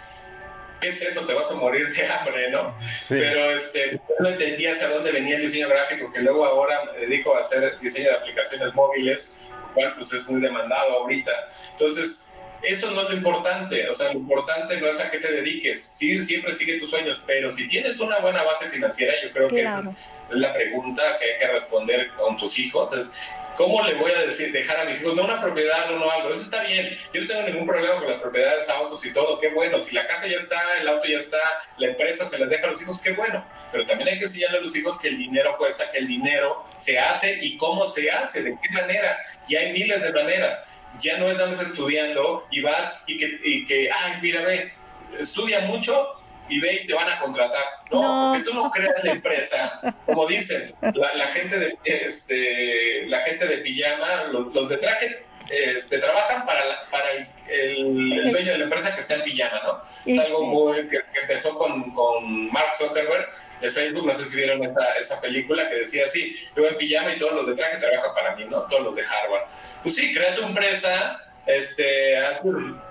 ¿qué 0.80 0.88
es 0.88 1.02
eso? 1.02 1.26
Te 1.26 1.32
vas 1.32 1.50
a 1.50 1.54
morir 1.54 1.90
de 1.90 2.06
hambre, 2.06 2.50
¿no? 2.50 2.76
Pero 3.08 3.50
este, 3.50 3.98
no 4.20 4.28
entendía 4.28 4.72
hacia 4.72 4.90
dónde 4.90 5.10
venía 5.10 5.36
el 5.36 5.42
diseño 5.42 5.68
gráfico, 5.68 6.12
que 6.12 6.20
luego 6.20 6.44
ahora 6.44 6.84
me 6.92 7.06
dedico 7.06 7.34
a 7.34 7.40
hacer 7.40 7.80
diseño 7.80 8.10
de 8.10 8.16
aplicaciones 8.16 8.74
móviles, 8.74 9.48
cual 9.72 9.94
pues 9.94 10.12
es 10.12 10.28
muy 10.28 10.42
demandado 10.42 10.98
ahorita. 10.98 11.32
Entonces, 11.72 12.30
eso 12.66 12.90
no 12.90 13.02
es 13.02 13.10
lo 13.10 13.16
importante, 13.16 13.88
o 13.88 13.94
sea, 13.94 14.12
lo 14.12 14.18
importante 14.18 14.80
no 14.80 14.88
es 14.88 15.00
a 15.00 15.10
qué 15.10 15.18
te 15.18 15.32
dediques, 15.32 15.82
sí, 15.96 16.22
siempre 16.22 16.52
sigue 16.52 16.78
tus 16.78 16.90
sueños, 16.90 17.22
pero 17.26 17.50
si 17.50 17.68
tienes 17.68 18.00
una 18.00 18.18
buena 18.18 18.42
base 18.42 18.68
financiera, 18.70 19.14
yo 19.22 19.32
creo 19.32 19.48
que 19.48 19.62
esa 19.62 19.80
es 19.80 20.08
la 20.30 20.52
pregunta 20.52 21.02
que 21.18 21.32
hay 21.32 21.38
que 21.38 21.46
responder 21.48 22.10
con 22.16 22.36
tus 22.36 22.58
hijos, 22.58 22.92
es 22.94 23.10
¿cómo 23.56 23.82
le 23.84 23.94
voy 23.94 24.12
a 24.12 24.20
decir, 24.20 24.52
dejar 24.52 24.80
a 24.80 24.84
mis 24.84 25.00
hijos, 25.00 25.14
no 25.14 25.24
una 25.24 25.40
propiedad 25.40 25.92
o 25.92 25.98
no 25.98 26.10
algo? 26.10 26.30
Eso 26.30 26.42
está 26.42 26.64
bien, 26.64 26.98
yo 27.12 27.22
no 27.22 27.26
tengo 27.28 27.42
ningún 27.42 27.66
problema 27.66 27.96
con 27.96 28.08
las 28.08 28.18
propiedades, 28.18 28.68
autos 28.68 29.04
y 29.06 29.12
todo, 29.12 29.38
qué 29.38 29.48
bueno, 29.48 29.78
si 29.78 29.94
la 29.94 30.06
casa 30.06 30.26
ya 30.26 30.38
está, 30.38 30.60
el 30.80 30.88
auto 30.88 31.06
ya 31.06 31.18
está, 31.18 31.38
la 31.78 31.88
empresa 31.88 32.24
se 32.24 32.38
les 32.38 32.48
deja 32.48 32.66
a 32.66 32.70
los 32.70 32.82
hijos, 32.82 33.00
qué 33.00 33.12
bueno, 33.12 33.46
pero 33.72 33.86
también 33.86 34.08
hay 34.08 34.18
que 34.18 34.24
enseñarle 34.24 34.58
a 34.58 34.60
los 34.60 34.76
hijos 34.76 34.98
que 35.00 35.08
el 35.08 35.18
dinero 35.18 35.56
cuesta, 35.58 35.90
que 35.90 35.98
el 35.98 36.08
dinero 36.08 36.64
se 36.78 36.98
hace 36.98 37.38
y 37.42 37.56
cómo 37.56 37.86
se 37.86 38.10
hace, 38.10 38.42
de 38.42 38.58
qué 38.60 38.68
manera, 38.70 39.18
y 39.48 39.56
hay 39.56 39.72
miles 39.72 40.02
de 40.02 40.12
maneras 40.12 40.64
ya 41.00 41.18
no 41.18 41.28
estamos 41.28 41.60
estudiando 41.60 42.46
y 42.50 42.60
vas 42.62 43.02
y 43.06 43.18
que, 43.18 43.40
y 43.44 43.66
que 43.66 43.90
ay, 43.90 44.12
mira, 44.22 44.42
ve, 44.42 44.72
estudia 45.18 45.60
mucho 45.60 46.16
y 46.48 46.60
ve 46.60 46.80
y 46.82 46.86
te 46.86 46.94
van 46.94 47.08
a 47.08 47.18
contratar. 47.20 47.64
No, 47.90 48.32
porque 48.32 48.50
tú 48.50 48.54
no 48.54 48.70
creas 48.70 49.02
la 49.04 49.12
empresa, 49.12 49.94
como 50.06 50.26
dicen, 50.26 50.74
la, 50.82 51.26
gente 51.28 51.58
de 51.58 51.78
este, 51.84 53.06
la 53.06 53.20
gente 53.20 53.46
de 53.46 53.58
pijama, 53.58 54.24
los, 54.32 54.68
de 54.68 54.76
traje 54.76 55.24
este, 55.50 55.98
trabajan 55.98 56.46
para, 56.46 56.88
para 56.90 57.10
el, 57.48 58.32
dueño 58.32 58.52
de 58.52 58.58
la 58.58 58.64
empresa 58.64 58.94
que 58.94 59.00
está 59.00 59.14
en 59.14 59.22
pijama, 59.22 59.60
¿no? 59.64 59.82
Es 60.06 60.18
algo 60.18 60.44
muy, 60.44 60.88
que, 60.88 61.00
empezó 61.20 61.56
con, 61.58 61.90
con, 61.92 62.50
Mark 62.50 62.74
Zuckerberg 62.74 63.28
de 63.60 63.70
Facebook, 63.70 64.06
no 64.06 64.14
sé 64.14 64.24
si 64.24 64.36
vieron 64.36 64.62
esa, 64.62 64.96
esa 64.98 65.20
película 65.20 65.68
que 65.68 65.76
decía 65.76 66.04
así, 66.04 66.36
yo 66.56 66.66
en 66.66 66.76
pijama 66.76 67.14
y 67.14 67.18
todos 67.18 67.32
los 67.34 67.46
de 67.46 67.54
traje 67.54 67.78
trabajan 67.78 68.14
para 68.14 68.36
mí, 68.36 68.44
¿no? 68.46 68.62
Todos 68.62 68.82
los 68.82 68.96
de 68.96 69.02
Harvard. 69.02 69.48
Pues 69.82 69.94
sí, 69.94 70.14
crea 70.14 70.34
tu 70.34 70.42
empresa, 70.42 71.20
este, 71.46 72.16
haz 72.16 72.42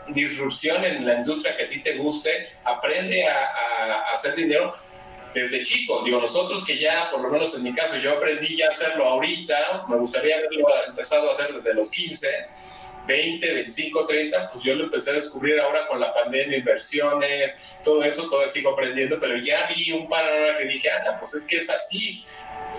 disrupción 0.10 0.84
en 0.86 1.06
la 1.06 1.16
industria 1.16 1.58
que 1.58 1.64
a 1.64 1.70
ti 1.70 1.82
te 1.82 1.96
guste, 1.98 2.50
aprende 2.64 3.28
a, 3.28 3.48
a, 3.48 4.14
hacer 4.14 4.36
dinero 4.36 4.74
desde 5.34 5.64
chico. 5.64 6.02
Digo, 6.04 6.20
nosotros 6.20 6.66
que 6.66 6.78
ya, 6.78 7.10
por 7.12 7.22
lo 7.22 7.30
menos 7.30 7.56
en 7.56 7.64
mi 7.64 7.74
caso, 7.74 7.98
yo 7.98 8.12
aprendí 8.14 8.58
ya 8.58 8.68
a 8.68 8.70
hacerlo 8.70 9.06
ahorita, 9.06 9.86
me 9.90 9.98
gustaría 9.98 10.38
haberlo 10.38 10.68
empezado 10.88 11.30
a 11.30 11.34
hacer 11.34 11.54
desde 11.54 11.74
los 11.74 11.90
15, 11.92 12.28
20, 13.08 13.54
25, 13.54 14.06
30, 14.06 14.50
pues 14.52 14.64
yo 14.64 14.76
lo 14.76 14.86
empecé 14.86 15.12
a 15.12 15.14
descubrir 15.14 15.60
ahora 15.60 15.88
con 15.88 16.00
la 16.00 16.14
pandemia, 16.14 16.58
inversiones, 16.58 17.76
todo 17.84 18.04
eso, 18.04 18.30
todavía 18.30 18.48
sigo 18.48 18.72
aprendiendo, 18.72 19.20
pero 19.20 19.38
ya 19.38 19.68
vi 19.76 19.92
un 19.92 20.08
panorama 20.08 20.58
que 20.58 20.66
dije, 20.66 20.90
ah, 20.90 21.16
pues 21.20 21.34
es 21.34 21.46
que 21.46 21.58
es 21.58 21.70
así, 21.70 22.24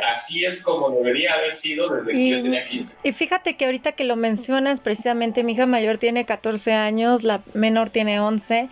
así 0.07 0.44
es 0.44 0.62
como 0.62 0.90
debería 0.90 1.34
haber 1.34 1.55
sido 1.55 1.88
desde 1.88 2.12
que 2.12 2.30
yo 2.30 2.42
tenía 2.42 2.64
15. 2.64 2.98
Y 3.02 3.12
fíjate 3.12 3.57
que 3.57 3.66
ahorita 3.66 3.92
que 3.92 4.05
lo 4.05 4.16
mencionas, 4.16 4.80
precisamente 4.80 5.42
mi 5.42 5.52
hija 5.52 5.66
mayor 5.66 5.98
tiene 5.98 6.24
14 6.24 6.72
años, 6.72 7.22
la 7.22 7.42
menor 7.52 7.90
tiene 7.90 8.20
11, 8.20 8.68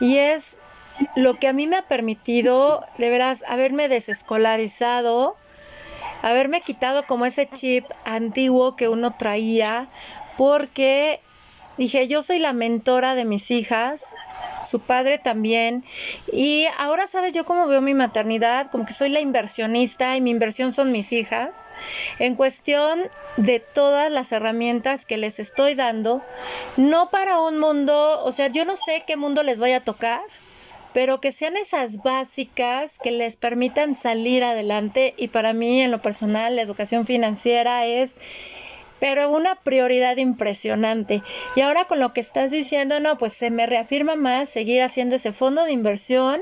y 0.00 0.18
es 0.18 0.53
lo 1.16 1.38
que 1.38 1.48
a 1.48 1.52
mí 1.52 1.66
me 1.66 1.76
ha 1.76 1.82
permitido, 1.82 2.84
de 2.98 3.08
veras, 3.08 3.44
haberme 3.48 3.88
desescolarizado, 3.88 5.36
haberme 6.22 6.60
quitado 6.60 7.06
como 7.06 7.26
ese 7.26 7.48
chip 7.48 7.84
antiguo 8.04 8.76
que 8.76 8.88
uno 8.88 9.14
traía, 9.16 9.88
porque 10.36 11.20
dije, 11.76 12.08
yo 12.08 12.22
soy 12.22 12.38
la 12.38 12.52
mentora 12.52 13.14
de 13.14 13.24
mis 13.24 13.50
hijas, 13.50 14.14
su 14.64 14.80
padre 14.80 15.18
también. 15.18 15.84
Y 16.32 16.66
ahora 16.78 17.06
sabes 17.06 17.34
yo 17.34 17.44
cómo 17.44 17.66
veo 17.66 17.80
mi 17.80 17.94
maternidad, 17.94 18.70
como 18.70 18.86
que 18.86 18.92
soy 18.92 19.10
la 19.10 19.20
inversionista 19.20 20.16
y 20.16 20.20
mi 20.20 20.30
inversión 20.30 20.72
son 20.72 20.92
mis 20.92 21.12
hijas. 21.12 21.50
En 22.18 22.34
cuestión 22.34 23.00
de 23.36 23.60
todas 23.60 24.10
las 24.10 24.32
herramientas 24.32 25.04
que 25.04 25.16
les 25.16 25.38
estoy 25.38 25.74
dando, 25.74 26.22
no 26.76 27.10
para 27.10 27.40
un 27.40 27.58
mundo, 27.58 28.22
o 28.24 28.32
sea, 28.32 28.48
yo 28.48 28.64
no 28.64 28.76
sé 28.76 29.04
qué 29.06 29.16
mundo 29.16 29.42
les 29.42 29.60
vaya 29.60 29.78
a 29.78 29.84
tocar, 29.84 30.20
pero 30.94 31.20
que 31.20 31.32
sean 31.32 31.56
esas 31.58 32.02
básicas 32.02 32.98
que 33.02 33.10
les 33.10 33.36
permitan 33.36 33.96
salir 33.96 34.44
adelante 34.44 35.12
y 35.18 35.28
para 35.28 35.52
mí 35.52 35.82
en 35.82 35.90
lo 35.90 36.00
personal 36.00 36.56
la 36.56 36.62
educación 36.62 37.04
financiera 37.04 37.84
es 37.84 38.16
pero 39.00 39.28
una 39.28 39.56
prioridad 39.56 40.16
impresionante. 40.16 41.22
Y 41.56 41.60
ahora 41.60 41.84
con 41.84 42.00
lo 42.00 42.14
que 42.14 42.22
estás 42.22 42.50
diciendo, 42.50 43.00
no, 43.00 43.18
pues 43.18 43.34
se 43.34 43.50
me 43.50 43.66
reafirma 43.66 44.16
más 44.16 44.48
seguir 44.48 44.80
haciendo 44.80 45.16
ese 45.16 45.32
fondo 45.32 45.64
de 45.64 45.72
inversión 45.72 46.40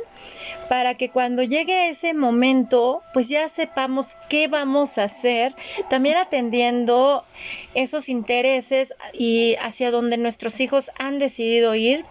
para 0.68 0.94
que 0.94 1.09
cuando 1.09 1.42
llegue 1.42 1.88
ese 1.88 2.14
momento, 2.14 3.03
pues 3.12 3.28
ya 3.28 3.48
sepamos 3.48 4.16
qué 4.28 4.46
vamos 4.46 4.96
a 4.98 5.05
hacer, 5.05 5.57
también 5.90 6.16
atendiendo 6.16 7.24
esos 7.74 8.09
intereses 8.09 8.94
y 9.12 9.57
hacia 9.61 9.90
donde 9.90 10.16
nuestros 10.16 10.61
hijos 10.61 10.92
han 10.98 11.18
decidido 11.18 11.74
ir 11.74 12.05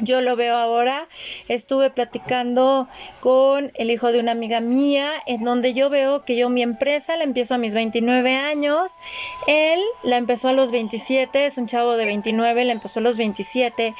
yo 0.00 0.20
lo 0.20 0.36
veo 0.36 0.56
ahora. 0.56 1.08
Estuve 1.48 1.90
platicando 1.90 2.88
con 3.20 3.72
el 3.74 3.90
hijo 3.90 4.12
de 4.12 4.20
una 4.20 4.32
amiga 4.32 4.60
mía, 4.60 5.10
en 5.26 5.44
donde 5.44 5.74
yo 5.74 5.90
veo 5.90 6.24
que 6.24 6.36
yo 6.36 6.48
mi 6.48 6.62
empresa 6.62 7.16
la 7.16 7.24
empiezo 7.24 7.54
a 7.54 7.58
mis 7.58 7.74
29 7.74 8.36
años, 8.36 8.96
él 9.46 9.80
la 10.02 10.16
empezó 10.16 10.48
a 10.48 10.52
los 10.52 10.70
27, 10.70 11.46
es 11.46 11.58
un 11.58 11.66
chavo 11.66 11.96
de 11.96 12.04
29, 12.04 12.64
la 12.64 12.72
empezó 12.72 13.00
a 13.00 13.02
los 13.02 13.16
27, 13.16 13.94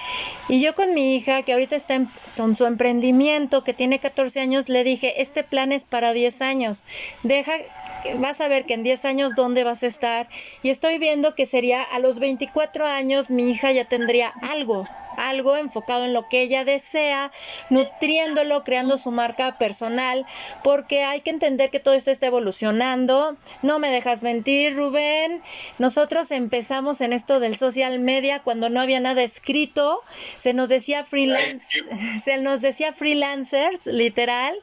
y 0.48 0.60
yo 0.60 0.74
con 0.74 0.94
mi 0.94 1.14
hija, 1.14 1.42
que 1.42 1.52
ahorita 1.52 1.76
está 1.76 1.94
en, 1.94 2.08
con 2.36 2.56
su 2.56 2.66
emprendimiento, 2.66 3.64
que 3.64 3.74
tiene 3.74 3.98
14 3.98 4.40
años, 4.40 4.68
le 4.68 4.84
dije, 4.84 5.20
este 5.20 5.44
plan 5.44 5.72
es 5.72 5.84
para 5.84 6.12
10 6.12 6.42
años, 6.42 6.84
deja, 7.22 7.52
vas 8.16 8.40
a 8.40 8.48
ver 8.48 8.64
que 8.64 8.74
en 8.74 8.82
10 8.82 9.04
años 9.04 9.34
dónde 9.34 9.64
vas 9.64 9.82
a 9.82 9.86
estar, 9.86 10.28
y 10.62 10.70
estoy 10.70 10.98
viendo 10.98 11.34
que 11.34 11.46
sería 11.46 11.82
a 11.82 11.98
los 11.98 12.18
24 12.20 12.86
años 12.86 13.30
mi 13.30 13.50
hija 13.50 13.72
ya 13.72 13.84
tendría 13.84 14.32
algo, 14.42 14.86
algo 15.16 15.56
enfocado 15.56 16.04
en 16.04 16.12
lo 16.12 16.28
que 16.28 16.42
ella 16.42 16.64
desea, 16.64 17.32
nutriéndolo, 17.68 18.64
creando 18.64 18.98
su 18.98 19.10
marca 19.10 19.58
personal, 19.58 20.26
porque 20.62 21.04
hay 21.04 21.20
que 21.20 21.30
entender 21.30 21.70
que 21.70 21.80
todo 21.80 21.94
esto 21.94 22.10
está 22.10 22.26
evolucionando. 22.26 23.36
No 23.62 23.78
me 23.78 23.90
dejas 23.90 24.22
mentir, 24.22 24.76
Rubén. 24.76 25.42
Nosotros 25.78 26.30
empezamos 26.30 27.00
en 27.00 27.12
esto 27.12 27.40
del 27.40 27.56
social 27.56 27.98
media 27.98 28.40
cuando 28.40 28.70
no 28.70 28.80
había 28.80 29.00
nada 29.00 29.22
escrito, 29.22 30.02
se 30.38 30.54
nos 30.54 30.68
decía 30.68 31.04
freelance, 31.04 31.66
se 32.24 32.38
nos 32.38 32.60
decía 32.60 32.92
freelancers, 32.92 33.86
literal. 33.86 34.54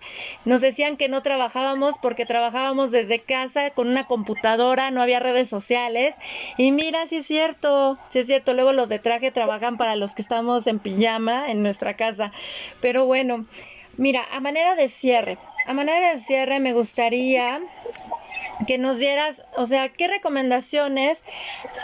Nos 0.46 0.62
decían 0.62 0.98
que 0.98 1.10
no 1.10 1.22
trabajábamos 1.22 1.98
porque 1.98 2.26
trabajábamos 2.26 2.92
desde 2.92 3.20
casa 3.20 3.70
con 3.72 3.88
una 3.88 4.06
computadora, 4.06 4.92
no 4.92 5.02
había 5.02 5.20
redes 5.20 5.50
sociales. 5.50 6.16
Y 6.58 6.72
mira, 6.72 7.08
si 7.08 7.18
es 7.18 7.28
cierto, 7.28 7.98
si 8.10 8.20
es 8.20 8.28
cierto, 8.28 8.54
luego 8.54 8.74
los 8.74 8.90
de 8.90 9.00
traje 9.00 9.32
trabajan 9.32 9.78
para 9.78 9.96
los 9.96 10.16
que 10.16 10.22
están 10.56 10.76
en 10.76 10.80
pijama 10.80 11.52
en 11.52 11.64
nuestra 11.64 11.96
casa. 11.96 12.32
Pero 12.80 13.06
bueno, 13.06 13.46
mira, 13.98 14.24
a 14.32 14.40
manera 14.40 14.76
de 14.76 14.88
cierre, 14.88 15.38
a 15.66 15.74
manera 15.74 16.12
de 16.12 16.20
cierre 16.20 16.60
me 16.60 16.72
gustaría 16.72 17.62
que 18.66 18.78
nos 18.78 18.98
dieras, 18.98 19.44
o 19.56 19.66
sea, 19.66 19.90
¿qué 19.90 20.08
recomendaciones 20.08 21.24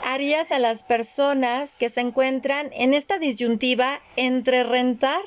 harías 0.03 0.51
a 0.51 0.59
las 0.59 0.83
personas 0.83 1.75
que 1.75 1.89
se 1.89 2.01
encuentran 2.01 2.71
en 2.73 2.93
esta 2.93 3.19
disyuntiva 3.19 4.01
entre 4.15 4.63
rentar 4.63 5.21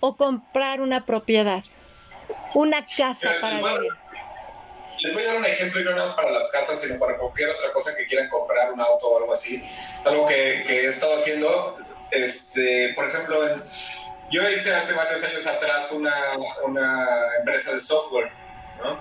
o 0.00 0.16
comprar 0.16 0.80
una 0.80 1.06
propiedad, 1.06 1.64
una 2.54 2.84
casa 2.84 3.36
para 3.40 3.58
vivir? 3.58 3.92
Les 5.00 5.14
voy 5.14 5.22
a 5.22 5.26
dar 5.26 5.36
un 5.36 5.44
ejemplo 5.44 5.80
y 5.80 5.84
no 5.84 5.92
nada 5.92 6.06
más 6.06 6.16
para 6.16 6.30
las 6.30 6.50
casas, 6.50 6.80
sino 6.80 6.98
para 6.98 7.16
cualquier 7.18 7.50
otra 7.50 7.72
cosa 7.72 7.94
que 7.96 8.06
quieran 8.06 8.28
comprar, 8.28 8.72
un 8.72 8.80
auto 8.80 9.08
o 9.08 9.18
algo 9.18 9.32
así. 9.32 9.62
Es 9.98 10.06
algo 10.06 10.26
que, 10.26 10.64
que 10.66 10.84
he 10.84 10.88
estado 10.88 11.16
haciendo 11.16 11.78
este, 12.10 12.92
por 12.94 13.08
ejemplo, 13.08 13.56
yo 14.30 14.48
hice 14.50 14.74
hace 14.74 14.94
varios 14.94 15.22
años 15.24 15.46
atrás 15.46 15.92
una, 15.92 16.14
una 16.64 17.06
empresa 17.38 17.72
de 17.72 17.80
software, 17.80 18.30
¿no? 18.82 18.98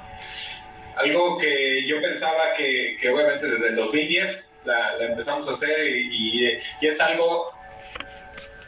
Algo 0.98 1.38
que 1.38 1.86
yo 1.88 2.02
pensaba 2.02 2.54
que, 2.56 2.98
obviamente 3.12 3.48
desde 3.48 3.70
el 3.70 3.76
2010 3.76 4.60
la, 4.66 4.98
empezamos 5.00 5.48
a 5.50 5.52
hacer 5.52 5.88
y, 5.88 6.58
y, 6.82 6.88
es 6.88 7.02
algo 7.02 7.52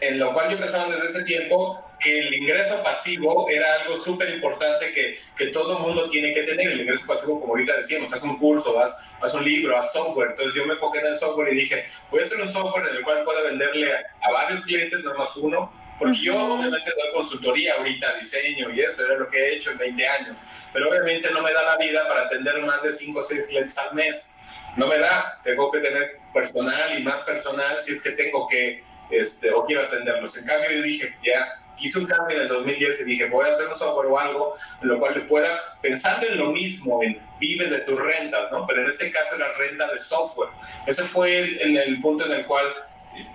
en 0.01 0.19
lo 0.19 0.33
cual 0.33 0.49
yo 0.49 0.59
pensaba 0.59 0.93
desde 0.93 1.07
ese 1.07 1.23
tiempo 1.23 1.86
que 1.99 2.19
el 2.19 2.33
ingreso 2.33 2.81
pasivo 2.83 3.49
era 3.49 3.81
algo 3.81 3.97
súper 3.97 4.29
importante 4.29 4.91
que, 4.93 5.19
que, 5.35 5.47
todo 5.47 5.79
mundo 5.79 6.09
tiene 6.09 6.33
que 6.33 6.43
tener. 6.43 6.71
El 6.71 6.81
ingreso 6.81 7.07
pasivo, 7.07 7.39
como 7.39 7.53
ahorita 7.53 7.77
decíamos, 7.77 8.13
haz 8.13 8.23
un 8.23 8.37
curso, 8.37 8.73
vas, 8.73 8.95
vas 9.19 9.33
un 9.33 9.43
libro, 9.43 9.77
haz 9.77 9.93
software. 9.93 10.31
Entonces 10.31 10.53
yo 10.53 10.65
me 10.65 10.73
enfoqué 10.73 10.99
en 10.99 11.07
el 11.07 11.17
software 11.17 11.53
y 11.53 11.57
dije, 11.57 11.85
voy 12.11 12.21
a 12.21 12.23
hacer 12.23 12.41
un 12.41 12.49
software 12.49 12.89
en 12.89 12.97
el 12.97 13.03
cual 13.03 13.23
pueda 13.23 13.41
venderle 13.43 13.91
a, 13.93 14.31
varios 14.31 14.61
clientes, 14.65 15.03
no 15.03 15.15
más 15.15 15.35
uno, 15.37 15.71
Porque 15.97 16.19
yo 16.19 16.35
obviamente 16.35 16.91
doy 16.97 17.13
consultoría 17.13 17.75
ahorita, 17.75 18.17
diseño 18.17 18.69
y 18.69 18.81
esto, 18.81 19.05
era 19.05 19.17
lo 19.17 19.29
que 19.29 19.37
he 19.39 19.55
hecho 19.55 19.71
en 19.71 19.79
20 19.79 20.07
años, 20.07 20.37
pero 20.71 20.89
obviamente 20.89 21.31
no 21.31 21.41
me 21.41 21.51
da 21.53 21.63
la 21.63 21.77
vida 21.77 22.07
para 22.07 22.21
atender 22.27 22.61
más 22.61 22.83
de 22.83 22.93
5 22.93 23.19
o 23.19 23.23
6 23.23 23.47
clientes 23.47 23.77
al 23.79 23.95
mes. 23.95 24.35
No 24.75 24.85
me 24.85 24.99
da, 24.99 25.39
tengo 25.43 25.71
que 25.71 25.79
tener 25.79 26.19
personal 26.31 26.99
y 26.99 27.01
más 27.01 27.21
personal 27.21 27.81
si 27.81 27.93
es 27.93 28.01
que 28.03 28.11
tengo 28.11 28.47
que, 28.47 28.83
este, 29.09 29.51
o 29.51 29.65
quiero 29.65 29.81
atenderlos. 29.81 30.37
En 30.37 30.45
cambio 30.45 30.69
yo 30.69 30.83
dije, 30.83 31.17
ya, 31.23 31.63
hice 31.79 31.99
un 31.99 32.05
cambio 32.05 32.37
en 32.37 32.43
el 32.43 32.47
2010 32.47 33.01
y 33.01 33.03
dije, 33.05 33.25
voy 33.29 33.47
a 33.47 33.51
hacer 33.51 33.67
un 33.67 33.77
software 33.77 34.07
o 34.07 34.19
algo 34.19 34.55
en 34.81 34.87
lo 34.89 34.99
cual 34.99 35.13
le 35.15 35.21
pueda, 35.21 35.59
pensando 35.81 36.27
en 36.27 36.37
lo 36.37 36.51
mismo, 36.51 37.03
en 37.03 37.19
vive 37.39 37.67
de 37.67 37.79
tus 37.79 37.99
rentas, 37.99 38.51
¿no? 38.51 38.65
Pero 38.65 38.81
en 38.81 38.87
este 38.87 39.11
caso 39.11 39.35
era 39.35 39.51
renta 39.53 39.87
de 39.91 39.99
software. 39.99 40.49
Ese 40.85 41.03
fue 41.03 41.37
el 41.61 42.01
punto 42.01 42.25
en 42.25 42.31
el 42.31 42.45
cual 42.45 42.65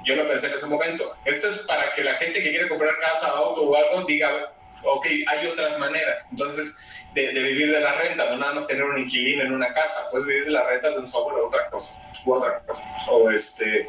yo 0.05 0.17
lo 0.17 0.29
pensé 0.29 0.49
en 0.49 0.55
ese 0.55 0.67
momento. 0.67 1.15
Esto 1.25 1.49
es 1.49 1.61
para 1.61 1.93
que 1.95 2.05
la 2.05 2.15
gente 2.15 2.43
que 2.43 2.51
quiere 2.51 2.69
comprar 2.69 2.99
casa, 3.01 3.29
auto 3.29 3.63
o 3.63 3.77
algo 3.77 4.05
diga, 4.07 4.53
ok, 4.83 5.07
hay 5.27 5.47
otras 5.47 5.79
maneras. 5.79 6.25
Entonces, 6.31 6.79
de, 7.15 7.33
vivir 7.33 7.73
de 7.73 7.81
la 7.81 7.95
renta, 7.95 8.31
no 8.31 8.39
nada 8.39 8.55
más 8.55 8.67
tener 8.67 8.85
un 8.85 8.99
inquilino 8.99 9.43
en 9.43 9.53
una 9.53 9.73
casa, 9.75 10.09
puedes 10.11 10.27
vivir 10.27 10.45
de 10.45 10.51
la 10.53 10.65
renta 10.65 10.91
de 10.91 10.99
un 10.99 11.07
software 11.07 11.39
o 11.39 11.49
otra 11.49 11.69
cosa, 11.71 11.95
u 12.25 12.35
otra 12.35 12.61
cosa. 12.61 12.85
O 13.09 13.31
este 13.31 13.89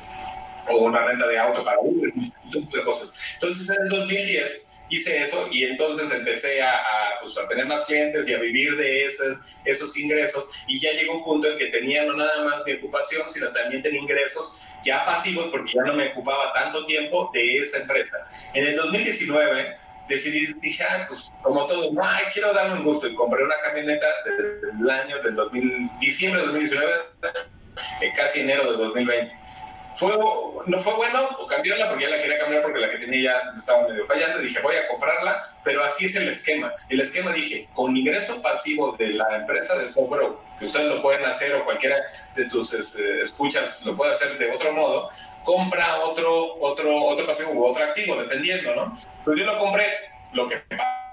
o 0.69 0.77
una 0.77 1.05
renta 1.05 1.27
de 1.27 1.37
auto 1.37 1.63
para 1.63 1.77
Uber, 1.79 2.11
un 2.13 2.23
tipo 2.51 2.77
de 2.77 2.83
cosas. 2.83 3.19
Entonces, 3.35 3.69
en 3.69 3.83
el 3.83 3.89
2010 3.89 4.69
hice 4.89 5.23
eso 5.23 5.47
y 5.51 5.63
entonces 5.63 6.11
empecé 6.11 6.61
a, 6.61 6.83
pues, 7.21 7.37
a, 7.37 7.47
tener 7.47 7.65
más 7.65 7.81
clientes 7.85 8.27
y 8.27 8.33
a 8.33 8.39
vivir 8.39 8.75
de 8.75 9.05
esos, 9.05 9.55
esos 9.65 9.97
ingresos 9.97 10.49
y 10.67 10.79
ya 10.79 10.91
llegó 10.91 11.17
un 11.17 11.23
punto 11.23 11.49
en 11.49 11.57
que 11.57 11.67
tenía 11.67 12.03
no 12.03 12.15
nada 12.15 12.43
más 12.43 12.65
mi 12.65 12.73
ocupación, 12.73 13.27
sino 13.27 13.49
también 13.49 13.81
tenía 13.81 14.01
ingresos 14.01 14.61
ya 14.83 15.05
pasivos 15.05 15.47
porque 15.49 15.73
ya 15.73 15.83
no 15.83 15.93
me 15.93 16.09
ocupaba 16.09 16.53
tanto 16.53 16.85
tiempo 16.85 17.31
de 17.33 17.57
esa 17.57 17.79
empresa. 17.79 18.17
En 18.53 18.67
el 18.67 18.75
2019 18.75 19.77
decidí, 20.09 20.53
dije, 20.61 20.83
ah, 20.83 21.05
pues 21.07 21.31
como 21.41 21.65
todo, 21.67 21.91
no, 21.93 22.03
quiero 22.31 22.53
darme 22.53 22.75
un 22.79 22.83
gusto 22.83 23.07
y 23.07 23.15
compré 23.15 23.43
una 23.43 23.55
camioneta 23.63 24.05
desde 24.25 24.69
el 24.79 24.89
año 24.89 25.21
del 25.23 25.35
2000, 25.35 25.89
diciembre 25.99 26.41
de 26.41 26.47
2019, 26.47 26.93
casi 28.15 28.41
enero 28.41 28.69
de 28.71 28.77
2020 28.77 29.42
fue, 29.95 30.17
no 30.65 30.79
fue 30.79 30.93
bueno 30.93 31.29
cambiarla 31.47 31.89
porque 31.89 32.05
ya 32.05 32.09
la 32.09 32.21
quería 32.21 32.39
cambiar 32.39 32.61
porque 32.61 32.79
la 32.79 32.89
que 32.89 32.97
tenía 32.97 33.21
ya 33.23 33.57
estaba 33.57 33.87
medio 33.87 34.05
fallando. 34.05 34.39
Dije, 34.39 34.59
voy 34.61 34.75
a 34.75 34.87
comprarla, 34.87 35.49
pero 35.63 35.83
así 35.83 36.05
es 36.05 36.15
el 36.15 36.27
esquema. 36.27 36.73
El 36.89 37.01
esquema 37.01 37.31
dije, 37.31 37.67
con 37.73 37.95
ingreso 37.95 38.41
pasivo 38.41 38.93
de 38.97 39.09
la 39.09 39.37
empresa 39.37 39.77
de 39.77 39.87
software, 39.89 40.29
que 40.59 40.65
ustedes 40.65 40.87
lo 40.87 41.01
pueden 41.01 41.25
hacer 41.25 41.53
o 41.55 41.65
cualquiera 41.65 41.97
de 42.35 42.45
tus 42.45 42.73
este, 42.73 43.21
escuchas 43.21 43.81
lo 43.83 43.95
puede 43.95 44.11
hacer 44.11 44.37
de 44.37 44.51
otro 44.51 44.73
modo, 44.73 45.09
compra 45.43 45.99
otro, 45.99 46.55
otro, 46.61 47.03
otro 47.03 47.25
pasivo 47.25 47.51
u 47.51 47.65
otro 47.65 47.83
activo, 47.83 48.15
dependiendo, 48.15 48.75
¿no? 48.75 48.97
Pero 49.25 49.37
yo 49.37 49.45
lo 49.45 49.59
compré, 49.59 49.85
lo 50.31 50.47
que 50.47 50.61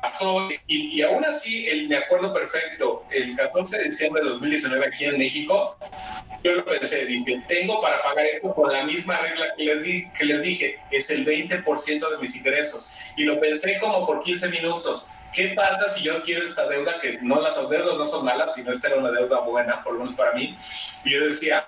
pasó, 0.02 0.48
y, 0.66 0.98
y 0.98 1.02
aún 1.02 1.24
así, 1.24 1.68
el, 1.68 1.88
me 1.88 1.96
acuerdo 1.96 2.32
perfecto, 2.32 3.04
el 3.10 3.36
14 3.36 3.78
de 3.78 3.84
diciembre 3.84 4.22
de 4.22 4.30
2019 4.30 4.86
aquí 4.86 5.04
en 5.04 5.18
México, 5.18 5.76
yo 6.42 6.52
lo 6.54 6.64
pensé, 6.64 7.04
dije, 7.04 7.42
tengo 7.48 7.80
para 7.80 8.02
pagar 8.02 8.26
esto 8.26 8.54
con 8.54 8.72
la 8.72 8.84
misma 8.84 9.18
regla 9.18 9.46
que 9.56 9.64
les, 9.64 9.82
di, 9.82 10.10
que 10.12 10.24
les 10.24 10.42
dije, 10.42 10.78
es 10.90 11.10
el 11.10 11.26
20% 11.26 12.10
de 12.10 12.18
mis 12.18 12.36
ingresos. 12.36 12.92
Y 13.16 13.24
lo 13.24 13.38
pensé 13.40 13.78
como 13.78 14.06
por 14.06 14.22
15 14.22 14.48
minutos. 14.48 15.06
¿Qué 15.32 15.48
pasa 15.48 15.88
si 15.88 16.02
yo 16.02 16.22
quiero 16.22 16.44
esta 16.44 16.66
deuda? 16.66 17.00
Que 17.00 17.18
no 17.22 17.40
las 17.40 17.56
deudas 17.68 17.96
no 17.96 18.06
son 18.06 18.24
malas, 18.24 18.54
sino 18.54 18.72
esta 18.72 18.88
era 18.88 18.96
una 18.96 19.10
deuda 19.10 19.40
buena, 19.40 19.82
por 19.84 19.92
lo 19.94 20.00
menos 20.00 20.14
para 20.14 20.32
mí. 20.32 20.56
Y 21.04 21.12
yo 21.12 21.24
decía, 21.24 21.66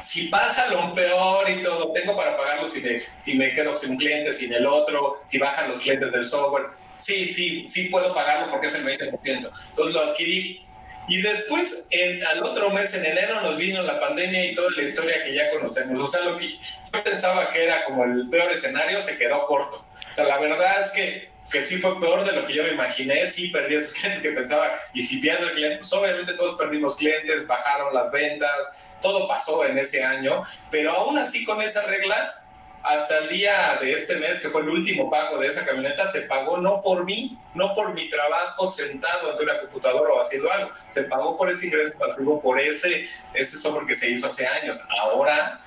si 0.00 0.28
pasa 0.28 0.68
lo 0.68 0.94
peor 0.94 1.50
y 1.50 1.62
todo, 1.62 1.92
tengo 1.92 2.16
para 2.16 2.36
pagarlo 2.36 2.66
si 2.66 2.80
me, 2.80 3.00
si 3.18 3.34
me 3.34 3.52
quedo 3.52 3.76
sin 3.76 3.92
un 3.92 3.96
cliente, 3.98 4.32
sin 4.32 4.52
el 4.52 4.66
otro, 4.66 5.22
si 5.26 5.38
bajan 5.38 5.68
los 5.68 5.80
clientes 5.80 6.12
del 6.12 6.24
software. 6.24 6.66
Sí, 6.98 7.32
sí, 7.34 7.68
sí 7.68 7.84
puedo 7.84 8.14
pagarlo 8.14 8.50
porque 8.50 8.68
es 8.68 8.74
el 8.76 8.84
20%. 8.84 9.18
Entonces 9.20 9.94
lo 9.94 10.00
adquirí 10.00 10.64
y 11.08 11.20
después, 11.20 11.88
al 12.28 12.42
otro 12.42 12.70
mes, 12.70 12.94
en 12.94 13.04
enero, 13.04 13.40
nos 13.40 13.56
vino 13.56 13.82
la 13.82 13.98
pandemia 13.98 14.46
y 14.46 14.54
toda 14.54 14.70
la 14.76 14.82
historia 14.82 15.24
que 15.24 15.34
ya 15.34 15.50
conocemos. 15.50 16.00
O 16.00 16.06
sea, 16.06 16.22
lo 16.22 16.36
que 16.38 16.58
yo 16.58 17.04
pensaba 17.04 17.50
que 17.50 17.64
era 17.64 17.84
como 17.84 18.04
el 18.04 18.28
peor 18.30 18.52
escenario 18.52 19.00
se 19.02 19.18
quedó 19.18 19.46
corto. 19.46 19.84
O 20.12 20.14
sea, 20.14 20.26
la 20.26 20.38
verdad 20.38 20.80
es 20.80 20.90
que, 20.90 21.28
que 21.50 21.62
sí 21.62 21.78
fue 21.78 21.98
peor 22.00 22.24
de 22.24 22.32
lo 22.32 22.46
que 22.46 22.54
yo 22.54 22.62
me 22.62 22.72
imaginé. 22.72 23.26
Sí 23.26 23.48
perdí 23.48 23.74
esos 23.74 23.94
clientes 24.00 24.22
que 24.22 24.30
pensaba, 24.30 24.72
y 24.94 25.02
si 25.04 25.18
pierdo 25.18 25.46
el 25.46 25.54
cliente, 25.54 25.78
pues 25.78 25.92
obviamente 25.92 26.34
todos 26.34 26.56
perdimos 26.56 26.96
clientes, 26.96 27.46
bajaron 27.46 27.92
las 27.94 28.12
ventas, 28.12 28.86
todo 29.00 29.26
pasó 29.26 29.64
en 29.64 29.78
ese 29.78 30.04
año. 30.04 30.42
Pero 30.70 30.92
aún 30.92 31.18
así, 31.18 31.44
con 31.44 31.60
esa 31.60 31.82
regla, 31.82 32.41
hasta 32.82 33.18
el 33.18 33.28
día 33.28 33.78
de 33.80 33.92
este 33.92 34.16
mes, 34.16 34.40
que 34.40 34.48
fue 34.48 34.62
el 34.62 34.68
último 34.68 35.10
pago 35.10 35.38
de 35.38 35.46
esa 35.46 35.64
camioneta, 35.64 36.06
se 36.06 36.22
pagó 36.22 36.58
no 36.58 36.82
por 36.82 37.04
mí, 37.04 37.38
no 37.54 37.74
por 37.74 37.94
mi 37.94 38.10
trabajo 38.10 38.68
sentado 38.68 39.30
ante 39.30 39.44
una 39.44 39.60
computadora 39.60 40.14
o 40.14 40.20
haciendo 40.20 40.50
algo, 40.50 40.70
se 40.90 41.04
pagó 41.04 41.36
por 41.36 41.48
ese 41.50 41.66
ingreso 41.66 41.96
pasivo, 41.98 42.42
por 42.42 42.58
ese, 42.58 43.08
ese 43.34 43.58
software 43.58 43.86
que 43.86 43.94
se 43.94 44.10
hizo 44.10 44.26
hace 44.26 44.46
años. 44.46 44.80
Ahora, 44.98 45.60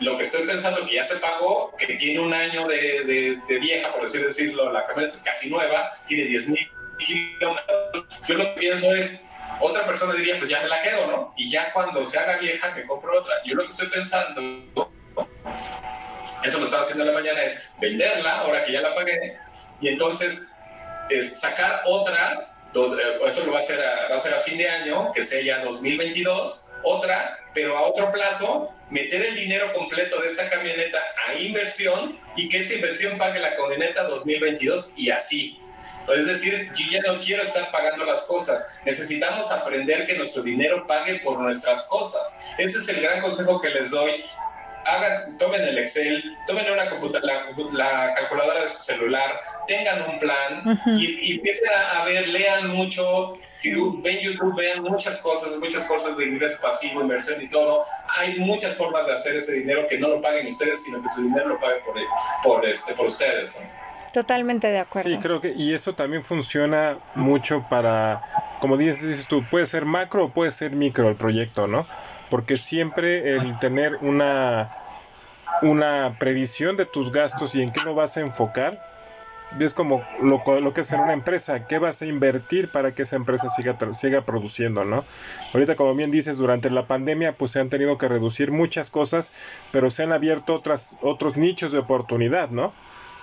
lo 0.00 0.18
que 0.18 0.24
estoy 0.24 0.46
pensando 0.46 0.86
que 0.86 0.96
ya 0.96 1.04
se 1.04 1.16
pagó, 1.16 1.74
que 1.76 1.94
tiene 1.94 2.20
un 2.20 2.34
año 2.34 2.68
de, 2.68 3.40
de, 3.48 3.58
vieja, 3.58 3.92
por 3.94 4.04
así 4.04 4.18
decirlo, 4.18 4.70
la 4.70 4.86
camioneta 4.86 5.16
es 5.16 5.22
casi 5.22 5.48
nueva, 5.48 5.90
tiene 6.06 6.24
10 6.24 6.48
mil 6.48 6.70
kilómetros, 6.98 8.06
yo 8.28 8.34
lo 8.36 8.44
que 8.54 8.60
pienso 8.60 8.94
es, 8.94 9.24
otra 9.60 9.86
persona 9.86 10.12
diría, 10.12 10.36
pues 10.38 10.50
ya 10.50 10.60
me 10.60 10.68
la 10.68 10.82
quedo, 10.82 11.06
¿no? 11.06 11.34
Y 11.36 11.50
ya 11.50 11.72
cuando 11.72 12.04
se 12.04 12.18
haga 12.18 12.36
vieja 12.38 12.74
me 12.74 12.86
compro 12.86 13.20
otra. 13.20 13.34
Yo 13.46 13.54
lo 13.54 13.64
que 13.64 13.70
estoy 13.70 13.88
pensando 13.88 14.86
eso 16.46 16.58
lo 16.58 16.66
estaba 16.66 16.82
haciendo 16.82 17.04
en 17.04 17.14
la 17.14 17.20
mañana, 17.20 17.42
es 17.42 17.72
venderla, 17.80 18.38
ahora 18.38 18.64
que 18.64 18.72
ya 18.72 18.80
la 18.80 18.94
pagué, 18.94 19.36
y 19.80 19.88
entonces 19.88 20.54
es 21.10 21.40
sacar 21.40 21.82
otra, 21.86 22.50
eh, 22.74 23.18
eso 23.26 23.44
lo 23.44 23.52
va 23.52 23.58
a, 23.58 23.60
hacer 23.60 23.80
a, 23.80 24.08
va 24.08 24.16
a 24.16 24.20
ser 24.20 24.34
a 24.34 24.40
fin 24.40 24.58
de 24.58 24.68
año, 24.68 25.12
que 25.12 25.22
sea 25.22 25.42
ya 25.42 25.64
2022, 25.64 26.68
otra, 26.82 27.38
pero 27.54 27.76
a 27.76 27.82
otro 27.82 28.12
plazo, 28.12 28.72
meter 28.90 29.24
el 29.24 29.36
dinero 29.36 29.72
completo 29.72 30.20
de 30.20 30.28
esta 30.28 30.48
camioneta 30.48 30.98
a 31.26 31.34
inversión 31.34 32.18
y 32.36 32.48
que 32.48 32.58
esa 32.58 32.74
inversión 32.74 33.18
pague 33.18 33.40
la 33.40 33.56
camioneta 33.56 34.04
2022 34.04 34.92
y 34.96 35.10
así. 35.10 35.60
Es 36.14 36.26
decir, 36.26 36.70
yo 36.76 36.86
ya 36.88 37.12
no 37.12 37.18
quiero 37.18 37.42
estar 37.42 37.70
pagando 37.72 38.04
las 38.04 38.22
cosas. 38.22 38.64
Necesitamos 38.84 39.50
aprender 39.50 40.06
que 40.06 40.14
nuestro 40.14 40.42
dinero 40.42 40.86
pague 40.86 41.16
por 41.16 41.40
nuestras 41.40 41.82
cosas. 41.84 42.38
Ese 42.58 42.78
es 42.78 42.88
el 42.88 43.00
gran 43.00 43.22
consejo 43.22 43.60
que 43.60 43.70
les 43.70 43.90
doy 43.90 44.24
hagan, 44.86 45.36
tomen 45.38 45.62
el 45.62 45.78
Excel, 45.78 46.36
tomen 46.46 46.70
una 46.70 46.84
la, 46.84 47.52
la, 47.72 48.14
calculadora 48.14 48.62
de 48.62 48.68
su 48.68 48.82
celular, 48.84 49.40
tengan 49.66 50.08
un 50.08 50.18
plan 50.18 50.80
y, 50.86 51.36
empiecen 51.36 51.68
a, 51.92 52.04
ver, 52.04 52.28
lean 52.28 52.68
mucho, 52.68 53.32
si 53.42 53.72
ven 54.02 54.18
YouTube, 54.20 54.56
vean 54.56 54.82
muchas 54.82 55.18
cosas, 55.18 55.56
muchas 55.58 55.84
cosas 55.84 56.16
de 56.16 56.26
ingreso 56.26 56.58
pasivo, 56.60 57.00
inversión 57.00 57.42
y 57.42 57.48
todo. 57.48 57.84
Hay 58.16 58.38
muchas 58.38 58.76
formas 58.76 59.06
de 59.06 59.14
hacer 59.14 59.36
ese 59.36 59.54
dinero 59.54 59.86
que 59.88 59.98
no 59.98 60.08
lo 60.08 60.22
paguen 60.22 60.46
ustedes, 60.46 60.84
sino 60.84 61.02
que 61.02 61.08
su 61.08 61.22
dinero 61.24 61.48
lo 61.48 61.60
pague 61.60 61.80
por, 61.80 61.94
por, 62.44 62.66
este, 62.66 62.94
por 62.94 63.06
ustedes. 63.06 63.58
Totalmente 64.12 64.68
de 64.68 64.78
acuerdo. 64.78 65.10
Sí, 65.10 65.18
creo 65.18 65.40
que, 65.40 65.52
y 65.52 65.74
eso 65.74 65.94
también 65.94 66.24
funciona 66.24 66.96
mucho 67.14 67.66
para, 67.68 68.22
como 68.60 68.76
dices, 68.76 69.02
dices 69.02 69.26
tú, 69.26 69.44
puede 69.50 69.66
ser 69.66 69.84
macro 69.84 70.24
o 70.24 70.28
puede 70.30 70.52
ser 70.52 70.70
micro 70.70 71.08
el 71.08 71.16
proyecto, 71.16 71.66
¿no? 71.66 71.86
Porque 72.30 72.56
siempre 72.56 73.36
el 73.36 73.58
tener 73.58 73.96
una, 74.00 74.70
una 75.62 76.16
previsión 76.18 76.76
de 76.76 76.86
tus 76.86 77.12
gastos 77.12 77.54
y 77.54 77.62
en 77.62 77.72
qué 77.72 77.80
lo 77.82 77.94
vas 77.94 78.16
a 78.16 78.20
enfocar, 78.20 78.80
es 79.60 79.74
como 79.74 80.04
lo, 80.20 80.42
lo, 80.60 80.74
que 80.74 80.80
es 80.80 80.92
en 80.92 81.00
una 81.00 81.12
empresa, 81.12 81.66
qué 81.66 81.78
vas 81.78 82.02
a 82.02 82.06
invertir 82.06 82.68
para 82.68 82.92
que 82.92 83.02
esa 83.02 83.16
empresa 83.16 83.48
siga, 83.48 83.76
siga 83.94 84.22
produciendo, 84.22 84.84
¿no? 84.84 85.04
Ahorita, 85.54 85.76
como 85.76 85.94
bien 85.94 86.10
dices, 86.10 86.36
durante 86.36 86.68
la 86.68 86.86
pandemia, 86.86 87.32
pues 87.32 87.52
se 87.52 87.60
han 87.60 87.68
tenido 87.68 87.96
que 87.96 88.08
reducir 88.08 88.50
muchas 88.50 88.90
cosas, 88.90 89.32
pero 89.70 89.90
se 89.90 90.02
han 90.02 90.12
abierto 90.12 90.52
otras, 90.52 90.96
otros 91.00 91.36
nichos 91.36 91.72
de 91.72 91.78
oportunidad, 91.78 92.50
¿no? 92.50 92.72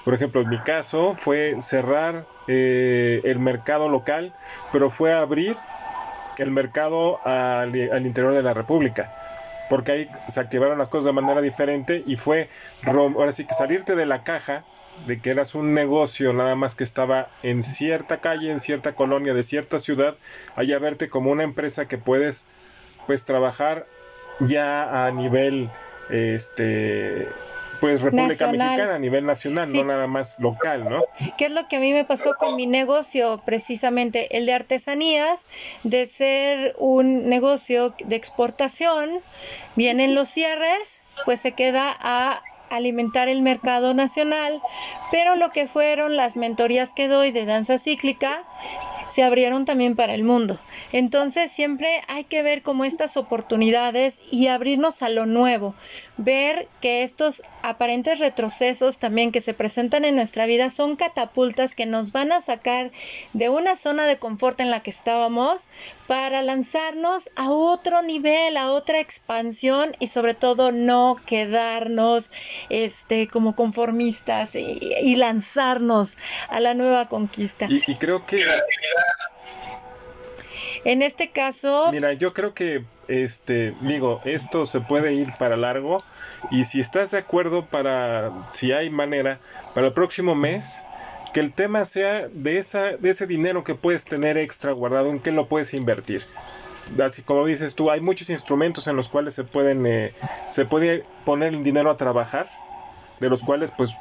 Por 0.06 0.14
ejemplo, 0.14 0.41
en 0.41 0.49
mi 0.49 0.60
caso 0.60 1.16
fue 1.18 1.56
cerrar 1.60 2.26
eh, 2.47 3.22
el 3.24 3.39
mercado 3.39 3.88
local, 3.88 4.34
pero 4.72 4.89
fue 4.89 5.14
abrir 5.14 5.56
el 6.38 6.52
mercado 6.52 7.26
al, 7.26 7.76
interior 7.76 8.34
de 8.34 8.44
la 8.44 8.54
República 8.54 9.12
porque 9.70 9.92
ahí 9.92 10.10
se 10.28 10.40
activaron 10.40 10.78
las 10.78 10.90
cosas 10.90 11.06
de 11.06 11.12
manera 11.14 11.42
diferente 11.42 12.04
y 12.06 12.16
fue 12.16 12.50
ahora 12.86 13.32
sí 13.32 13.46
que 13.46 13.54
salirte 13.54 13.96
de 13.96 14.06
la 14.06 14.24
caja 14.24 14.64
de 15.08 15.20
que 15.20 15.32
eras 15.32 15.56
un 15.56 15.74
negocio 15.74 16.34
nada 16.34 16.56
más 16.56 16.76
que 16.76 16.84
estaba 16.84 17.30
en 17.42 17.64
cierta 17.64 18.18
calle, 18.18 18.52
en 18.52 18.60
cierta 18.60 18.94
colonia 18.94 19.34
de 19.34 19.42
cierta 19.42 19.80
ciudad, 19.80 20.16
allá 20.56 20.78
verte 20.80 21.10
como 21.10 21.32
una 21.32 21.44
empresa 21.44 21.88
que 21.88 21.98
puedes 21.98 22.48
pues 23.08 23.26
trabajar 23.26 23.86
ya 24.40 25.06
a 25.06 25.12
nivel 25.12 25.70
este 26.10 27.28
pues 27.84 28.02
República 28.02 28.48
Mexicana 28.48 28.96
a 28.96 29.00
nivel 29.00 29.26
nacional, 29.26 29.70
no 29.74 29.84
nada 29.84 30.08
más 30.08 30.40
local, 30.40 30.88
¿no? 30.88 31.02
¿Qué 31.38 31.48
es 31.48 31.52
lo 31.52 31.68
que 31.68 31.76
a 31.76 31.80
mí 31.82 31.92
me 31.92 32.06
pasó 32.06 32.36
con 32.40 32.56
mi 32.56 32.66
negocio? 32.66 33.42
Precisamente 33.44 34.38
el 34.38 34.46
de 34.46 34.54
artesanías, 34.54 35.48
de 35.84 36.06
ser 36.06 36.76
un 36.78 37.28
negocio 37.28 37.94
de 38.06 38.16
exportación, 38.16 39.10
vienen 39.76 40.16
los 40.16 40.30
cierres, 40.30 41.04
pues 41.26 41.42
se 41.42 41.52
queda 41.52 41.94
a 42.00 42.42
alimentar 42.70 43.28
el 43.28 43.42
mercado 43.42 43.94
nacional, 43.94 44.62
pero 45.12 45.36
lo 45.36 45.52
que 45.52 45.68
fueron 45.68 46.16
las 46.16 46.38
mentorías 46.38 46.94
que 46.94 47.10
doy 47.10 47.32
de 47.32 47.44
danza 47.44 47.78
cíclica 47.78 48.46
se 49.14 49.22
abrieron 49.22 49.66
también 49.66 49.95
para 49.95 50.16
el 50.16 50.24
mundo. 50.24 50.59
Entonces 50.91 51.51
siempre 51.51 52.01
hay 52.07 52.24
que 52.24 52.41
ver 52.41 52.64
como 52.64 52.84
estas 52.84 53.16
oportunidades 53.16 54.24
y 54.32 54.47
abrirnos 54.47 55.03
a 55.03 55.09
lo 55.09 55.28
nuevo, 55.28 55.76
ver 56.18 56.68
que 56.82 57.03
estos 57.03 57.43
aparentes 57.61 58.18
retrocesos 58.18 58.97
también 58.97 59.32
que 59.32 59.39
se 59.39 59.53
presentan 59.53 60.03
en 60.03 60.16
nuestra 60.16 60.47
vida 60.47 60.72
son 60.72 60.95
catapultas 60.95 61.76
que 61.76 61.86
nos 61.86 62.11
van 62.11 62.32
a 62.32 62.41
sacar 62.41 62.91
de 63.34 63.49
una 63.49 63.76
zona 63.76 64.07
de 64.07 64.18
confort 64.18 64.59
en 64.61 64.72
la 64.72 64.82
que 64.82 64.89
estábamos 64.89 65.68
para 66.07 66.41
lanzarnos 66.41 67.30
a 67.36 67.51
otro 67.51 68.01
nivel, 68.01 68.57
a 68.57 68.72
otra 68.72 68.99
expansión 68.99 69.95
y 69.99 70.07
sobre 70.07 70.34
todo 70.34 70.72
no 70.72 71.18
quedarnos 71.28 72.32
este 72.70 73.28
como 73.28 73.55
conformistas 73.55 74.55
y, 74.55 75.14
lanzarnos 75.14 76.18
a 76.49 76.59
la 76.59 76.74
nueva 76.74 77.07
conquista. 77.07 77.68
Y, 77.70 77.84
y 77.86 77.95
creo 77.95 78.26
que 78.26 78.43
en 80.86 81.01
este 81.01 81.32
caso... 81.32 81.89
Mira, 81.91 82.14
yo 82.14 82.34
creo 82.34 82.54
que, 82.54 82.84
este, 83.08 83.74
digo, 83.82 84.22
esto 84.26 84.66
se 84.66 84.82
puede 84.82 85.14
ir 85.14 85.34
para 85.39 85.56
largo 85.56 86.04
y 86.51 86.66
si 86.66 86.80
estás 86.80 87.12
de 87.12 87.20
acuerdo 87.20 87.66
para, 87.66 88.32
si 88.51 88.72
hay 88.72 88.89
manera, 88.89 89.39
para 89.74 89.88
el 89.88 89.93
próximo 89.93 90.36
mes, 90.36 90.84
que 91.34 91.39
el 91.39 91.51
tema 91.51 91.84
sea 91.86 92.28
de, 92.28 92.60
esa, 92.60 92.91
de 92.91 93.10
ese 93.10 93.28
dinero 93.28 93.64
que 93.64 93.76
puedes 93.76 94.06
tener 94.06 94.38
extra 94.38 94.72
guardado, 94.72 95.10
en 95.10 95.20
qué 95.20 95.32
lo 95.32 95.47
puedes 95.47 95.74
invertir. 95.74 96.24
Así 97.04 97.22
como 97.22 97.45
dices 97.45 97.76
tú, 97.76 97.89
hay 97.89 98.01
muchos 98.01 98.30
instrumentos 98.30 98.88
en 98.88 98.95
los 98.95 99.10
cuales 99.10 99.34
se 99.34 99.43
pueden, 99.43 99.86
eh, 99.86 100.14
se 100.49 100.66
puede 100.66 101.06
poner 101.26 101.54
el 101.54 101.64
dinero 101.64 101.89
a 101.89 101.97
trabajar, 101.97 102.45
de 103.20 103.30
los 103.30 103.41
cuales 103.41 103.72
pues 103.72 103.95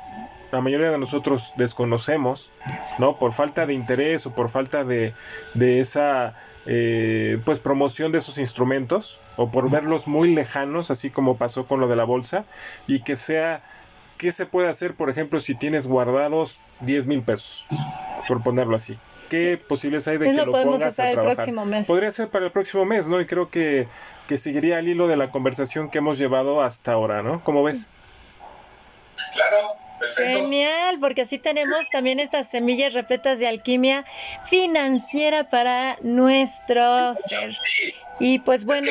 la 0.53 0.61
mayoría 0.61 0.91
de 0.91 0.99
nosotros 0.99 1.53
desconocemos, 1.57 2.51
¿no? 2.99 3.17
Por 3.17 3.33
falta 3.33 3.67
de 3.67 3.75
interés 3.75 4.27
o 4.27 4.35
por 4.35 4.51
falta 4.51 4.85
de, 4.85 5.15
de 5.55 5.81
esa 5.81 6.35
eh, 6.67 7.41
pues 7.45 7.59
promoción 7.59 8.13
de 8.13 8.19
esos 8.19 8.39
instrumentos 8.39 9.19
o 9.37 9.51
por 9.51 9.71
verlos 9.71 10.07
muy 10.07 10.35
lejanos, 10.35 10.91
así 10.91 11.11
como 11.11 11.37
pasó 11.37 11.67
con 11.67 11.81
lo 11.81 11.89
de 11.89 11.97
la 11.97 12.05
bolsa, 12.05 12.45
y 12.87 13.01
que 13.01 13.17
sea, 13.17 13.63
¿qué 14.19 14.31
se 14.31 14.47
puede 14.47 14.69
hacer, 14.69 14.95
por 14.95 15.11
ejemplo, 15.11 15.41
si 15.41 15.55
tienes 15.55 15.87
guardados 15.87 16.59
10 16.81 17.07
mil 17.07 17.23
pesos, 17.23 17.67
por 18.29 18.43
ponerlo 18.43 18.77
así? 18.77 18.99
¿Qué 19.31 19.59
posibilidades 19.67 20.09
hay 20.09 20.19
de 20.19 20.27
que 20.27 20.45
lo 20.45 20.53
pongas 20.53 21.01
a 21.01 21.11
trabajar? 21.11 21.49
Podría 21.87 22.13
ser 22.13 22.29
para 22.29 22.45
el 22.45 22.53
próximo 22.53 22.85
mes, 22.85 23.09
¿no? 23.09 23.19
Y 23.23 23.25
creo 23.25 23.49
que, 23.49 23.89
que 24.29 24.37
seguiría 24.37 24.79
el 24.79 24.89
hilo 24.89 25.09
de 25.09 25.17
la 25.17 25.31
conversación 25.31 25.89
que 25.89 25.99
hemos 25.99 26.19
llevado 26.19 26.63
hasta 26.63 26.93
ahora, 26.93 27.23
¿no? 27.23 27.43
¿Cómo 27.43 27.63
ves? 27.63 27.89
Claro, 29.33 29.82
Genial, 30.17 30.99
porque 31.01 31.23
así 31.23 31.39
tenemos 31.39 31.89
también 31.91 32.21
estas 32.21 32.49
semillas 32.49 32.93
repletas 32.93 33.39
de 33.39 33.49
alquimia 33.49 34.05
financiera 34.47 35.45
para 35.45 35.97
nuestro 36.03 37.15
ser. 37.15 37.57
Y 38.21 38.39
pues 38.41 38.65
bueno. 38.65 38.91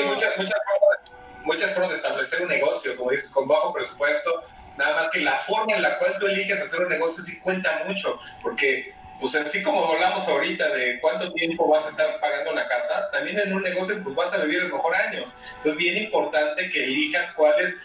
muchas, 1.43 1.73
formas, 1.73 1.89
de 1.89 1.95
establecer 1.95 2.41
un 2.41 2.49
negocio, 2.49 2.95
como 2.97 3.11
dices, 3.11 3.29
con 3.31 3.47
bajo 3.47 3.73
presupuesto. 3.73 4.43
Nada 4.77 4.95
más 4.95 5.09
que 5.09 5.19
la 5.19 5.37
forma 5.37 5.75
en 5.75 5.81
la 5.81 5.97
cual 5.97 6.17
tú 6.19 6.27
eliges 6.27 6.59
hacer 6.59 6.81
un 6.81 6.89
negocio 6.89 7.23
sí 7.23 7.39
cuenta 7.41 7.83
mucho, 7.85 8.19
porque 8.41 8.93
pues 9.19 9.35
así 9.35 9.61
como 9.61 9.85
hablamos 9.85 10.27
ahorita 10.27 10.73
de 10.73 10.99
cuánto 10.99 11.31
tiempo 11.33 11.67
vas 11.67 11.85
a 11.85 11.89
estar 11.89 12.19
pagando 12.19 12.53
la 12.53 12.67
casa, 12.67 13.09
también 13.11 13.37
en 13.37 13.53
un 13.53 13.61
negocio 13.61 14.01
pues 14.03 14.15
vas 14.15 14.33
a 14.33 14.43
vivir 14.43 14.63
los 14.63 14.71
mejor 14.71 14.95
años. 14.95 15.39
Entonces 15.49 15.73
es 15.73 15.77
bien 15.77 15.97
importante 15.97 16.71
que 16.71 16.85
elijas 16.85 17.31
cuál 17.33 17.59
es 17.59 17.75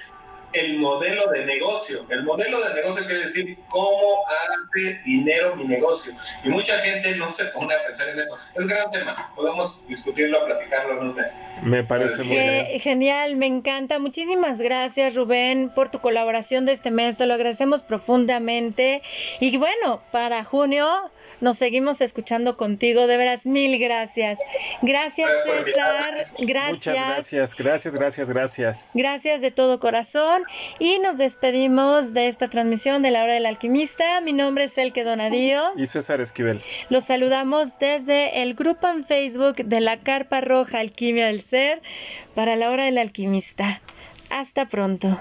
el 0.52 0.78
modelo 0.78 1.30
de 1.30 1.44
negocio. 1.44 2.04
El 2.08 2.22
modelo 2.24 2.60
de 2.60 2.74
negocio 2.74 3.04
quiere 3.04 3.20
decir 3.20 3.58
cómo 3.68 4.24
hace 4.28 5.00
dinero 5.04 5.56
mi 5.56 5.64
negocio. 5.64 6.12
Y 6.44 6.48
mucha 6.48 6.78
gente 6.78 7.16
no 7.16 7.32
se 7.32 7.44
pone 7.46 7.74
a 7.74 7.82
pensar 7.86 8.08
en 8.08 8.20
eso. 8.20 8.36
Es 8.54 8.62
un 8.62 8.68
gran 8.68 8.90
tema. 8.90 9.32
Podemos 9.34 9.86
discutirlo, 9.88 10.44
platicarlo 10.44 10.94
en 10.94 11.08
un 11.08 11.14
mes. 11.14 11.38
Me 11.62 11.84
parece 11.84 12.24
muy 12.24 12.36
bien. 12.36 12.80
Genial, 12.80 13.36
me 13.36 13.46
encanta. 13.46 13.98
Muchísimas 13.98 14.60
gracias, 14.60 15.14
Rubén, 15.14 15.70
por 15.74 15.90
tu 15.90 16.00
colaboración 16.00 16.66
de 16.66 16.72
este 16.72 16.90
mes. 16.90 17.16
Te 17.16 17.26
lo 17.26 17.34
agradecemos 17.34 17.82
profundamente. 17.82 19.02
Y 19.40 19.56
bueno, 19.56 20.00
para 20.12 20.44
junio 20.44 21.10
nos 21.40 21.58
seguimos 21.58 22.00
escuchando 22.00 22.56
contigo. 22.56 23.06
De 23.06 23.16
veras, 23.16 23.46
mil 23.46 23.78
gracias. 23.78 24.38
Gracias, 24.82 25.28
César. 25.44 26.28
Gracias. 26.38 26.70
Muchas 26.70 26.94
gracias, 26.94 27.56
gracias, 27.56 27.94
gracias, 27.94 28.30
gracias. 28.30 28.90
Gracias 28.94 29.40
de 29.40 29.50
todo 29.50 29.80
corazón. 29.80 30.42
Y 30.78 30.98
nos 30.98 31.18
despedimos 31.18 32.14
de 32.14 32.28
esta 32.28 32.48
transmisión 32.48 33.02
de 33.02 33.10
la 33.10 33.22
hora 33.24 33.34
del 33.34 33.46
alquimista. 33.46 34.20
Mi 34.20 34.32
nombre 34.32 34.64
es 34.64 34.78
Elke 34.78 35.04
Donadío. 35.04 35.72
Y 35.76 35.86
César 35.86 36.20
Esquivel. 36.20 36.60
Los 36.90 37.04
saludamos 37.04 37.78
desde 37.78 38.42
el 38.42 38.54
grupo 38.54 38.88
en 38.88 39.04
Facebook 39.04 39.56
de 39.56 39.80
la 39.80 39.98
Carpa 39.98 40.40
Roja 40.40 40.80
Alquimia 40.80 41.26
del 41.26 41.40
Ser 41.40 41.80
para 42.34 42.56
la 42.56 42.70
hora 42.70 42.84
del 42.84 42.98
alquimista. 42.98 43.80
Hasta 44.30 44.66
pronto. 44.66 45.18